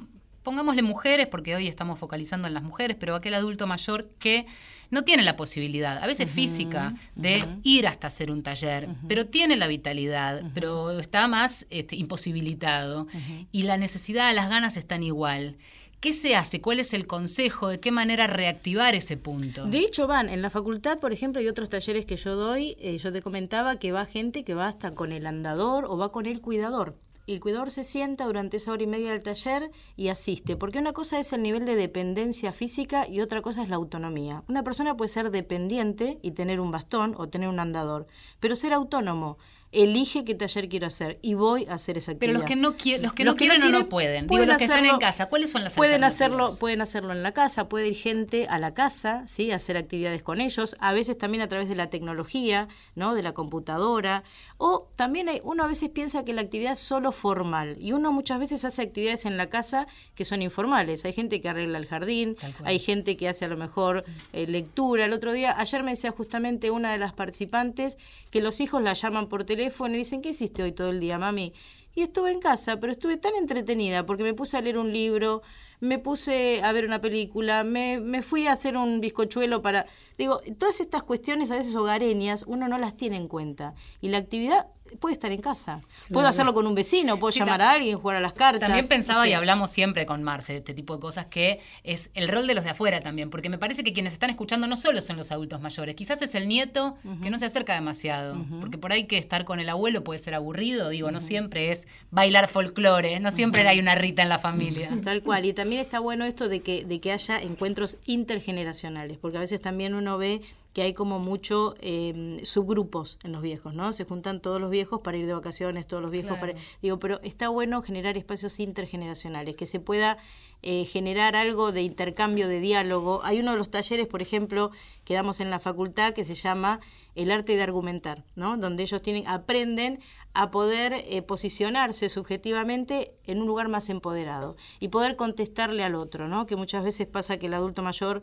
pongámosle 0.44 0.82
mujeres, 0.82 1.26
porque 1.26 1.56
hoy 1.56 1.66
estamos 1.66 1.98
focalizando 1.98 2.46
en 2.46 2.54
las 2.54 2.62
mujeres, 2.62 2.96
pero 3.00 3.16
aquel 3.16 3.34
adulto 3.34 3.66
mayor 3.66 4.08
que 4.20 4.46
no 4.90 5.02
tiene 5.02 5.22
la 5.22 5.36
posibilidad, 5.36 6.02
a 6.02 6.06
veces 6.06 6.30
física, 6.30 6.94
de 7.14 7.44
ir 7.62 7.86
hasta 7.86 8.06
hacer 8.06 8.30
un 8.30 8.42
taller, 8.42 8.88
pero 9.08 9.26
tiene 9.26 9.56
la 9.56 9.66
vitalidad, 9.66 10.42
pero 10.54 10.98
está 10.98 11.28
más 11.28 11.66
este, 11.70 11.96
imposibilitado 11.96 13.06
y 13.52 13.62
la 13.62 13.76
necesidad, 13.76 14.34
las 14.34 14.48
ganas 14.48 14.76
están 14.76 15.02
igual. 15.02 15.56
¿Qué 16.00 16.12
se 16.12 16.36
hace? 16.36 16.60
¿Cuál 16.60 16.78
es 16.78 16.92
el 16.92 17.06
consejo? 17.06 17.68
¿De 17.68 17.80
qué 17.80 17.90
manera 17.90 18.26
reactivar 18.26 18.94
ese 18.94 19.16
punto? 19.16 19.64
De 19.64 19.78
hecho, 19.78 20.06
van, 20.06 20.28
en 20.28 20.42
la 20.42 20.50
facultad, 20.50 20.98
por 20.98 21.12
ejemplo, 21.12 21.40
hay 21.40 21.48
otros 21.48 21.70
talleres 21.70 22.04
que 22.04 22.16
yo 22.16 22.36
doy, 22.36 22.76
eh, 22.80 22.98
yo 22.98 23.10
te 23.12 23.22
comentaba 23.22 23.78
que 23.78 23.92
va 23.92 24.04
gente 24.04 24.44
que 24.44 24.54
va 24.54 24.68
hasta 24.68 24.94
con 24.94 25.10
el 25.10 25.26
andador 25.26 25.86
o 25.86 25.96
va 25.96 26.12
con 26.12 26.26
el 26.26 26.40
cuidador 26.40 26.96
el 27.34 27.40
cuidador 27.40 27.70
se 27.70 27.84
sienta 27.84 28.26
durante 28.26 28.56
esa 28.56 28.72
hora 28.72 28.82
y 28.82 28.86
media 28.86 29.10
del 29.10 29.22
taller 29.22 29.70
y 29.96 30.08
asiste, 30.08 30.56
porque 30.56 30.78
una 30.78 30.92
cosa 30.92 31.18
es 31.18 31.32
el 31.32 31.42
nivel 31.42 31.64
de 31.64 31.74
dependencia 31.74 32.52
física 32.52 33.08
y 33.08 33.20
otra 33.20 33.42
cosa 33.42 33.62
es 33.62 33.68
la 33.68 33.76
autonomía. 33.76 34.44
Una 34.48 34.62
persona 34.62 34.96
puede 34.96 35.08
ser 35.08 35.30
dependiente 35.30 36.18
y 36.22 36.32
tener 36.32 36.60
un 36.60 36.70
bastón 36.70 37.14
o 37.16 37.28
tener 37.28 37.48
un 37.48 37.58
andador, 37.58 38.06
pero 38.38 38.54
ser 38.54 38.72
autónomo 38.72 39.38
elige 39.76 40.24
qué 40.24 40.34
taller 40.34 40.68
quiero 40.68 40.86
hacer 40.86 41.18
y 41.22 41.34
voy 41.34 41.66
a 41.66 41.74
hacer 41.74 41.98
esa 41.98 42.12
actividad. 42.12 42.32
Pero 42.32 42.40
los 42.40 42.48
que 42.48 42.56
no, 42.56 42.76
quieren, 42.76 43.02
los 43.02 43.12
que 43.12 43.24
no 43.24 43.36
quieren 43.36 43.62
o 43.62 43.68
no 43.68 43.88
pueden, 43.88 44.26
pueden 44.26 44.48
los 44.48 44.56
que 44.56 44.64
están 44.64 44.86
en 44.86 44.98
casa, 44.98 45.26
¿cuáles 45.26 45.50
son 45.50 45.64
las 45.64 45.74
pueden 45.74 46.04
hacerlo 46.04 46.48
Pueden 46.58 46.80
hacerlo 46.80 47.12
en 47.12 47.22
la 47.22 47.32
casa, 47.32 47.68
puede 47.68 47.88
ir 47.88 47.96
gente 47.96 48.46
a 48.48 48.58
la 48.58 48.72
casa, 48.72 49.26
¿sí? 49.26 49.50
hacer 49.50 49.76
actividades 49.76 50.22
con 50.22 50.40
ellos, 50.40 50.76
a 50.80 50.92
veces 50.92 51.18
también 51.18 51.42
a 51.42 51.48
través 51.48 51.68
de 51.68 51.74
la 51.74 51.90
tecnología, 51.90 52.68
¿no? 52.94 53.14
de 53.14 53.22
la 53.22 53.34
computadora, 53.34 54.24
o 54.56 54.88
también 54.96 55.28
hay, 55.28 55.40
uno 55.44 55.64
a 55.64 55.66
veces 55.66 55.90
piensa 55.90 56.24
que 56.24 56.32
la 56.32 56.40
actividad 56.40 56.72
es 56.72 56.80
solo 56.80 57.12
formal 57.12 57.76
y 57.78 57.92
uno 57.92 58.12
muchas 58.12 58.38
veces 58.38 58.64
hace 58.64 58.82
actividades 58.82 59.26
en 59.26 59.36
la 59.36 59.48
casa 59.48 59.86
que 60.14 60.24
son 60.24 60.40
informales. 60.42 61.04
Hay 61.04 61.12
gente 61.12 61.40
que 61.40 61.48
arregla 61.48 61.78
el 61.78 61.86
jardín, 61.86 62.36
hay 62.64 62.78
gente 62.78 63.16
que 63.16 63.28
hace 63.28 63.44
a 63.44 63.48
lo 63.48 63.56
mejor 63.56 64.04
eh, 64.32 64.46
lectura. 64.46 65.04
El 65.04 65.12
otro 65.12 65.32
día, 65.32 65.54
ayer 65.58 65.82
me 65.82 65.90
decía 65.90 66.10
justamente 66.10 66.70
una 66.70 66.92
de 66.92 66.98
las 66.98 67.12
participantes 67.12 67.98
que 68.30 68.40
los 68.40 68.60
hijos 68.60 68.82
la 68.82 68.94
llaman 68.94 69.28
por 69.28 69.44
teléfono 69.44 69.65
y 69.66 69.98
dicen, 69.98 70.22
¿qué 70.22 70.30
hiciste 70.30 70.62
hoy 70.62 70.72
todo 70.72 70.90
el 70.90 71.00
día, 71.00 71.18
mami? 71.18 71.52
Y 71.94 72.02
estuve 72.02 72.30
en 72.30 72.40
casa, 72.40 72.78
pero 72.78 72.92
estuve 72.92 73.16
tan 73.16 73.34
entretenida 73.36 74.04
porque 74.04 74.22
me 74.22 74.34
puse 74.34 74.56
a 74.56 74.60
leer 74.60 74.76
un 74.76 74.92
libro, 74.92 75.42
me 75.80 75.98
puse 75.98 76.62
a 76.62 76.72
ver 76.72 76.84
una 76.84 77.00
película, 77.00 77.64
me, 77.64 78.00
me 78.00 78.22
fui 78.22 78.46
a 78.46 78.52
hacer 78.52 78.76
un 78.76 79.00
bizcochuelo 79.00 79.62
para... 79.62 79.86
Digo, 80.18 80.40
todas 80.58 80.80
estas 80.80 81.02
cuestiones 81.02 81.50
a 81.50 81.56
veces 81.56 81.74
hogareñas 81.74 82.44
uno 82.46 82.68
no 82.68 82.78
las 82.78 82.96
tiene 82.96 83.16
en 83.16 83.28
cuenta. 83.28 83.74
Y 84.00 84.08
la 84.08 84.18
actividad 84.18 84.66
puede 85.00 85.14
estar 85.14 85.32
en 85.32 85.40
casa. 85.40 85.80
Puedo 86.12 86.26
hacerlo 86.26 86.54
con 86.54 86.66
un 86.66 86.74
vecino, 86.74 87.18
puedo 87.18 87.30
llamar 87.30 87.62
a 87.62 87.72
alguien, 87.72 87.98
jugar 87.98 88.16
a 88.16 88.20
las 88.20 88.32
cartas. 88.32 88.60
También 88.60 88.86
pensaba 88.86 89.28
y 89.28 89.32
hablamos 89.32 89.70
siempre 89.70 90.06
con 90.06 90.22
Marce 90.22 90.56
este 90.56 90.74
tipo 90.74 90.94
de 90.94 91.00
cosas 91.00 91.26
que 91.26 91.60
es 91.84 92.10
el 92.14 92.28
rol 92.28 92.46
de 92.46 92.54
los 92.54 92.64
de 92.64 92.70
afuera 92.70 93.00
también, 93.00 93.30
porque 93.30 93.48
me 93.48 93.58
parece 93.58 93.84
que 93.84 93.92
quienes 93.92 94.12
están 94.12 94.30
escuchando 94.30 94.66
no 94.66 94.76
solo 94.76 95.00
son 95.00 95.16
los 95.16 95.32
adultos 95.32 95.60
mayores, 95.60 95.94
quizás 95.94 96.22
es 96.22 96.34
el 96.34 96.48
nieto 96.48 96.96
que 97.22 97.30
no 97.30 97.38
se 97.38 97.46
acerca 97.46 97.74
demasiado, 97.74 98.36
porque 98.60 98.78
por 98.78 98.92
ahí 98.92 99.06
que 99.06 99.18
estar 99.18 99.44
con 99.44 99.60
el 99.60 99.68
abuelo 99.68 100.04
puede 100.04 100.18
ser 100.18 100.34
aburrido, 100.34 100.88
digo, 100.88 101.10
no 101.10 101.20
siempre 101.20 101.70
es 101.70 101.88
bailar 102.10 102.48
folclore, 102.48 103.20
no 103.20 103.30
siempre 103.30 103.66
hay 103.66 103.78
una 103.78 103.94
rita 103.94 104.22
en 104.22 104.28
la 104.28 104.38
familia. 104.38 104.90
Tal 105.04 105.22
cual, 105.22 105.44
y 105.44 105.52
también 105.52 105.80
está 105.80 106.00
bueno 106.00 106.24
esto 106.24 106.48
de 106.48 106.60
que, 106.60 106.84
de 106.84 107.00
que 107.00 107.12
haya 107.12 107.40
encuentros 107.40 107.98
intergeneracionales, 108.06 109.18
porque 109.18 109.38
a 109.38 109.40
veces 109.40 109.60
también 109.60 109.94
uno 109.94 110.18
ve 110.18 110.42
que 110.76 110.82
hay 110.82 110.92
como 110.92 111.18
mucho 111.18 111.74
eh, 111.80 112.38
subgrupos 112.42 113.18
en 113.24 113.32
los 113.32 113.40
viejos, 113.40 113.72
¿no? 113.72 113.94
Se 113.94 114.04
juntan 114.04 114.42
todos 114.42 114.60
los 114.60 114.68
viejos 114.68 115.00
para 115.00 115.16
ir 115.16 115.24
de 115.24 115.32
vacaciones, 115.32 115.86
todos 115.86 116.02
los 116.02 116.10
viejos 116.10 116.36
para... 116.36 116.52
Digo, 116.82 116.98
pero 116.98 117.18
está 117.22 117.48
bueno 117.48 117.80
generar 117.80 118.18
espacios 118.18 118.60
intergeneracionales, 118.60 119.56
que 119.56 119.64
se 119.64 119.80
pueda 119.80 120.18
eh, 120.60 120.84
generar 120.84 121.34
algo 121.34 121.72
de 121.72 121.80
intercambio, 121.80 122.46
de 122.46 122.60
diálogo. 122.60 123.22
Hay 123.24 123.40
uno 123.40 123.52
de 123.52 123.56
los 123.56 123.70
talleres, 123.70 124.06
por 124.06 124.20
ejemplo, 124.20 124.70
que 125.04 125.14
damos 125.14 125.40
en 125.40 125.48
la 125.48 125.60
facultad 125.60 126.12
que 126.12 126.24
se 126.24 126.34
llama 126.34 126.80
el 127.14 127.30
arte 127.30 127.56
de 127.56 127.62
argumentar, 127.62 128.26
¿no? 128.34 128.58
Donde 128.58 128.82
ellos 128.82 129.00
tienen, 129.00 129.26
aprenden 129.28 130.00
a 130.34 130.50
poder 130.50 130.92
eh, 130.92 131.22
posicionarse 131.22 132.10
subjetivamente 132.10 133.14
en 133.24 133.40
un 133.40 133.46
lugar 133.46 133.68
más 133.68 133.88
empoderado 133.88 134.58
y 134.78 134.88
poder 134.88 135.16
contestarle 135.16 135.84
al 135.84 135.94
otro, 135.94 136.28
¿no? 136.28 136.44
Que 136.44 136.56
muchas 136.56 136.84
veces 136.84 137.06
pasa 137.06 137.38
que 137.38 137.46
el 137.46 137.54
adulto 137.54 137.82
mayor 137.82 138.22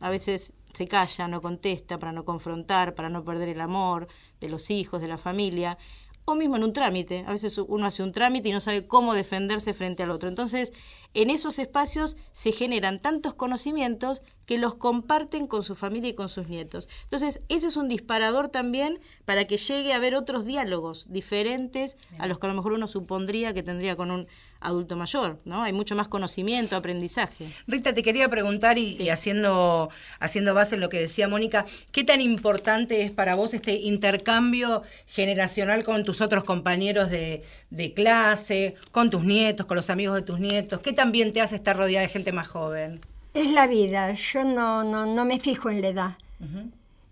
a 0.00 0.10
veces 0.10 0.52
se 0.72 0.86
calla, 0.86 1.28
no 1.28 1.40
contesta 1.42 1.98
para 1.98 2.12
no 2.12 2.24
confrontar, 2.24 2.94
para 2.94 3.08
no 3.08 3.24
perder 3.24 3.48
el 3.48 3.60
amor 3.60 4.08
de 4.40 4.48
los 4.48 4.70
hijos, 4.70 5.00
de 5.00 5.08
la 5.08 5.18
familia, 5.18 5.78
o 6.24 6.34
mismo 6.34 6.56
en 6.56 6.64
un 6.64 6.74
trámite. 6.74 7.24
A 7.26 7.30
veces 7.30 7.56
uno 7.56 7.86
hace 7.86 8.02
un 8.02 8.12
trámite 8.12 8.50
y 8.50 8.52
no 8.52 8.60
sabe 8.60 8.86
cómo 8.86 9.14
defenderse 9.14 9.72
frente 9.72 10.02
al 10.02 10.10
otro. 10.10 10.28
Entonces, 10.28 10.74
en 11.14 11.30
esos 11.30 11.58
espacios 11.58 12.16
se 12.32 12.52
generan 12.52 13.00
tantos 13.00 13.34
conocimientos 13.34 14.20
que 14.44 14.58
los 14.58 14.74
comparten 14.74 15.46
con 15.46 15.62
su 15.62 15.74
familia 15.74 16.10
y 16.10 16.14
con 16.14 16.28
sus 16.28 16.48
nietos. 16.48 16.86
Entonces, 17.04 17.42
eso 17.48 17.68
es 17.68 17.76
un 17.78 17.88
disparador 17.88 18.48
también 18.48 19.00
para 19.24 19.46
que 19.46 19.56
llegue 19.56 19.92
a 19.92 19.96
haber 19.96 20.14
otros 20.14 20.44
diálogos 20.44 21.06
diferentes 21.10 21.96
a 22.18 22.26
los 22.26 22.38
que 22.38 22.46
a 22.46 22.50
lo 22.50 22.56
mejor 22.56 22.72
uno 22.72 22.88
supondría 22.88 23.54
que 23.54 23.62
tendría 23.62 23.96
con 23.96 24.10
un 24.10 24.28
adulto 24.60 24.96
mayor, 24.96 25.38
¿no? 25.44 25.62
Hay 25.62 25.72
mucho 25.72 25.94
más 25.94 26.08
conocimiento, 26.08 26.76
aprendizaje. 26.76 27.52
Rita, 27.66 27.94
te 27.94 28.02
quería 28.02 28.28
preguntar 28.28 28.78
y, 28.78 28.96
y 28.96 29.08
haciendo, 29.10 29.90
haciendo 30.18 30.54
base 30.54 30.74
en 30.74 30.80
lo 30.80 30.88
que 30.88 30.98
decía 30.98 31.28
Mónica, 31.28 31.64
¿qué 31.92 32.04
tan 32.04 32.20
importante 32.20 33.02
es 33.02 33.10
para 33.10 33.34
vos 33.34 33.54
este 33.54 33.74
intercambio 33.74 34.82
generacional 35.06 35.84
con 35.84 36.04
tus 36.04 36.20
otros 36.20 36.44
compañeros 36.44 37.10
de, 37.10 37.44
de 37.70 37.94
clase, 37.94 38.74
con 38.90 39.10
tus 39.10 39.24
nietos, 39.24 39.66
con 39.66 39.76
los 39.76 39.90
amigos 39.90 40.16
de 40.16 40.22
tus 40.22 40.40
nietos? 40.40 40.80
¿Qué 40.80 40.92
también 40.92 41.32
te 41.32 41.40
hace 41.40 41.56
estar 41.56 41.76
rodeada 41.76 42.02
de 42.06 42.12
gente 42.12 42.32
más 42.32 42.48
joven? 42.48 43.00
Es 43.34 43.50
la 43.50 43.66
vida, 43.66 44.12
yo 44.14 44.44
no, 44.44 44.82
no, 44.82 45.06
no 45.06 45.24
me 45.24 45.38
fijo 45.38 45.70
en 45.70 45.82
la 45.82 45.88
edad. 45.88 46.16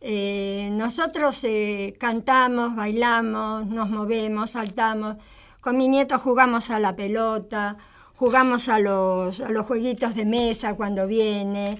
Eh, 0.01 0.69
nosotros 0.73 1.43
eh, 1.45 1.95
cantamos, 1.99 2.75
bailamos, 2.75 3.67
nos 3.67 3.91
movemos, 3.91 4.51
saltamos. 4.51 5.17
Con 5.67 5.79
mi 5.79 5.89
nieto 5.89 6.17
jugamos 6.21 6.71
a 6.71 6.79
la 6.79 6.95
pelota, 6.95 7.77
jugamos 8.15 8.69
a 8.69 8.79
los, 8.79 9.41
a 9.41 9.51
los 9.51 9.67
jueguitos 9.67 10.15
de 10.15 10.25
mesa 10.25 10.77
cuando 10.77 11.09
viene. 11.09 11.77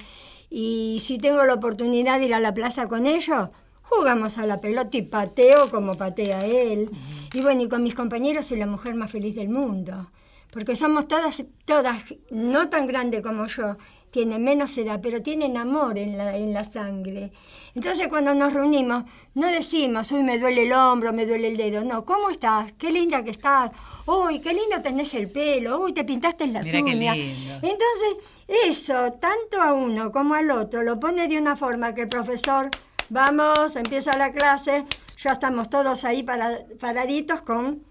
Y 0.51 1.01
si 1.07 1.19
tengo 1.19 1.45
la 1.45 1.55
oportunidad 1.55 2.19
de 2.19 2.25
ir 2.25 2.35
a 2.35 2.41
la 2.41 2.53
plaza 2.53 2.89
con 2.89 3.07
ellos, 3.07 3.51
jugamos 3.83 4.39
a 4.39 4.47
la 4.47 4.61
pelota 4.61 4.97
y 4.97 5.03
pateo 5.03 5.71
como 5.71 5.95
patea 5.95 6.45
él. 6.45 6.91
Y 7.33 7.43
bueno, 7.43 7.63
y 7.63 7.69
con 7.69 7.85
mis 7.85 7.95
compañeros 7.95 8.47
soy 8.47 8.59
la 8.59 8.67
mujer 8.67 8.97
más 8.97 9.13
feliz 9.13 9.37
del 9.37 9.51
mundo. 9.51 10.11
Porque 10.51 10.75
somos 10.75 11.07
todas, 11.07 11.45
todas, 11.65 12.03
no 12.33 12.69
tan 12.69 12.89
grandes 12.89 13.23
como 13.23 13.47
yo, 13.47 13.77
tienen 14.17 14.43
menos 14.43 14.79
edad, 14.79 15.01
pero 15.03 15.21
tienen 15.21 15.59
amor 15.59 15.99
en 15.99 16.17
la, 16.17 16.39
en 16.39 16.55
la 16.55 16.65
sangre. 16.65 17.33
Entonces 17.75 18.09
cuando 18.09 18.33
nos 18.33 18.51
reunimos, 18.51 19.05
no 19.35 19.47
decimos, 19.47 20.11
uy, 20.11 20.23
me 20.23 20.39
duele 20.39 20.63
el 20.63 20.73
hombro, 20.73 21.13
me 21.13 21.27
duele 21.27 21.49
el 21.49 21.59
dedo. 21.59 21.85
No, 21.85 22.07
¿cómo 22.07 22.31
estás? 22.31 22.73
Qué 22.79 22.91
linda 22.91 23.23
que 23.23 23.33
estás. 23.33 23.73
Uy, 24.07 24.39
qué 24.41 24.55
lindo 24.55 24.81
tenés 24.83 25.13
el 25.13 25.29
pelo. 25.31 25.81
Uy, 25.81 25.93
te 25.93 26.03
pintaste 26.03 26.47
las 26.47 26.65
Mira 26.65 26.79
qué 26.79 26.97
uñas. 26.97 27.15
lindo. 27.15 27.53
Entonces, 27.57 28.25
eso, 28.65 29.13
tanto 29.21 29.61
a 29.61 29.75
uno 29.75 30.11
como 30.11 30.33
al 30.33 30.51
otro, 30.51 30.83
lo 30.83 30.99
pone 30.99 31.29
de 31.29 31.37
una 31.39 31.55
forma 31.55 31.93
que 31.93 32.01
el 32.03 32.09
profesor, 32.09 32.71
vamos, 33.11 33.77
empieza 33.77 34.17
la 34.17 34.33
clase, 34.33 34.87
ya 35.19 35.33
estamos 35.33 35.69
todos 35.69 36.07
ahí 36.07 36.23
para, 36.23 36.61
paraditos 36.81 37.43
con 37.43 37.83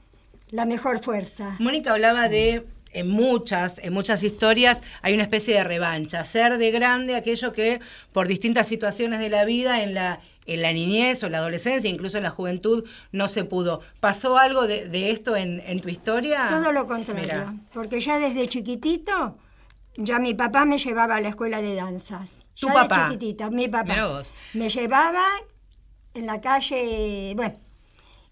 la 0.49 0.65
mejor 0.65 1.03
fuerza. 1.03 1.55
Mónica 1.59 1.93
hablaba 1.93 2.30
de 2.30 2.65
en 2.96 3.10
muchas, 3.10 3.80
en 3.80 3.93
muchas 3.93 4.24
historias 4.24 4.82
hay 5.02 5.14
una 5.14 5.24
especie 5.24 5.54
de 5.54 5.64
revancha, 5.64 6.24
ser 6.24 6.58
de 6.58 6.72
grande 6.72 7.16
aquello 7.16 7.52
que 7.52 7.82
por 8.14 8.28
distintas 8.28 8.68
situaciones 8.68 9.20
de 9.20 9.30
la 9.30 9.46
vida 9.46 9.84
en 9.84 9.93
la 9.93 10.22
en 10.48 10.62
la 10.62 10.72
niñez 10.72 11.24
o 11.24 11.30
la 11.30 11.39
adolescencia, 11.39 11.89
incluso 11.89 12.18
en 12.18 12.24
la 12.24 12.30
juventud, 12.30 12.86
no 13.12 13.28
se 13.28 13.46
pudo. 13.46 13.82
¿Pasó 14.00 14.38
algo 14.38 14.68
de, 14.68 14.88
de 14.88 15.10
esto 15.10 15.36
en, 15.36 15.60
en, 15.66 15.82
tu 15.82 15.89
historia? 15.89 16.50
Todo 16.52 16.72
lo 16.72 16.86
contrario, 16.86 17.60
porque 17.74 18.00
ya 18.00 18.20
desde 18.20 18.48
chiquitito, 18.48 19.38
ya 19.96 20.20
mi 20.20 20.36
papá 20.36 20.66
me 20.66 20.78
llevaba 20.78 21.16
a 21.16 21.22
la 21.22 21.30
escuela 21.30 21.62
de 21.62 21.74
danzas. 21.74 22.30
¿Tu 22.60 22.68
ya 22.68 22.74
papá? 22.74 23.10
De 23.10 23.50
mi 23.50 23.68
papá. 23.68 24.24
Me 24.54 24.70
llevaba 24.70 25.26
en 26.14 26.28
la 26.28 26.39
calle, 26.39 27.34
bueno, 27.36 27.56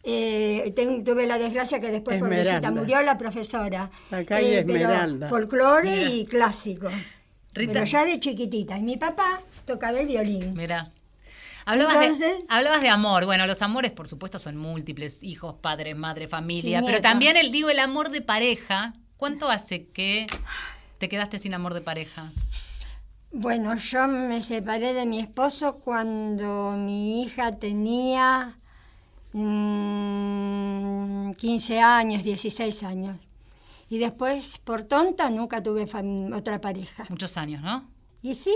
eh, 0.03 0.73
ten, 0.75 1.03
tuve 1.03 1.25
la 1.25 1.37
desgracia 1.37 1.79
que 1.79 1.89
después 1.89 2.19
pobrecita, 2.19 2.71
murió 2.71 3.01
la 3.01 3.17
profesora. 3.17 3.89
La 4.11 4.25
calle 4.25 4.57
eh, 4.57 4.59
Esmeralda. 4.59 5.29
Folclore 5.29 6.07
y 6.07 6.25
clásico. 6.25 6.89
Rita. 7.53 7.73
Pero 7.73 7.85
ya 7.85 8.05
de 8.05 8.19
chiquitita. 8.19 8.77
Y 8.77 8.83
mi 8.83 8.97
papá 8.97 9.41
tocaba 9.65 9.99
el 9.99 10.07
violín. 10.07 10.53
Mira. 10.55 10.91
Hablabas, 11.65 11.95
Entonces, 11.95 12.19
de, 12.19 12.45
hablabas 12.49 12.81
de 12.81 12.89
amor. 12.89 13.25
Bueno, 13.25 13.47
los 13.47 13.61
amores, 13.61 13.91
por 13.91 14.09
supuesto, 14.09 14.37
son 14.39 14.57
múltiples: 14.57 15.23
hijos, 15.23 15.55
padres, 15.61 15.95
madre, 15.95 16.27
familia. 16.27 16.81
Pero 16.85 16.99
también 16.99 17.37
el 17.37 17.51
digo 17.51 17.69
el 17.69 17.79
amor 17.79 18.09
de 18.09 18.21
pareja. 18.21 18.95
¿Cuánto 19.15 19.49
hace 19.49 19.87
que 19.87 20.27
te 20.97 21.07
quedaste 21.07 21.39
sin 21.39 21.53
amor 21.53 21.73
de 21.73 21.79
pareja? 21.79 22.33
Bueno, 23.31 23.75
yo 23.77 24.07
me 24.07 24.41
separé 24.41 24.93
de 24.93 25.05
mi 25.05 25.19
esposo 25.19 25.75
cuando 25.75 26.73
mi 26.73 27.23
hija 27.23 27.55
tenía 27.55 28.59
mmm, 29.33 31.31
15 31.33 31.79
años, 31.79 32.23
16 32.23 32.83
años. 32.83 33.17
Y 33.89 33.97
después, 33.97 34.59
por 34.63 34.83
tonta, 34.83 35.29
nunca 35.29 35.61
tuve 35.61 35.85
otra 36.33 36.61
pareja. 36.61 37.05
Muchos 37.09 37.37
años, 37.37 37.61
¿no? 37.61 37.89
¿Y 38.21 38.35
sí? 38.35 38.55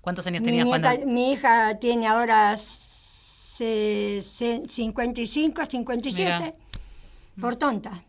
¿Cuántos 0.00 0.26
años 0.26 0.42
tenías 0.42 0.64
mi 0.64 0.70
cuando...? 0.70 1.06
Mi 1.06 1.32
hija 1.32 1.78
tiene 1.78 2.06
ahora 2.06 2.58
se, 3.56 4.24
se, 4.36 4.62
55, 4.68 5.64
57, 5.64 6.22
Mira. 6.22 6.52
por 7.40 7.56
tonta. 7.56 8.04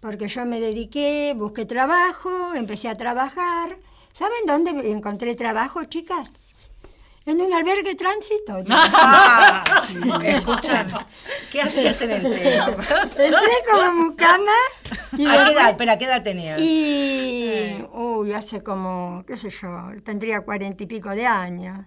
Porque 0.00 0.28
yo 0.28 0.44
me 0.44 0.58
dediqué, 0.58 1.34
busqué 1.36 1.64
trabajo, 1.64 2.54
empecé 2.54 2.88
a 2.88 2.96
trabajar. 2.96 3.76
¿Saben 4.14 4.46
dónde 4.46 4.90
encontré 4.90 5.34
trabajo, 5.34 5.84
chicas? 5.84 6.32
En 7.24 7.40
un 7.40 7.52
albergue 7.52 7.94
tránsito. 7.94 8.62
Ah, 8.94 9.64
escuchan, 10.24 10.92
¿qué 11.50 11.62
hacías 11.62 12.00
en 12.02 12.10
el 12.10 12.22
teo? 12.22 12.66
Entré 13.16 13.56
como 13.70 13.92
mucama. 14.04 14.52
Y 15.16 15.26
¿A 15.26 15.44
qué 15.44 15.52
edad? 15.52 15.70
Espera, 15.70 15.98
¿qué 15.98 16.04
edad 16.06 16.22
tenías? 16.22 16.60
Y, 16.60 17.84
uy, 17.92 18.32
hace 18.32 18.62
como, 18.62 19.24
qué 19.26 19.36
sé 19.36 19.50
yo, 19.50 19.90
tendría 20.04 20.40
cuarenta 20.40 20.82
y 20.82 20.86
pico 20.86 21.10
de 21.10 21.26
años. 21.26 21.86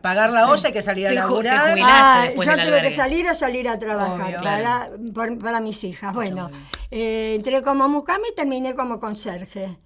Pagar 0.00 0.32
la 0.32 0.48
olla, 0.48 0.62
hay 0.66 0.72
que 0.72 0.82
salir 0.82 1.06
a 1.08 1.12
laburar. 1.12 1.76
Ah, 1.82 2.28
yo 2.34 2.42
tuve 2.42 2.82
que 2.82 2.94
salir 2.94 3.28
o 3.28 3.34
salir 3.34 3.68
a 3.68 3.78
trabajar 3.78 4.28
Obvio, 4.28 4.40
para, 4.40 4.58
claro. 4.58 4.96
por, 5.14 5.38
para, 5.38 5.60
mis 5.60 5.82
hijas. 5.84 6.14
Bueno, 6.14 6.48
eh, 6.90 7.34
entré 7.36 7.62
como 7.62 7.88
mucama 7.88 8.24
y 8.30 8.34
terminé 8.34 8.74
como 8.74 8.98
conserje 8.98 9.78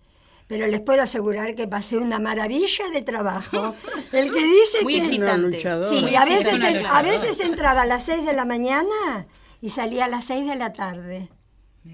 pero 0.49 0.67
les 0.67 0.81
puedo 0.81 1.03
asegurar 1.03 1.55
que 1.55 1.69
pasé 1.69 1.99
una 1.99 2.19
maravilla 2.19 2.89
de 2.93 3.03
trabajo. 3.03 3.75
El 4.13 4.33
que 4.33 4.43
dice 4.43 4.83
Muy 4.83 4.95
que... 4.95 5.01
excitante. 5.01 5.61
Sí, 5.61 6.01
Muy 6.03 6.17
a 6.17 6.25
veces, 6.25 6.65
en, 6.65 6.87
a 6.91 7.03
veces 7.03 7.39
entraba 7.41 7.83
a 7.83 7.87
las 7.87 8.05
6 8.05 8.25
de 8.27 8.33
la 8.33 8.47
mañana 8.47 9.27
y 9.61 9.71
salía 9.71 10.07
a 10.07 10.09
las 10.09 10.25
6 10.25 10.49
de 10.49 10.57
la 10.57 10.73
tarde. 10.73 11.29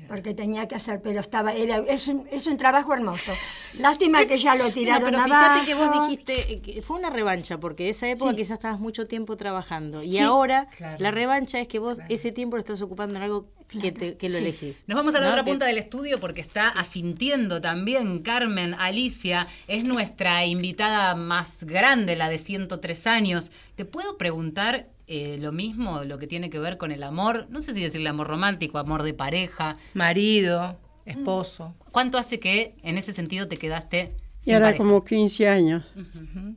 Porque 0.09 0.35
tenía 0.35 0.69
que 0.69 0.75
hacer, 0.75 1.01
pero 1.03 1.21
estaba, 1.21 1.53
era, 1.55 1.79
es, 1.79 2.09
un, 2.09 2.27
es 2.31 2.47
un 2.47 2.57
trabajo 2.57 2.93
hermoso. 2.93 3.33
Lástima 3.79 4.25
que 4.27 4.39
ya 4.39 4.55
lo 4.55 4.71
tiraron 4.73 5.13
no, 5.13 5.23
pero 5.23 5.35
abajo. 5.35 5.61
Fíjate 5.61 5.67
que 5.67 5.75
vos 5.75 6.09
dijiste, 6.09 6.61
que 6.61 6.83
fue 6.83 6.99
una 6.99 7.11
revancha, 7.11 7.59
porque 7.59 7.89
esa 7.89 8.09
época 8.09 8.31
sí. 8.31 8.37
quizás 8.37 8.59
estabas 8.59 8.81
mucho 8.81 9.07
tiempo 9.07 9.37
trabajando. 9.37 10.03
Y 10.03 10.13
sí, 10.13 10.19
ahora 10.19 10.69
claro. 10.77 10.97
la 11.01 11.11
revancha 11.11 11.61
es 11.61 11.69
que 11.69 11.79
vos 11.79 11.97
claro. 11.97 12.15
ese 12.15 12.33
tiempo 12.33 12.57
lo 12.57 12.61
estás 12.61 12.81
ocupando 12.83 13.17
en 13.17 13.23
algo 13.23 13.47
que, 13.69 13.93
te, 13.93 14.17
que 14.17 14.29
lo 14.29 14.37
sí. 14.37 14.43
elegís. 14.43 14.85
Nos 14.87 14.97
vamos 14.97 15.15
a 15.15 15.21
la 15.21 15.27
¿no? 15.27 15.33
otra 15.33 15.45
punta 15.45 15.67
del 15.67 15.79
estudio 15.79 16.21
porque 16.21 16.41
está 16.41 16.69
asintiendo 16.69 17.61
también 17.61 18.21
Carmen 18.21 18.75
Alicia, 18.75 19.47
es 19.67 19.85
nuestra 19.85 20.45
invitada 20.45 21.15
más 21.15 21.65
grande, 21.65 22.17
la 22.17 22.29
de 22.29 22.39
103 22.39 23.07
años. 23.07 23.53
¿Te 23.75 23.85
puedo 23.85 24.17
preguntar 24.19 24.89
eh, 25.07 25.37
lo 25.39 25.53
mismo, 25.53 26.05
lo 26.05 26.19
que 26.19 26.27
tiene 26.27 26.49
que 26.51 26.59
ver 26.59 26.79
con 26.79 26.91
el 26.93 27.03
amor, 27.03 27.47
no 27.51 27.61
sé 27.63 27.75
si 27.75 27.83
decirle 27.83 28.09
amor 28.09 28.27
romántico, 28.29 28.79
amor 28.79 29.03
de 29.03 29.15
pareja. 29.15 29.77
Marido, 29.93 30.79
esposo. 31.05 31.75
¿Cuánto 31.93 32.17
hace 32.19 32.39
que 32.41 32.75
en 32.83 32.97
ese 32.99 33.13
sentido 33.13 33.47
te 33.49 33.57
quedaste 33.57 34.17
sin 34.41 34.53
Y 34.53 34.57
era 34.57 34.67
pareja? 34.67 34.79
como 34.83 35.05
15 35.05 35.49
años. 35.49 35.85
Uh 35.95 36.01
-huh. 36.01 36.57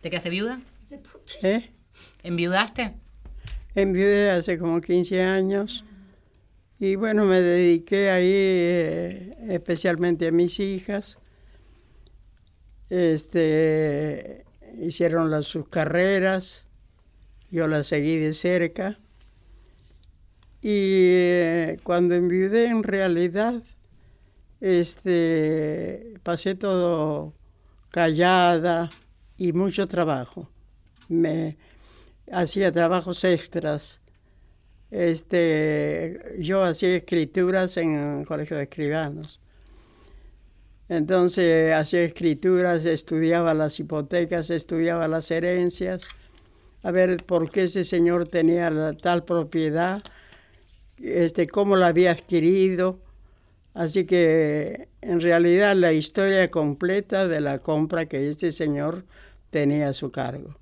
¿Te 0.00 0.10
quedaste 0.10 0.30
viuda? 0.30 0.60
¿Eh? 1.42 1.70
¿Enviudaste? 2.22 2.94
Enviudé 3.74 4.30
hace 4.30 4.58
como 4.58 4.80
15 4.80 5.22
años. 5.22 5.84
Y 6.78 6.94
bueno, 6.94 7.24
me 7.24 7.40
dediqué 7.40 8.10
ahí 8.10 8.30
eh, 8.30 9.36
especialmente 9.48 10.28
a 10.28 10.32
mis 10.32 10.60
hijas. 10.60 11.18
Este, 12.88 14.44
hicieron 14.80 15.30
las, 15.30 15.46
sus 15.46 15.68
carreras, 15.68 16.65
yo 17.50 17.66
las 17.66 17.86
seguí 17.86 18.18
de 18.18 18.32
cerca. 18.32 18.98
Y 20.62 21.10
eh, 21.12 21.78
cuando 21.82 22.14
enviudé 22.14 22.66
en 22.66 22.82
realidad, 22.82 23.62
este, 24.60 26.14
pasé 26.22 26.54
todo 26.54 27.34
callada 27.90 28.90
y 29.36 29.52
mucho 29.52 29.86
trabajo. 29.86 30.50
Me 31.08 31.56
hacía 32.30 32.72
trabajos 32.72 33.22
extras. 33.24 34.00
Este, 34.90 36.36
yo 36.38 36.64
hacía 36.64 36.96
escrituras 36.96 37.76
en 37.76 38.18
el 38.20 38.26
colegio 38.26 38.56
de 38.56 38.64
escribanos. 38.64 39.40
Entonces 40.88 41.74
hacía 41.74 42.04
escrituras, 42.04 42.84
estudiaba 42.84 43.54
las 43.54 43.80
hipotecas, 43.80 44.50
estudiaba 44.50 45.08
las 45.08 45.30
herencias, 45.30 46.08
a 46.86 46.92
ver 46.92 47.24
por 47.24 47.50
qué 47.50 47.64
ese 47.64 47.82
señor 47.82 48.28
tenía 48.28 48.70
la, 48.70 48.92
tal 48.92 49.24
propiedad, 49.24 50.04
este, 51.02 51.48
cómo 51.48 51.74
la 51.74 51.88
había 51.88 52.12
adquirido. 52.12 53.00
Así 53.74 54.06
que 54.06 54.88
en 55.00 55.20
realidad 55.20 55.74
la 55.74 55.92
historia 55.92 56.48
completa 56.48 57.26
de 57.26 57.40
la 57.40 57.58
compra 57.58 58.06
que 58.06 58.28
este 58.28 58.52
señor 58.52 59.04
tenía 59.50 59.88
a 59.88 59.94
su 59.94 60.12
cargo. 60.12 60.54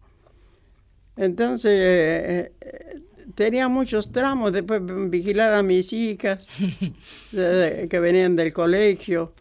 Entonces 1.17 1.73
eh, 1.79 2.53
eh, 2.59 3.01
tenía 3.35 3.69
muchos 3.69 4.11
tramos, 4.11 4.51
después 4.51 4.81
vigilar 5.11 5.53
a 5.53 5.63
mis 5.63 5.93
hijas 5.93 6.49
eh, 7.35 7.87
que 7.91 8.01
venían 8.01 8.35
del 8.35 8.55
colegio 8.55 9.35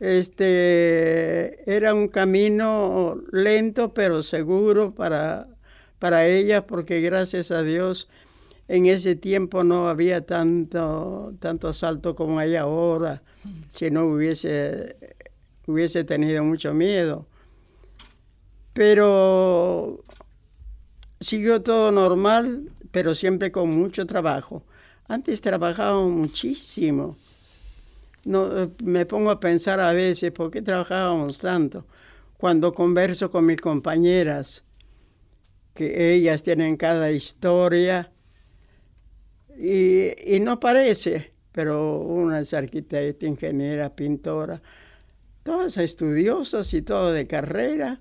este, 0.00 1.70
era 1.72 1.94
un 1.94 2.08
camino 2.08 3.22
lento 3.30 3.94
pero 3.94 4.22
seguro 4.22 4.92
para, 4.92 5.46
para 6.04 6.26
ella 6.26 6.66
porque 6.66 7.00
gracias 7.00 7.50
a 7.50 7.62
Dios 7.62 8.10
en 8.68 8.84
ese 8.84 9.16
tiempo 9.16 9.64
no 9.64 9.88
había 9.88 10.26
tanto, 10.26 11.32
tanto 11.40 11.68
asalto 11.68 12.14
como 12.14 12.38
hay 12.38 12.56
ahora, 12.56 13.22
si 13.70 13.90
no 13.90 14.04
hubiese, 14.04 14.96
hubiese 15.66 16.04
tenido 16.04 16.44
mucho 16.44 16.74
miedo. 16.74 17.26
Pero 18.74 20.04
siguió 21.20 21.62
todo 21.62 21.90
normal, 21.90 22.68
pero 22.90 23.14
siempre 23.14 23.50
con 23.50 23.70
mucho 23.70 24.04
trabajo. 24.04 24.62
Antes 25.08 25.40
trabajábamos 25.40 26.12
muchísimo 26.12 27.16
no, 28.26 28.70
me 28.82 29.06
pongo 29.06 29.30
a 29.30 29.40
pensar 29.40 29.80
a 29.80 29.94
veces 29.94 30.32
por 30.32 30.50
qué 30.50 30.60
trabajábamos 30.60 31.38
tanto. 31.38 31.86
Cuando 32.36 32.74
converso 32.74 33.30
con 33.30 33.46
mis 33.46 33.58
compañeras, 33.58 34.64
que 35.74 36.14
ellas 36.14 36.42
tienen 36.42 36.76
cada 36.76 37.10
historia, 37.10 38.10
y, 39.56 40.40
no 40.40 40.58
parece, 40.58 41.32
pero 41.52 41.98
una 42.00 42.40
es 42.40 42.54
arquitecta, 42.54 43.26
ingeniera, 43.26 43.94
pintora, 43.94 44.60
todas 45.42 45.76
estudiosas 45.76 46.72
y 46.74 46.82
todo 46.82 47.12
de 47.12 47.26
carrera, 47.26 48.00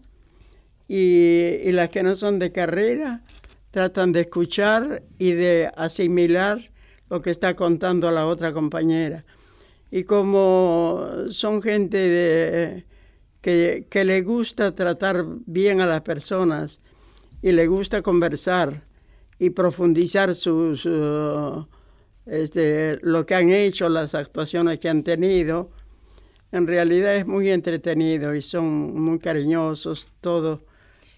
y, 0.87 1.59
y 1.63 1.71
las 1.71 1.89
que 1.89 2.03
no 2.03 2.15
son 2.15 2.39
de 2.39 2.51
carrera 2.51 3.23
tratan 3.71 4.11
de 4.11 4.21
escuchar 4.21 5.03
y 5.17 5.31
de 5.31 5.71
asimilar 5.75 6.59
lo 7.09 7.21
que 7.21 7.31
está 7.31 7.55
contando 7.55 8.11
la 8.11 8.27
otra 8.27 8.53
compañera. 8.53 9.23
Y 9.91 10.03
como 10.03 11.07
son 11.29 11.61
gente 11.61 12.85
que, 13.41 13.87
que 13.89 14.05
le 14.05 14.21
gusta 14.21 14.73
tratar 14.73 15.25
bien 15.45 15.81
a 15.81 15.85
las 15.85 16.01
personas 16.01 16.81
y 17.43 17.51
le 17.51 17.67
gusta 17.67 18.01
conversar 18.01 18.81
y 19.37 19.49
profundizar 19.49 20.33
sus, 20.33 20.87
este, 22.25 22.97
lo 23.01 23.25
que 23.25 23.35
han 23.35 23.49
hecho, 23.49 23.89
las 23.89 24.15
actuaciones 24.15 24.79
que 24.79 24.87
han 24.87 25.03
tenido, 25.03 25.69
en 26.53 26.65
realidad 26.65 27.15
es 27.15 27.27
muy 27.27 27.49
entretenido 27.49 28.33
y 28.33 28.41
son 28.41 28.95
muy 28.95 29.19
cariñosos 29.19 30.07
todos 30.21 30.61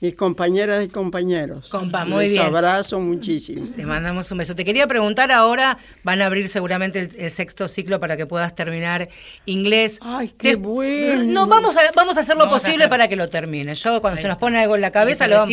mis 0.01 0.15
compañeras 0.15 0.83
y 0.83 0.87
compañeros. 0.87 1.69
Compa, 1.69 2.05
muy 2.05 2.29
Les 2.29 2.39
abrazo 2.39 2.99
muchísimo. 2.99 3.67
Le 3.77 3.85
mandamos 3.85 4.29
un 4.31 4.39
beso. 4.39 4.55
Te 4.55 4.65
quería 4.65 4.87
preguntar 4.87 5.31
ahora, 5.31 5.77
van 6.03 6.21
a 6.21 6.25
abrir 6.25 6.49
seguramente 6.49 7.09
el, 7.17 7.31
sexto 7.31 7.67
ciclo 7.67 7.99
para 7.99 8.17
que 8.17 8.25
puedas 8.25 8.55
terminar 8.55 9.09
inglés. 9.45 9.99
Ay, 10.01 10.29
qué 10.29 10.55
bueno. 10.55 11.23
No, 11.23 11.47
vamos 11.47 11.77
a, 11.77 11.81
vamos 11.95 12.17
a 12.17 12.21
hacer 12.21 12.35
lo 12.35 12.49
posible 12.49 12.87
para 12.87 13.07
que 13.07 13.15
lo 13.15 13.29
termine. 13.29 13.75
Yo 13.75 14.01
cuando 14.01 14.19
se 14.19 14.27
nos 14.27 14.39
pone 14.39 14.57
algo 14.57 14.75
en 14.75 14.81
la 14.81 14.91
cabeza 14.91 15.27
lo... 15.27 15.45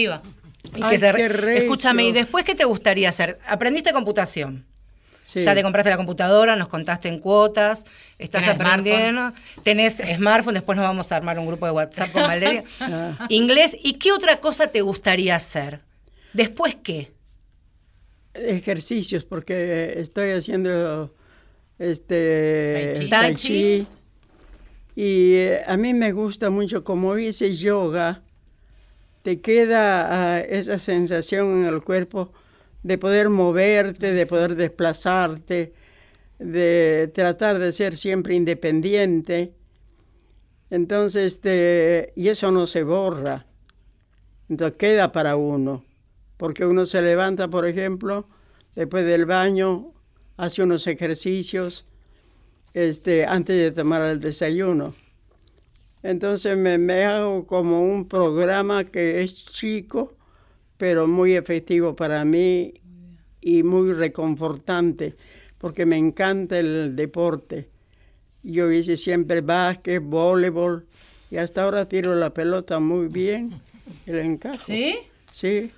Y 0.74 0.82
que 0.88 0.98
se, 0.98 1.58
escúchame, 1.58 2.04
¿y 2.04 2.12
después 2.12 2.44
qué 2.44 2.54
te 2.54 2.64
gustaría 2.64 3.08
hacer? 3.08 3.38
¿Aprendiste 3.46 3.92
computación? 3.92 4.64
Ya 5.34 5.54
te 5.54 5.62
compraste 5.62 5.90
la 5.90 5.96
computadora, 5.96 6.56
nos 6.56 6.68
contaste 6.68 7.08
en 7.08 7.18
cuotas, 7.18 7.86
estás 8.18 8.46
aprendiendo, 8.48 9.32
tenés 9.62 10.02
smartphone, 10.16 10.54
después 10.54 10.76
nos 10.76 10.86
vamos 10.86 11.10
a 11.10 11.16
armar 11.16 11.38
un 11.38 11.46
grupo 11.46 11.64
de 11.66 11.72
WhatsApp 11.72 12.12
con 12.12 12.22
Valeria. 12.28 12.64
Ah. 12.80 13.26
Inglés, 13.28 13.76
¿y 13.82 13.94
qué 13.94 14.12
otra 14.12 14.40
cosa 14.40 14.66
te 14.66 14.82
gustaría 14.82 15.36
hacer? 15.36 15.80
¿Después 16.32 16.76
qué? 16.82 17.12
Ejercicios, 18.34 19.24
porque 19.24 19.94
estoy 19.96 20.30
haciendo 20.30 21.14
este 21.78 22.94
tai 23.08 23.34
chi. 23.34 23.86
Y 24.94 25.34
eh, 25.34 25.62
a 25.66 25.76
mí 25.76 25.94
me 25.94 26.12
gusta 26.12 26.50
mucho, 26.50 26.84
como 26.84 27.16
hice 27.16 27.54
yoga, 27.54 28.22
te 29.22 29.40
queda 29.40 30.34
ah, 30.34 30.40
esa 30.40 30.78
sensación 30.78 31.60
en 31.60 31.66
el 31.66 31.82
cuerpo 31.82 32.32
de 32.82 32.98
poder 32.98 33.30
moverte, 33.30 34.12
de 34.12 34.26
poder 34.26 34.56
desplazarte, 34.56 35.72
de 36.38 37.10
tratar 37.14 37.58
de 37.58 37.72
ser 37.72 37.96
siempre 37.96 38.34
independiente. 38.34 39.54
Entonces, 40.70 41.34
este, 41.34 42.12
y 42.16 42.28
eso 42.28 42.50
no 42.50 42.66
se 42.66 42.82
borra, 42.82 43.46
entonces 44.48 44.76
queda 44.78 45.12
para 45.12 45.36
uno, 45.36 45.84
porque 46.36 46.66
uno 46.66 46.86
se 46.86 47.02
levanta, 47.02 47.48
por 47.48 47.66
ejemplo, 47.66 48.26
después 48.74 49.04
del 49.04 49.26
baño, 49.26 49.92
hace 50.36 50.62
unos 50.62 50.86
ejercicios 50.86 51.86
este, 52.74 53.26
antes 53.26 53.56
de 53.56 53.70
tomar 53.70 54.02
el 54.02 54.18
desayuno. 54.18 54.94
Entonces 56.02 56.56
me, 56.56 56.78
me 56.78 57.04
hago 57.04 57.46
como 57.46 57.80
un 57.80 58.08
programa 58.08 58.84
que 58.84 59.22
es 59.22 59.44
chico, 59.44 60.14
pero 60.76 61.06
muy 61.06 61.34
efectivo 61.34 61.94
para 61.94 62.24
mí 62.24 62.74
y 63.40 63.62
muy 63.62 63.92
reconfortante, 63.92 65.16
porque 65.58 65.86
me 65.86 65.96
encanta 65.96 66.58
el 66.58 66.96
deporte. 66.96 67.68
Yo 68.42 68.70
hice 68.70 68.96
siempre 68.96 69.40
básquet, 69.40 70.02
voleibol, 70.02 70.86
y 71.30 71.36
hasta 71.36 71.62
ahora 71.62 71.88
tiro 71.88 72.14
la 72.14 72.34
pelota 72.34 72.80
muy 72.80 73.06
bien, 73.06 73.52
el 74.06 74.18
encajo. 74.18 74.58
¿Sí? 74.58 74.96
Sí. 75.30 75.70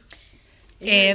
Eh, 0.80 1.14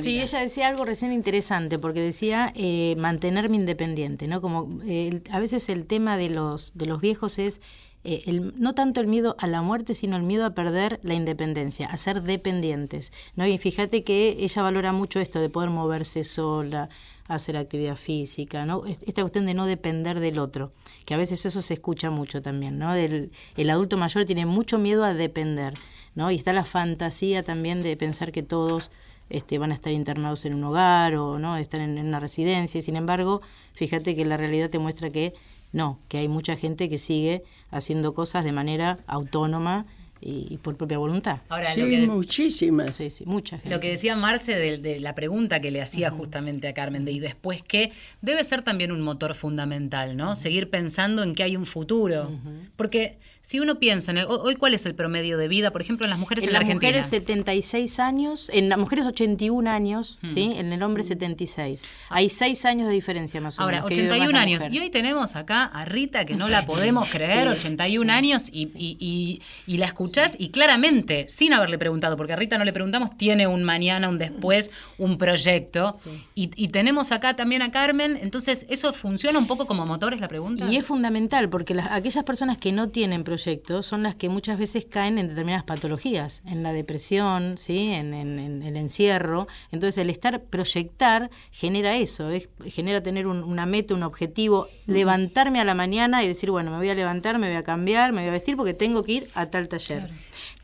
sí, 0.00 0.20
ella 0.20 0.40
decía 0.40 0.68
algo 0.68 0.84
recién 0.84 1.12
interesante, 1.12 1.78
porque 1.78 2.00
decía 2.00 2.52
eh, 2.56 2.96
mantenerme 2.98 3.56
independiente, 3.56 4.26
¿no? 4.26 4.40
Como 4.40 4.80
eh, 4.86 5.20
a 5.30 5.38
veces 5.38 5.68
el 5.68 5.86
tema 5.86 6.16
de 6.16 6.30
los, 6.30 6.76
de 6.76 6.86
los 6.86 7.00
viejos 7.00 7.38
es 7.38 7.60
eh, 8.04 8.52
no 8.56 8.74
tanto 8.74 9.00
el 9.00 9.06
miedo 9.06 9.34
a 9.38 9.46
la 9.46 9.62
muerte, 9.62 9.94
sino 9.94 10.16
el 10.16 10.22
miedo 10.22 10.44
a 10.44 10.54
perder 10.54 11.00
la 11.02 11.14
independencia, 11.14 11.86
a 11.86 11.96
ser 11.96 12.22
dependientes. 12.22 13.12
¿no? 13.34 13.46
Y 13.46 13.56
fíjate 13.58 14.04
que 14.04 14.36
ella 14.40 14.62
valora 14.62 14.92
mucho 14.92 15.20
esto 15.20 15.40
de 15.40 15.48
poder 15.48 15.70
moverse 15.70 16.22
sola, 16.22 16.90
hacer 17.28 17.56
actividad 17.56 17.96
física, 17.96 18.66
¿no? 18.66 18.84
Esta 18.84 19.22
cuestión 19.22 19.46
de 19.46 19.54
no 19.54 19.64
depender 19.64 20.20
del 20.20 20.38
otro, 20.38 20.72
que 21.06 21.14
a 21.14 21.16
veces 21.16 21.46
eso 21.46 21.62
se 21.62 21.72
escucha 21.72 22.10
mucho 22.10 22.42
también, 22.42 22.78
¿no? 22.78 22.92
el 22.94 23.30
adulto 23.70 23.96
mayor 23.96 24.26
tiene 24.26 24.44
mucho 24.44 24.78
miedo 24.78 25.04
a 25.04 25.14
depender, 25.14 25.72
¿no? 26.14 26.30
Y 26.30 26.36
está 26.36 26.52
la 26.52 26.64
fantasía 26.64 27.42
también 27.42 27.82
de 27.82 27.96
pensar 27.96 28.30
que 28.30 28.42
todos 28.42 28.90
este, 29.30 29.58
van 29.58 29.70
a 29.72 29.74
estar 29.74 29.92
internados 29.92 30.44
en 30.44 30.54
un 30.54 30.64
hogar 30.64 31.16
o 31.16 31.38
no 31.38 31.56
están 31.56 31.80
en, 31.80 31.98
en 31.98 32.06
una 32.06 32.20
residencia. 32.20 32.80
Sin 32.82 32.96
embargo, 32.96 33.40
fíjate 33.72 34.14
que 34.14 34.24
la 34.24 34.36
realidad 34.36 34.70
te 34.70 34.78
muestra 34.78 35.10
que 35.10 35.34
no, 35.74 35.98
que 36.08 36.18
hay 36.18 36.28
mucha 36.28 36.56
gente 36.56 36.88
que 36.88 36.98
sigue 36.98 37.42
haciendo 37.70 38.14
cosas 38.14 38.44
de 38.44 38.52
manera 38.52 39.00
autónoma 39.08 39.86
y, 40.24 40.58
por 40.58 40.76
propia 40.76 40.98
voluntad. 40.98 41.38
Ahora, 41.48 41.72
sí, 41.74 41.80
lo 41.80 41.86
que 41.86 42.06
muchísimas. 42.06 42.94
Sí, 42.96 43.10
sí, 43.10 43.24
muchas. 43.26 43.64
Lo 43.64 43.80
que 43.80 43.90
decía 43.90 44.16
Marce 44.16 44.56
de, 44.56 45.00
la 45.00 45.14
pregunta 45.14 45.60
que 45.60 45.70
le 45.70 45.82
hacía 45.82 46.10
justamente 46.10 46.68
a 46.68 46.74
Carmen 46.74 47.04
de 47.04 47.12
y 47.12 47.20
después 47.20 47.62
qué, 47.62 47.92
debe 48.22 48.42
ser 48.44 48.62
también 48.62 48.90
un 48.90 49.02
motor 49.02 49.34
fundamental, 49.34 50.16
¿no? 50.16 50.34
Seguir 50.36 50.70
pensando 50.70 51.22
en 51.22 51.34
que 51.34 51.42
hay 51.42 51.56
un 51.56 51.66
futuro. 51.66 52.30
Porque 52.76 53.18
si 53.40 53.60
uno 53.60 53.78
piensa 53.78 54.12
en 54.12 54.18
hoy 54.26 54.56
cuál 54.56 54.74
es 54.74 54.86
el 54.86 54.94
promedio 54.94 55.36
de 55.36 55.48
vida, 55.48 55.70
por 55.70 55.82
ejemplo, 55.82 56.06
en 56.06 56.10
las 56.10 56.18
mujeres 56.18 56.44
en, 56.44 56.52
la 56.52 56.60
Argentina. 56.60 56.88
En 56.88 56.96
las 56.96 57.06
mujeres 57.06 57.26
76 57.26 57.98
años, 57.98 58.50
en 58.52 58.68
las 58.68 58.78
mujeres 58.78 59.06
81 59.06 59.70
años, 59.70 60.18
¿sí? 60.24 60.54
En 60.56 60.72
el 60.72 60.82
hombre 60.82 61.04
76. 61.04 61.84
Hay 62.08 62.30
6 62.30 62.64
años 62.64 62.88
de 62.88 62.94
diferencia 62.94 63.40
más 63.40 63.58
o 63.58 63.66
menos. 63.66 63.82
Ahora, 63.82 63.86
81 63.86 64.38
años. 64.38 64.62
Y 64.70 64.78
hoy 64.78 64.90
tenemos 64.90 65.36
acá 65.36 65.64
a 65.64 65.84
Rita 65.84 66.24
que 66.24 66.34
no 66.34 66.48
la 66.48 66.64
podemos 66.64 67.08
creer, 67.10 67.48
81 67.48 68.10
años 68.12 68.48
y, 68.50 68.72
y, 68.74 69.42
y, 69.66 69.76
la 69.76 69.86
escuchamos 69.86 70.13
escuchás 70.20 70.36
y 70.40 70.48
claramente, 70.50 71.26
sin 71.28 71.52
haberle 71.52 71.78
preguntado, 71.78 72.16
porque 72.16 72.32
a 72.32 72.36
Rita 72.36 72.58
no 72.58 72.64
le 72.64 72.72
preguntamos, 72.72 73.16
tiene 73.16 73.46
un 73.46 73.62
mañana, 73.64 74.08
un 74.08 74.18
después, 74.18 74.70
un 74.98 75.18
proyecto. 75.18 75.92
Y, 76.34 76.50
y 76.56 76.68
tenemos 76.68 77.12
acá 77.12 77.34
también 77.36 77.62
a 77.62 77.70
Carmen, 77.70 78.18
entonces, 78.20 78.66
¿eso 78.68 78.92
funciona 78.92 79.38
un 79.38 79.46
poco 79.46 79.66
como 79.66 79.86
motor, 79.86 80.14
es 80.14 80.20
la 80.20 80.28
pregunta? 80.28 80.70
Y 80.70 80.76
es 80.76 80.84
fundamental 80.86 81.48
porque 81.48 81.74
las, 81.74 81.90
aquellas 81.90 82.24
personas 82.24 82.58
que 82.58 82.72
no 82.72 82.88
tienen 82.90 83.24
proyectos 83.24 83.86
son 83.86 84.02
las 84.02 84.14
que 84.14 84.28
muchas 84.28 84.58
veces 84.58 84.86
caen 84.88 85.18
en 85.18 85.28
determinadas 85.28 85.64
patologías, 85.64 86.42
en 86.46 86.62
la 86.62 86.72
depresión, 86.72 87.56
¿sí? 87.58 87.88
en, 87.88 88.14
en- 88.14 88.38
en 88.38 88.62
el 88.62 88.76
encierro. 88.76 89.46
Entonces 89.72 89.98
el 89.98 90.10
estar 90.10 90.42
proyectar 90.42 91.30
genera 91.50 91.96
eso, 91.96 92.30
es- 92.30 92.48
genera 92.66 93.02
tener 93.02 93.26
un- 93.26 93.42
una 93.42 93.66
meta, 93.66 93.94
un 93.94 94.02
objetivo, 94.02 94.68
levantarme 94.86 95.60
a 95.60 95.64
la 95.64 95.74
mañana 95.74 96.22
y 96.24 96.28
decir, 96.28 96.50
bueno, 96.50 96.70
me 96.70 96.76
voy 96.78 96.88
a 96.90 96.94
levantar, 96.94 97.38
me 97.38 97.48
voy 97.48 97.56
a 97.56 97.62
cambiar, 97.64 98.12
me 98.12 98.20
voy 98.22 98.28
a 98.28 98.32
vestir 98.32 98.56
porque 98.56 98.74
tengo 98.74 99.02
que 99.04 99.12
ir 99.12 99.28
a 99.34 99.46
tal 99.46 99.68
taller. 99.68 100.03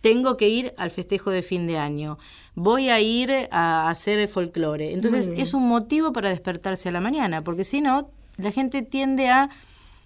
Tengo 0.01 0.36
que 0.36 0.49
ir 0.49 0.74
al 0.78 0.91
festejo 0.91 1.30
de 1.30 1.43
fin 1.43 1.66
de 1.66 1.76
año. 1.78 2.18
Voy 2.55 2.88
a 2.88 3.01
ir 3.01 3.49
a 3.51 3.88
hacer 3.88 4.26
folclore. 4.28 4.93
Entonces 4.93 5.30
es 5.36 5.55
un 5.55 5.68
motivo 5.68 6.12
para 6.12 6.30
despertarse 6.30 6.88
a 6.88 6.93
la 6.93 7.01
mañana, 7.01 7.43
porque 7.43 7.64
si 7.64 7.80
no, 7.80 8.11
la 8.38 8.51
gente 8.53 8.82
tiende 8.82 9.28
a, 9.28 9.51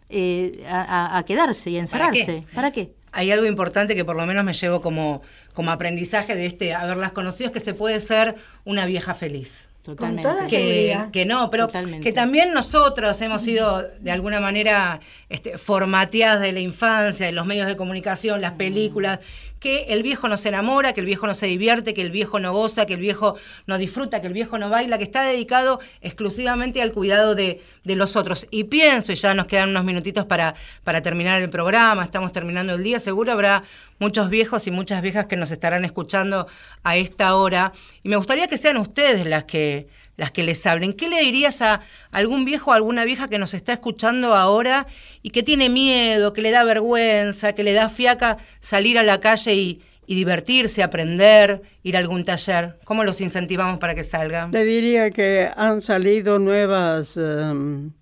eh, 0.08 0.64
a, 0.68 1.22
quedarse 1.26 1.70
y 1.70 1.78
a 1.78 1.86
¿Para 1.86 2.10
qué? 2.10 2.20
encerrarse. 2.20 2.54
¿Para 2.54 2.70
qué? 2.72 2.92
Hay 3.12 3.30
algo 3.30 3.46
importante 3.46 3.94
que 3.94 4.04
por 4.04 4.16
lo 4.16 4.26
menos 4.26 4.44
me 4.44 4.52
llevo 4.52 4.80
como, 4.80 5.22
como 5.52 5.70
aprendizaje 5.70 6.34
de 6.34 6.46
este 6.46 6.74
haberlas 6.74 7.12
conocido, 7.12 7.48
es 7.48 7.52
que 7.52 7.60
se 7.60 7.72
puede 7.74 8.00
ser 8.00 8.34
una 8.64 8.86
vieja 8.86 9.14
feliz. 9.14 9.68
Totalmente. 9.84 10.22
toda 10.22 10.46
que, 10.46 10.98
que 11.12 11.26
no, 11.26 11.50
pero 11.50 11.66
Totalmente. 11.66 12.02
que 12.02 12.12
también 12.14 12.54
nosotros 12.54 13.20
hemos 13.20 13.42
sido 13.42 13.82
de 14.00 14.10
alguna 14.10 14.40
manera 14.40 15.00
este, 15.28 15.58
formateadas 15.58 16.40
de 16.40 16.52
la 16.52 16.60
infancia, 16.60 17.26
de 17.26 17.32
los 17.32 17.44
medios 17.44 17.66
de 17.66 17.76
comunicación, 17.76 18.40
las 18.40 18.52
películas, 18.52 19.20
que 19.64 19.86
el 19.88 20.02
viejo 20.02 20.28
no 20.28 20.36
se 20.36 20.50
enamora, 20.50 20.92
que 20.92 21.00
el 21.00 21.06
viejo 21.06 21.26
no 21.26 21.34
se 21.34 21.46
divierte, 21.46 21.94
que 21.94 22.02
el 22.02 22.10
viejo 22.10 22.38
no 22.38 22.52
goza, 22.52 22.84
que 22.84 22.92
el 22.92 23.00
viejo 23.00 23.36
no 23.66 23.78
disfruta, 23.78 24.20
que 24.20 24.26
el 24.26 24.34
viejo 24.34 24.58
no 24.58 24.68
baila, 24.68 24.98
que 24.98 25.04
está 25.04 25.22
dedicado 25.22 25.80
exclusivamente 26.02 26.82
al 26.82 26.92
cuidado 26.92 27.34
de, 27.34 27.62
de 27.82 27.96
los 27.96 28.14
otros. 28.14 28.46
Y 28.50 28.64
pienso, 28.64 29.12
y 29.12 29.14
ya 29.14 29.32
nos 29.32 29.46
quedan 29.46 29.70
unos 29.70 29.86
minutitos 29.86 30.26
para, 30.26 30.54
para 30.82 31.00
terminar 31.00 31.40
el 31.40 31.48
programa, 31.48 32.04
estamos 32.04 32.30
terminando 32.30 32.74
el 32.74 32.82
día, 32.82 33.00
seguro 33.00 33.32
habrá 33.32 33.64
muchos 33.98 34.28
viejos 34.28 34.66
y 34.66 34.70
muchas 34.70 35.00
viejas 35.00 35.24
que 35.28 35.36
nos 35.36 35.50
estarán 35.50 35.86
escuchando 35.86 36.46
a 36.82 36.98
esta 36.98 37.34
hora. 37.34 37.72
Y 38.02 38.10
me 38.10 38.16
gustaría 38.16 38.48
que 38.48 38.58
sean 38.58 38.76
ustedes 38.76 39.24
las 39.24 39.44
que, 39.44 39.88
las 40.16 40.30
que 40.30 40.42
les 40.42 40.66
hablen. 40.66 40.92
¿Qué 40.92 41.08
le 41.08 41.20
dirías 41.20 41.62
a 41.62 41.80
algún 42.10 42.44
viejo 42.44 42.70
o 42.70 42.74
alguna 42.74 43.04
vieja 43.04 43.28
que 43.28 43.38
nos 43.38 43.54
está 43.54 43.72
escuchando 43.72 44.34
ahora 44.34 44.86
y 45.22 45.30
que 45.30 45.42
tiene 45.42 45.68
miedo, 45.68 46.32
que 46.32 46.42
le 46.42 46.50
da 46.50 46.64
vergüenza, 46.64 47.52
que 47.54 47.64
le 47.64 47.72
da 47.72 47.88
fiaca 47.88 48.38
salir 48.60 48.98
a 48.98 49.02
la 49.02 49.20
calle 49.20 49.54
y, 49.54 49.82
divertirse, 50.06 50.82
aprender, 50.82 51.62
ir 51.82 51.96
a 51.96 51.98
algún 51.98 52.24
taller? 52.24 52.78
¿Cómo 52.84 53.04
los 53.04 53.20
incentivamos 53.20 53.78
para 53.78 53.94
que 53.94 54.04
salgan? 54.04 54.52
Le 54.52 54.64
diría 54.64 55.10
que 55.10 55.50
han 55.56 55.82
salido 55.82 56.38
nuevas 56.38 57.16
em, 57.16 57.92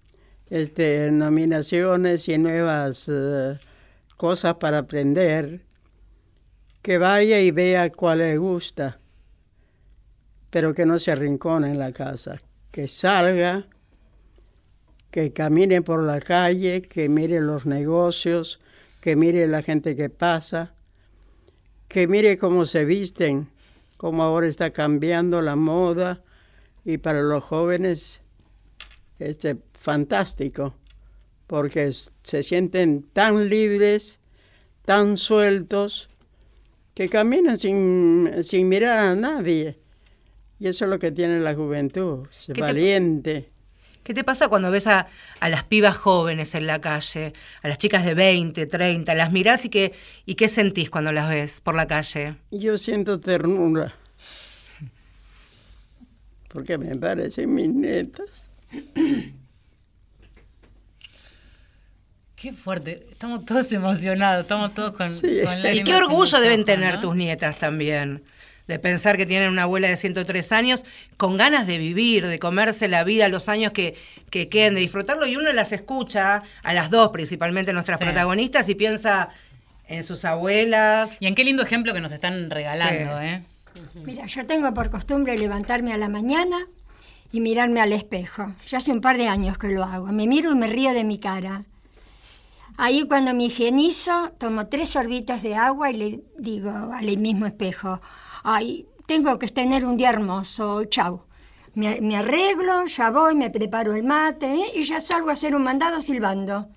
este, 0.51 1.11
nominaciones 1.11 2.29
y 2.29 2.37
nuevas 2.39 3.09
eh, 3.09 3.59
cosas 4.17 4.55
para 4.57 4.79
aprender. 4.79 5.61
Que 6.83 6.99
vaya 6.99 7.39
y 7.39 7.53
vea 7.53 7.91
cuál 7.91 8.19
le 8.19 8.37
gusta, 8.39 8.99
pero 10.53 10.75
que 10.75 10.85
no 10.85 10.99
se 10.99 11.11
arrincone 11.11 11.71
en 11.71 11.79
la 11.79 11.93
casa. 11.93 12.43
Que 12.71 12.87
salga, 12.87 13.67
que 15.11 15.33
camine 15.33 15.81
por 15.81 16.03
la 16.03 16.21
calle, 16.21 16.83
que 16.83 17.09
mire 17.09 17.41
los 17.41 17.65
negocios, 17.65 18.61
que 19.01 19.17
mire 19.17 19.47
la 19.47 19.63
gente 19.63 19.97
que 19.97 20.11
pasa, 20.11 20.75
que 21.89 22.07
mire 22.07 22.37
cómo 22.37 22.67
se 22.67 22.85
visten, 22.85 23.49
cómo 23.97 24.23
ahora 24.23 24.47
está 24.47 24.75
cambiando 24.75 25.41
la 25.41 25.57
moda 25.57 26.23
y 26.85 26.99
para 26.99 27.23
los 27.23 27.43
jóvenes 27.43 28.21
este 29.19 29.57
fantástico 29.73 30.75
porque 31.47 31.91
se 31.93 32.43
sienten 32.43 33.05
tan 33.15 33.49
libres, 33.49 34.21
tan 34.85 35.17
sueltos 35.17 36.11
que 36.93 37.09
caminan 37.09 37.57
sin 37.59 38.69
mirar 38.69 38.99
a 38.99 39.15
nadie. 39.15 39.82
Y 40.63 40.69
eso 40.69 40.85
es 40.85 40.91
lo 40.93 41.01
que 41.01 41.11
tiene 41.11 41.41
la 41.41 41.55
juventud, 41.57 42.29
es 42.31 42.47
¿Qué 42.47 42.53
te- 42.53 42.61
valiente. 42.61 43.49
¿Qué 44.05 44.15
te 44.15 44.23
pasa 44.23 44.47
cuando 44.47 44.71
ves 44.71 44.87
a, 44.87 45.09
a 45.41 45.49
las 45.49 45.65
pibas 45.65 45.97
jóvenes 45.97 46.55
en 46.55 46.69
la 46.69 46.81
calle, 46.81 47.33
a 47.65 47.69
las 47.69 47.79
chicas 47.79 48.05
de 48.05 48.15
20, 48.15 48.67
30, 48.67 49.13
las 49.17 49.33
mirás 49.33 49.65
y 49.65 49.71
qué, 49.71 49.93
y 50.25 50.37
qué 50.37 50.47
sentís 50.49 50.89
cuando 50.89 51.11
las 51.11 51.29
ves 51.29 51.61
por 51.61 51.75
la 51.75 51.89
calle? 51.89 52.35
Yo 52.53 52.79
siento 52.79 53.19
ternura. 53.19 53.93
Porque 56.49 56.79
me 56.79 56.95
parecen 56.97 57.53
mis 57.55 57.69
netas. 57.69 58.49
Qué 62.37 62.53
fuerte. 62.53 63.07
Estamos 63.11 63.45
todos 63.45 63.73
emocionados, 63.73 64.43
estamos 64.43 64.75
todos 64.75 64.93
con, 64.93 65.13
Sí. 65.13 65.41
con 65.45 65.75
Y 65.75 65.85
qué 65.85 65.95
orgullo 65.95 66.41
deben 66.41 66.61
ojos, 66.61 66.67
tener 66.67 66.95
¿no? 66.95 67.01
tus 67.01 67.17
nietas 67.17 67.57
también, 67.59 68.23
de 68.73 68.79
pensar 68.79 69.17
que 69.17 69.27
tienen 69.27 69.51
una 69.51 69.65
abuela 69.65 69.89
de 69.89 69.97
103 69.97 70.53
años 70.53 70.85
con 71.17 71.37
ganas 71.37 71.67
de 71.67 71.77
vivir, 71.79 72.27
de 72.27 72.39
comerse 72.39 72.89
la 72.89 73.05
vida, 73.05 73.29
los 73.29 73.49
años 73.49 73.73
que, 73.73 73.95
que 74.31 74.49
queden, 74.49 74.75
de 74.75 74.81
disfrutarlo, 74.81 75.27
y 75.27 75.37
uno 75.37 75.53
las 75.53 75.73
escucha, 75.73 76.43
a 76.63 76.73
las 76.75 76.91
dos 76.91 77.11
principalmente 77.11 77.73
nuestras 77.73 77.99
Sí. 77.99 78.05
protagonistas, 78.05 78.69
y 78.69 78.75
piensa 78.75 79.29
en 79.89 80.03
sus 80.05 80.25
abuelas. 80.25 81.19
Y 81.21 81.27
en 81.27 81.35
qué 81.35 81.45
lindo 81.45 81.63
ejemplo 81.63 81.93
que 81.93 82.01
nos 82.01 82.13
están 82.13 82.49
regalando, 82.51 83.21
Sí. 83.21 83.27
¿eh? 83.29 83.43
Mira, 84.07 84.25
yo 84.27 84.47
tengo 84.47 84.73
por 84.75 84.91
costumbre 84.91 85.37
levantarme 85.37 85.93
a 85.93 85.99
la 85.99 86.09
mañana 86.09 86.67
y 87.31 87.41
mirarme 87.41 87.81
al 87.81 87.93
espejo. 87.93 88.55
Ya 88.69 88.79
hace 88.79 88.91
un 88.93 89.01
par 89.03 89.19
de 89.19 89.29
años 89.29 89.59
que 89.59 89.69
lo 89.69 89.85
hago. 89.85 90.07
Me 90.13 90.27
miro 90.27 90.51
y 90.53 90.55
me 90.55 90.67
río 90.67 90.93
de 90.95 91.05
mi 91.05 91.19
cara. 91.19 91.65
Ahí 92.79 93.05
cuando 93.07 93.35
me 93.35 93.45
higienizo, 93.45 94.33
tomo 94.39 94.67
tres 94.67 94.89
sorbitos 94.91 95.43
de 95.43 95.55
agua 95.57 95.91
y 95.91 95.95
le 95.95 96.21
digo 96.39 96.71
al 96.71 97.17
mismo 97.19 97.45
espejo, 97.47 98.01
ay, 98.43 98.87
tengo 99.07 99.39
que 99.39 99.49
tener 99.49 99.85
un 99.85 99.97
día 99.97 100.11
hermoso, 100.11 100.85
chau. 100.85 101.25
Me, 101.75 102.17
arreglo, 102.17 102.85
ya 102.87 103.11
voy, 103.11 103.35
me 103.35 103.49
preparo 103.49 103.95
el 103.95 104.05
mate 104.05 104.47
¿eh? 104.47 104.67
y 104.75 104.85
ya 104.85 105.01
salgo 105.01 105.31
a 105.31 105.33
hacer 105.33 105.55
un 105.55 105.63
mandado 105.63 106.03
silbando. 106.03 106.69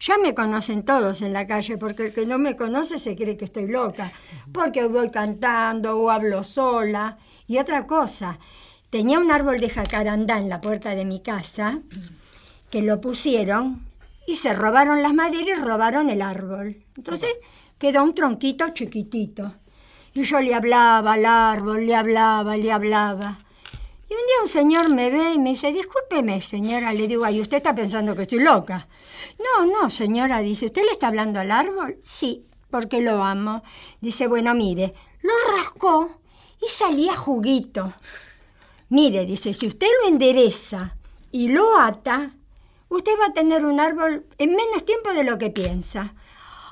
Ya 0.00 0.18
me 0.18 0.34
conocen 0.34 0.84
todos 0.84 1.22
en 1.22 1.32
la 1.32 1.46
calle, 1.46 1.78
porque 1.78 2.06
el 2.06 2.12
que 2.12 2.26
no 2.26 2.36
me 2.36 2.56
conoce 2.56 2.98
se 2.98 3.16
cree 3.16 3.36
que 3.36 3.46
estoy 3.46 3.68
loca, 3.68 4.12
porque 4.52 4.86
voy 4.88 5.10
cantando 5.10 5.98
o 5.98 6.10
hablo 6.10 6.42
sola. 6.42 7.18
Y 7.46 7.58
otra 7.58 7.86
cosa, 7.86 8.38
tenía 8.90 9.18
un 9.18 9.30
árbol 9.30 9.58
de 9.58 9.70
jacarandá 9.70 10.38
en 10.38 10.48
la 10.48 10.60
puerta 10.60 10.94
de 10.94 11.04
mi 11.04 11.20
casa, 11.20 11.78
que 12.70 12.82
lo 12.82 13.00
pusieron 13.00 13.86
y 14.26 14.36
se 14.36 14.52
robaron 14.52 15.02
las 15.02 15.14
maderas 15.14 15.58
y 15.58 15.62
robaron 15.62 16.10
el 16.10 16.20
árbol. 16.20 16.84
Entonces 16.96 17.30
quedó 17.78 18.02
un 18.02 18.14
tronquito 18.14 18.68
chiquitito. 18.70 19.54
Y 20.16 20.24
yo 20.24 20.40
le 20.40 20.54
hablaba 20.54 21.12
al 21.12 21.26
árbol, 21.26 21.84
le 21.84 21.94
hablaba, 21.94 22.56
le 22.56 22.72
hablaba. 22.72 23.38
Y 24.08 24.14
un 24.14 24.26
día 24.26 24.42
un 24.42 24.48
señor 24.48 24.90
me 24.90 25.10
ve 25.10 25.34
y 25.34 25.38
me 25.38 25.50
dice, 25.50 25.70
discúlpeme, 25.72 26.40
señora. 26.40 26.94
Le 26.94 27.06
digo, 27.06 27.22
ay, 27.22 27.38
usted 27.38 27.58
está 27.58 27.74
pensando 27.74 28.16
que 28.16 28.22
estoy 28.22 28.38
loca. 28.38 28.88
No, 29.38 29.66
no, 29.66 29.90
señora, 29.90 30.38
dice, 30.38 30.64
¿usted 30.64 30.84
le 30.84 30.92
está 30.92 31.08
hablando 31.08 31.38
al 31.38 31.50
árbol? 31.50 31.98
Sí, 32.02 32.46
porque 32.70 33.02
lo 33.02 33.22
amo. 33.22 33.62
Dice, 34.00 34.26
bueno, 34.26 34.54
mire, 34.54 34.94
lo 35.20 35.32
rascó 35.54 36.18
y 36.66 36.70
salía 36.70 37.14
juguito. 37.14 37.92
Mire, 38.88 39.26
dice, 39.26 39.52
si 39.52 39.66
usted 39.66 39.88
lo 40.02 40.08
endereza 40.08 40.96
y 41.30 41.48
lo 41.48 41.78
ata, 41.78 42.30
usted 42.88 43.12
va 43.20 43.26
a 43.26 43.34
tener 43.34 43.66
un 43.66 43.80
árbol 43.80 44.24
en 44.38 44.48
menos 44.48 44.82
tiempo 44.86 45.12
de 45.12 45.24
lo 45.24 45.36
que 45.36 45.50
piensa. 45.50 46.14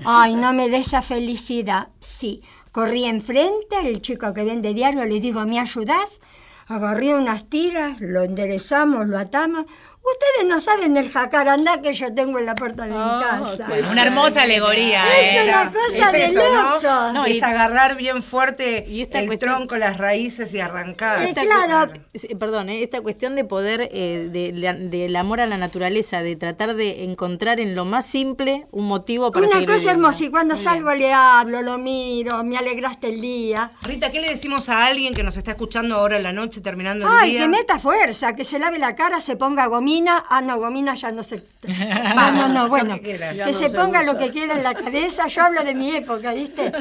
Ay, 0.03 0.35
no 0.35 0.55
me 0.55 0.71
dé 0.71 0.79
esa 0.79 1.03
felicidad. 1.03 1.89
Sí, 2.01 2.43
corrí 2.75 3.05
enfrente, 3.05 3.77
el 3.85 4.03
chico 4.03 4.35
que 4.35 4.43
vende 4.43 4.75
diario 4.75 5.05
le 5.05 5.21
digo, 5.21 5.47
¿me 5.47 5.61
ayudás? 5.61 6.19
Agarré 6.67 7.15
unas 7.15 7.49
tiras, 7.49 8.01
lo 8.01 8.23
enderezamos, 8.23 9.07
lo 9.07 9.17
atamos. 9.17 9.67
Ustedes 10.07 10.47
no 10.47 10.61
saben 10.61 10.99
el 10.99 11.11
jacarandá 11.11 11.81
que 11.81 11.95
yo 11.95 12.13
tengo 12.15 12.39
en 12.39 12.45
la 12.45 12.55
puerta 12.55 12.83
de 12.85 12.91
mi 12.91 12.95
casa. 12.97 13.65
Bueno, 13.69 13.91
una 13.91 14.03
hermosa 14.03 14.43
alegoría, 14.43 15.03
Es 15.19 15.37
¿eh? 15.37 15.49
una 15.49 15.73
cosa 15.73 16.11
es 16.13 16.35
de 16.35 16.41
loco. 16.45 17.13
No, 17.15 17.25
es 17.25 17.39
y- 17.39 17.41
agarrar 17.43 17.97
bien 17.97 18.23
fuerte 18.23 18.85
Y 18.87 19.01
esta 19.01 19.21
el 19.21 19.27
cuestión- 19.29 19.55
tronco, 19.55 19.77
las 19.77 19.97
raíces 19.97 20.53
y 20.53 20.61
arrancar. 20.61 21.23
Esta 21.23 21.41
claro. 21.43 21.93
perdón, 22.39 22.69
eh, 22.69 22.83
esta 22.83 23.01
cuestión 23.01 23.35
de 23.35 23.45
poder, 23.47 23.89
eh, 23.93 24.29
de- 24.31 24.53
del 24.91 25.17
amor 25.17 25.41
a 25.41 25.47
la 25.47 25.57
naturaleza, 25.57 26.21
de 26.23 26.37
tratar 26.37 26.75
de 26.75 27.05
encontrar 27.05 27.59
en 27.59 27.75
lo 27.75 27.87
más 27.87 28.05
simple 28.05 28.67
un 28.73 28.87
motivo 28.87 29.31
para 29.33 29.47
Una 29.47 29.65
cosa 29.65 29.93
hermosa, 29.93 30.25
y 30.25 30.29
cuando 30.31 30.59
salgo 30.59 30.93
le 30.93 31.15
hablo, 31.15 31.63
lo 31.63 31.79
miro, 31.79 32.45
me 32.45 32.59
alegraste 32.59 33.09
el 33.09 33.23
día. 33.23 33.71
Rita, 33.81 34.11
¿qué 34.13 34.21
le 34.21 34.29
decimos 34.29 34.69
a 34.69 34.85
alguien 34.85 35.15
que 35.15 35.23
nos 35.23 35.39
está 35.39 35.53
escuchando 35.53 35.97
ahora 35.97 36.19
en 36.19 36.25
la 36.25 36.33
noche, 36.33 36.61
terminando 36.61 37.07
el 37.07 37.13
Ay, 37.19 37.31
día? 37.31 37.41
que 37.41 37.49
meta 37.49 37.79
fuerza, 37.79 38.35
que 38.35 38.45
se 38.45 38.59
lave 38.59 38.79
la 38.79 38.95
cara, 38.95 39.23
se 39.23 39.37
ponga 39.37 39.65
gomita 39.67 39.94
gomina, 39.95 40.25
ah, 40.29 40.41
no, 40.41 40.59
gomina 40.59 40.95
ya 40.95 41.13
no 41.13 41.23
sé. 41.23 41.45
No, 41.67 42.33
no, 42.33 42.49
no, 42.49 42.69
bueno, 42.69 42.95
que 42.95 43.03
quiera. 43.03 43.31
que 43.31 43.37
Ya 43.37 43.47
no 43.47 43.53
se 43.53 43.69
se 43.69 43.71
ponga 43.71 44.03
lo 44.03 44.17
que 44.17 44.31
quiera 44.31 44.57
en 44.57 44.63
la 44.63 44.75
cabeza, 44.75 45.27
yo 45.27 45.43
hablo 45.43 45.63
de 45.63 45.75
mi 45.75 45.95
época, 45.95 46.33
¿viste? 46.33 46.73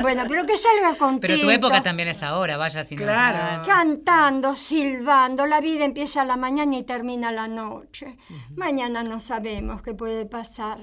Bueno, 0.00 0.24
pero 0.28 0.46
que 0.46 0.56
salga 0.56 0.96
contento. 0.96 1.26
Pero 1.26 1.40
tu 1.40 1.50
época 1.50 1.82
también 1.82 2.08
es 2.08 2.22
ahora, 2.22 2.56
vaya 2.56 2.84
si 2.84 2.96
no. 2.96 3.02
Claro. 3.02 3.62
Cantando, 3.66 4.54
silbando, 4.54 5.46
la 5.46 5.60
vida 5.60 5.84
empieza 5.84 6.22
a 6.22 6.24
la 6.24 6.36
mañana 6.36 6.76
y 6.76 6.82
termina 6.84 7.30
a 7.30 7.32
la 7.32 7.48
noche. 7.48 8.16
Mañana 8.56 9.02
no 9.02 9.20
sabemos 9.20 9.82
qué 9.82 9.94
puede 9.94 10.26
pasar. 10.26 10.78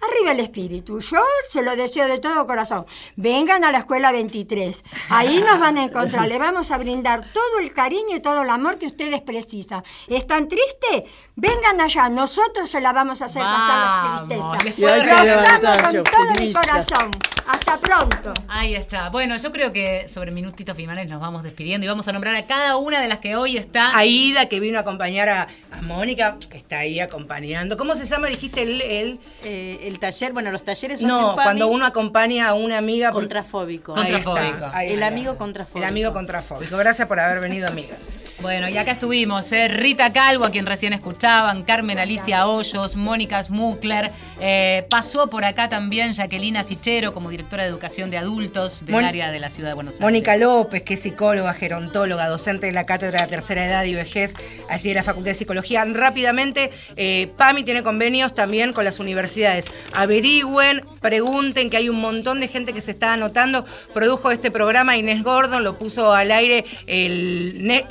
Arriba 0.00 0.32
el 0.32 0.40
espíritu, 0.40 1.00
yo 1.00 1.18
se 1.50 1.62
lo 1.62 1.76
deseo 1.76 2.06
de 2.06 2.18
todo 2.18 2.46
corazón. 2.46 2.84
Vengan 3.16 3.64
a 3.64 3.72
la 3.72 3.78
escuela 3.78 4.12
23, 4.12 4.84
ahí 5.08 5.38
nos 5.40 5.58
van 5.58 5.78
a 5.78 5.84
encontrar, 5.84 6.28
le 6.28 6.36
vamos 6.38 6.70
a 6.70 6.78
brindar 6.78 7.24
todo 7.32 7.58
el 7.60 7.72
cariño 7.72 8.16
y 8.16 8.20
todo 8.20 8.42
el 8.42 8.50
amor 8.50 8.76
que 8.78 8.86
ustedes 8.86 9.22
precisan. 9.22 9.82
¿Están 10.08 10.48
tristes? 10.48 11.10
Vengan 11.36 11.80
allá, 11.80 12.08
nosotros 12.10 12.68
se 12.68 12.80
la 12.82 12.92
vamos 12.92 13.22
a 13.22 13.26
hacer 13.26 13.42
pasar 13.42 13.78
las 13.78 14.28
les 14.64 14.74
tristezas. 14.74 14.86
Los 15.24 15.48
amo 15.48 15.82
con 15.82 16.04
todo 16.04 16.40
mi 16.40 16.52
corazón. 16.52 17.10
Hasta 17.46 17.76
pronto. 17.78 18.32
Ahí 18.48 18.74
está. 18.74 19.10
Bueno, 19.10 19.36
yo 19.36 19.52
creo 19.52 19.70
que 19.70 20.08
sobre 20.08 20.30
minutitos 20.30 20.74
finales 20.74 21.08
nos 21.10 21.20
vamos 21.20 21.42
despidiendo 21.42 21.84
y 21.84 21.88
vamos 21.88 22.08
a 22.08 22.12
nombrar 22.12 22.34
a 22.36 22.46
cada 22.46 22.78
una 22.78 23.02
de 23.02 23.08
las 23.08 23.18
que 23.18 23.36
hoy 23.36 23.58
está. 23.58 23.94
Aida, 23.96 24.48
que 24.48 24.60
vino 24.60 24.78
a 24.78 24.80
acompañar 24.80 25.28
a, 25.28 25.48
a 25.70 25.82
Mónica, 25.82 26.38
que 26.48 26.56
está 26.56 26.78
ahí 26.78 27.00
acompañando. 27.00 27.76
¿Cómo 27.76 27.96
se 27.96 28.06
llama? 28.06 28.28
Dijiste 28.28 28.62
el. 28.62 28.80
el- 28.82 29.20
Eh, 29.42 29.83
el 29.84 29.98
taller, 29.98 30.32
bueno, 30.32 30.50
los 30.50 30.64
talleres 30.64 31.00
son 31.00 31.08
no, 31.08 31.34
cuando 31.34 31.68
uno 31.68 31.84
acompaña 31.86 32.48
a 32.48 32.54
una 32.54 32.78
amiga. 32.78 33.10
por- 33.10 33.22
contrafóbico. 33.22 33.94
Ahí 33.96 34.14
está, 34.14 34.76
ahí 34.76 34.92
El 34.92 35.02
amigo 35.02 35.36
contrafóbico. 35.36 35.78
El 35.78 35.84
amigo 35.84 36.12
contrafóbico. 36.12 36.76
Gracias 36.76 37.06
por 37.08 37.20
haber 37.20 37.40
venido, 37.40 37.68
amiga. 37.68 37.94
Bueno, 38.42 38.68
y 38.68 38.76
acá 38.76 38.92
estuvimos, 38.92 39.50
¿eh? 39.52 39.68
Rita 39.68 40.12
Calvo, 40.12 40.44
a 40.44 40.50
quien 40.50 40.66
recién 40.66 40.92
escuchaban, 40.92 41.62
Carmen 41.62 41.98
Alicia 41.98 42.46
Hoyos, 42.46 42.94
Mónica 42.96 43.42
Smukler, 43.42 44.10
eh, 44.40 44.84
pasó 44.90 45.30
por 45.30 45.44
acá 45.44 45.68
también 45.68 46.12
Jacquelina 46.12 46.62
Sichero 46.64 47.14
como 47.14 47.30
directora 47.30 47.62
de 47.62 47.70
educación 47.70 48.10
de 48.10 48.18
adultos 48.18 48.84
del 48.84 48.90
Mon- 48.96 49.04
área 49.04 49.30
de 49.30 49.38
la 49.38 49.48
ciudad 49.48 49.70
de 49.70 49.74
Buenos 49.74 49.94
Aires. 49.94 50.02
Mónica 50.02 50.36
López, 50.36 50.82
que 50.82 50.94
es 50.94 51.00
psicóloga, 51.00 51.54
gerontóloga, 51.54 52.26
docente 52.28 52.66
de 52.66 52.72
la 52.72 52.84
Cátedra 52.84 53.22
de 53.22 53.28
Tercera 53.28 53.64
Edad 53.64 53.84
y 53.84 53.94
Vejez, 53.94 54.34
allí 54.68 54.88
de 54.90 54.96
la 54.96 55.04
Facultad 55.04 55.30
de 55.30 55.36
Psicología. 55.36 55.84
Rápidamente, 55.86 56.70
eh, 56.96 57.28
PAMI 57.38 57.62
tiene 57.62 57.82
convenios 57.82 58.34
también 58.34 58.72
con 58.74 58.84
las 58.84 58.98
universidades. 58.98 59.66
Averigüen, 59.94 60.84
pregunten, 61.00 61.70
que 61.70 61.76
hay 61.78 61.88
un 61.88 62.00
montón 62.00 62.40
de 62.40 62.48
gente 62.48 62.72
que 62.72 62.80
se 62.80 62.90
está 62.90 63.14
anotando. 63.14 63.64
Produjo 63.94 64.30
este 64.32 64.50
programa 64.50 64.96
Inés 64.98 65.22
Gordon, 65.22 65.64
lo 65.64 65.78
puso 65.78 66.12
al 66.12 66.30
aire 66.32 66.64
el, 66.86 67.84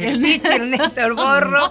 Ne- 0.00 0.08
el 0.08 0.20
Néstorio, 0.20 0.64
el 0.64 0.70
Néstor 0.70 1.14
Borro. 1.14 1.70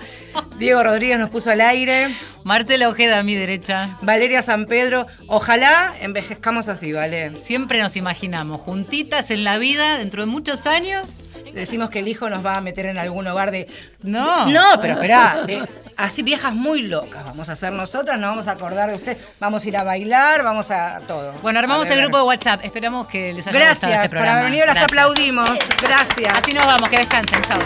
Diego 0.58 0.84
Rodríguez 0.84 1.18
nos 1.20 1.30
puso 1.30 1.50
al 1.52 1.62
aire. 1.62 2.10
Marcela 2.48 2.88
Ojeda 2.88 3.20
a 3.20 3.24
mi 3.24 3.36
derecha. 3.36 3.98
Valeria 4.02 4.41
San 4.41 4.66
Pedro, 4.68 5.06
ojalá 5.28 5.93
envejezcamos 6.00 6.70
así, 6.70 6.93
¿vale? 6.93 7.38
Siempre 7.38 7.82
nos 7.82 7.98
imaginamos 7.98 8.62
juntitas 8.62 9.32
en 9.32 9.43
la 9.43 9.58
vida 9.58 9.98
dentro 9.98 10.22
de 10.26 10.32
muchos 10.32 10.66
años. 10.66 11.24
Decimos 11.54 11.89
que 11.89 12.00
el 12.00 12.08
hijo 12.08 12.30
nos 12.30 12.45
va 12.45 12.56
a 12.56 12.62
meter 12.62 12.86
en 12.86 12.98
algún 12.98 13.28
hogar 13.28 13.52
de. 13.52 13.68
No. 14.02 14.45
No, 14.45 14.64
pero 14.82 14.93
esperá. 14.93 15.43
de- 15.45 15.62
así 15.98 16.22
viejas 16.22 16.54
muy 16.54 16.84
locas 16.84 17.26
vamos 17.26 17.50
a 17.50 17.56
ser 17.56 17.74
nosotras, 17.74 18.20
nos 18.20 18.30
vamos 18.30 18.48
a 18.48 18.52
acordar 18.52 18.89
de 18.91 18.95
usted. 18.95 19.18
Vamos 19.41 19.66
a 19.66 19.68
ir 19.68 19.76
a 19.76 19.84
bailar, 19.84 20.43
vamos 20.43 20.72
a 20.72 21.00
todo. 21.06 21.34
Bueno, 21.41 21.60
armamos 21.60 21.88
el 21.88 22.00
grupo 22.02 22.16
de 22.18 22.24
WhatsApp. 22.24 22.64
Esperamos 22.64 23.08
que 23.08 23.34
les 23.34 23.45
haya 23.48 23.58
gustado 23.72 23.91
Gracias 23.91 24.06
este 24.06 24.10
por 24.10 24.10
programa. 24.20 24.39
haber 24.39 24.52
venido, 24.52 24.66
las 24.68 24.76
Gracias. 24.76 24.91
aplaudimos. 24.91 25.52
Gracias. 25.82 26.34
Así 26.34 26.54
nos 26.54 26.66
vamos, 26.66 26.88
que 26.88 26.98
descansen. 27.00 27.41
Chao. 27.41 27.60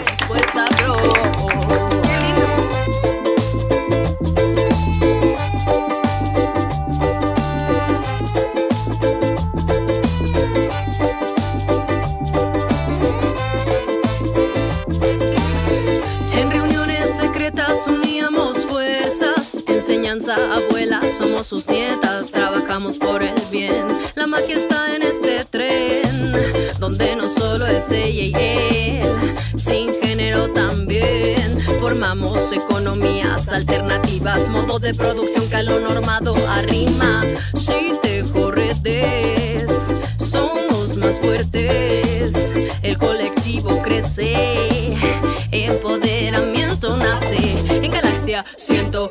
Enseñanza 19.82 20.36
abuela, 20.54 21.00
somos 21.18 21.48
sus 21.48 21.66
nietas, 21.66 22.30
trabajamos 22.30 22.98
por 22.98 23.20
el 23.20 23.34
bien. 23.50 23.84
La 24.14 24.28
magia 24.28 24.54
está 24.54 24.94
en 24.94 25.02
este 25.02 25.44
tren, 25.44 26.32
donde 26.78 27.16
no 27.16 27.28
solo 27.28 27.66
es 27.66 27.90
ella 27.90 28.22
y 28.22 28.32
él, 28.32 29.34
sin 29.56 29.92
género 30.00 30.52
también. 30.52 31.60
Formamos 31.80 32.52
economías 32.52 33.48
alternativas, 33.48 34.48
modo 34.50 34.78
de 34.78 34.94
producción 34.94 35.50
que 35.50 35.64
normado 35.64 36.36
arrima. 36.48 37.24
Si 37.56 37.92
te 38.02 38.22
corretes, 38.32 39.68
somos 40.16 40.96
más 40.96 41.18
fuertes, 41.18 42.52
el 42.82 42.96
colectivo 42.98 43.82
crece, 43.82 44.96
empoderamiento 45.50 46.96
nace. 46.96 47.36
En 47.68 47.90
galaxia 47.90 48.44
siento 48.56 49.10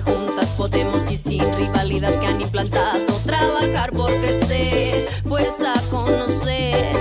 Juntas 0.00 0.50
podemos 0.56 1.10
y 1.10 1.16
sin 1.16 1.40
rivalidad 1.56 2.18
que 2.20 2.26
han 2.26 2.40
implantado 2.40 3.04
trabajar 3.24 3.92
por 3.92 4.10
crecer, 4.20 5.06
fuerza 5.28 5.74
conocer, 5.90 6.96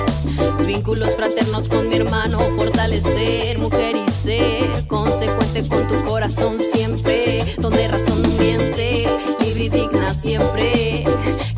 vínculos 0.66 1.16
fraternos 1.16 1.68
con 1.68 1.88
mi 1.88 1.96
hermano, 1.96 2.40
fortalecer, 2.56 3.58
mujer 3.58 3.96
y 3.96 4.12
ser, 4.12 4.88
consecuente 4.88 5.68
con 5.68 5.88
tu 5.88 6.04
corazón 6.06 6.60
siempre, 6.60 7.46
donde 7.58 7.88
razón 7.88 8.22
miente, 8.40 9.08
libre 9.42 9.66
y 9.66 9.70
digna 9.70 10.14
siempre, 10.14 11.06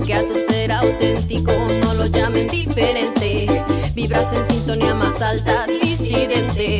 que 0.05 0.13
a 0.13 0.25
tu 0.25 0.33
ser 0.49 0.71
auténtico 0.71 1.53
no 1.83 1.93
lo 1.93 2.05
llamen 2.05 2.47
diferente, 2.47 3.63
vibras 3.93 4.31
en 4.33 4.47
sintonía 4.49 4.95
más 4.95 5.21
alta, 5.21 5.65
disidente, 5.67 6.79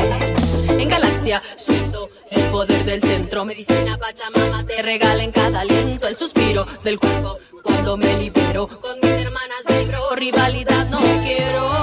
en 0.70 0.90
galaxia 0.90 1.42
siento 1.56 2.10
poder 2.52 2.84
del 2.84 3.02
centro, 3.02 3.46
medicina 3.46 3.98
Pachamama 3.98 4.66
te 4.66 4.82
regala 4.82 5.24
en 5.24 5.32
cada 5.32 5.62
aliento 5.62 6.08
el 6.08 6.18
suspiro 6.18 6.66
del 6.84 7.00
cuerpo 7.00 7.38
cuando 7.64 7.96
me 7.96 8.20
libero, 8.20 8.68
con 8.68 9.00
mis 9.02 9.12
hermanas 9.12 9.64
vibro, 9.70 10.16
rivalidad 10.16 10.90
no 10.90 11.00
quiero. 11.24 11.81